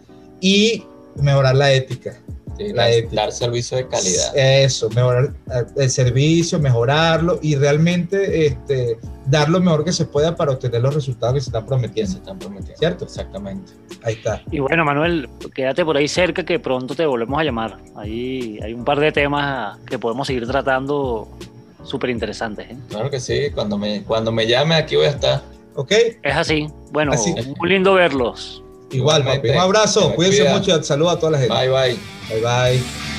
y 0.40 0.84
mejorar 1.16 1.54
la 1.56 1.72
ética. 1.72 2.18
Sí, 2.58 2.68
la 2.72 2.82
dar, 2.82 2.92
ética. 2.92 3.22
dar 3.22 3.32
servicio 3.32 3.76
de 3.78 3.88
calidad. 3.88 4.36
Eso, 4.36 4.90
mejorar 4.90 5.32
el 5.76 5.90
servicio, 5.90 6.58
mejorarlo 6.58 7.38
y 7.42 7.56
realmente 7.56 8.46
este, 8.46 8.98
dar 9.26 9.48
lo 9.48 9.58
mejor 9.60 9.84
que 9.84 9.92
se 9.92 10.04
pueda 10.04 10.36
para 10.36 10.52
obtener 10.52 10.82
los 10.82 10.94
resultados 10.94 11.34
que 11.34 11.40
se 11.40 11.48
están 11.48 11.62
que 11.62 11.64
se 11.64 11.68
prometiendo. 11.68 12.16
están 12.18 12.38
prometiendo. 12.38 12.78
¿Cierto? 12.78 13.04
Exactamente. 13.06 13.72
Ahí 14.02 14.14
está. 14.14 14.42
Y 14.50 14.58
bueno, 14.58 14.84
Manuel, 14.84 15.28
quédate 15.54 15.84
por 15.84 15.96
ahí 15.96 16.08
cerca 16.08 16.44
que 16.44 16.58
pronto 16.58 16.94
te 16.94 17.06
volvemos 17.06 17.40
a 17.40 17.44
llamar. 17.44 17.78
Ahí 17.96 18.58
hay 18.62 18.74
un 18.74 18.84
par 18.84 19.00
de 19.00 19.12
temas 19.12 19.78
que 19.86 19.98
podemos 19.98 20.26
seguir 20.26 20.46
tratando 20.46 21.28
súper 21.84 22.10
interesantes. 22.10 22.70
¿eh? 22.70 22.76
Claro 22.90 23.10
que 23.10 23.18
sí, 23.18 23.50
cuando 23.54 23.78
me, 23.78 24.02
cuando 24.02 24.30
me 24.30 24.46
llame 24.46 24.74
aquí 24.74 24.96
voy 24.96 25.06
a 25.06 25.10
estar. 25.10 25.42
¿Ok? 25.74 25.90
Es 26.22 26.36
así. 26.36 26.66
Bueno, 26.90 27.12
Así. 27.12 27.34
muy 27.58 27.70
lindo 27.70 27.94
verlos. 27.94 28.62
Igual, 28.92 29.20
Igualmente. 29.22 29.48
papi. 29.48 29.58
Un 29.58 29.64
abrazo. 29.64 30.12
Cuídense 30.14 30.44
mucho. 30.44 30.82
Saludos 30.82 31.14
a 31.14 31.18
toda 31.18 31.32
la 31.32 31.38
gente. 31.38 31.54
Bye 31.54 31.68
bye. 31.68 31.98
bye. 32.28 32.40
bye. 32.40 33.11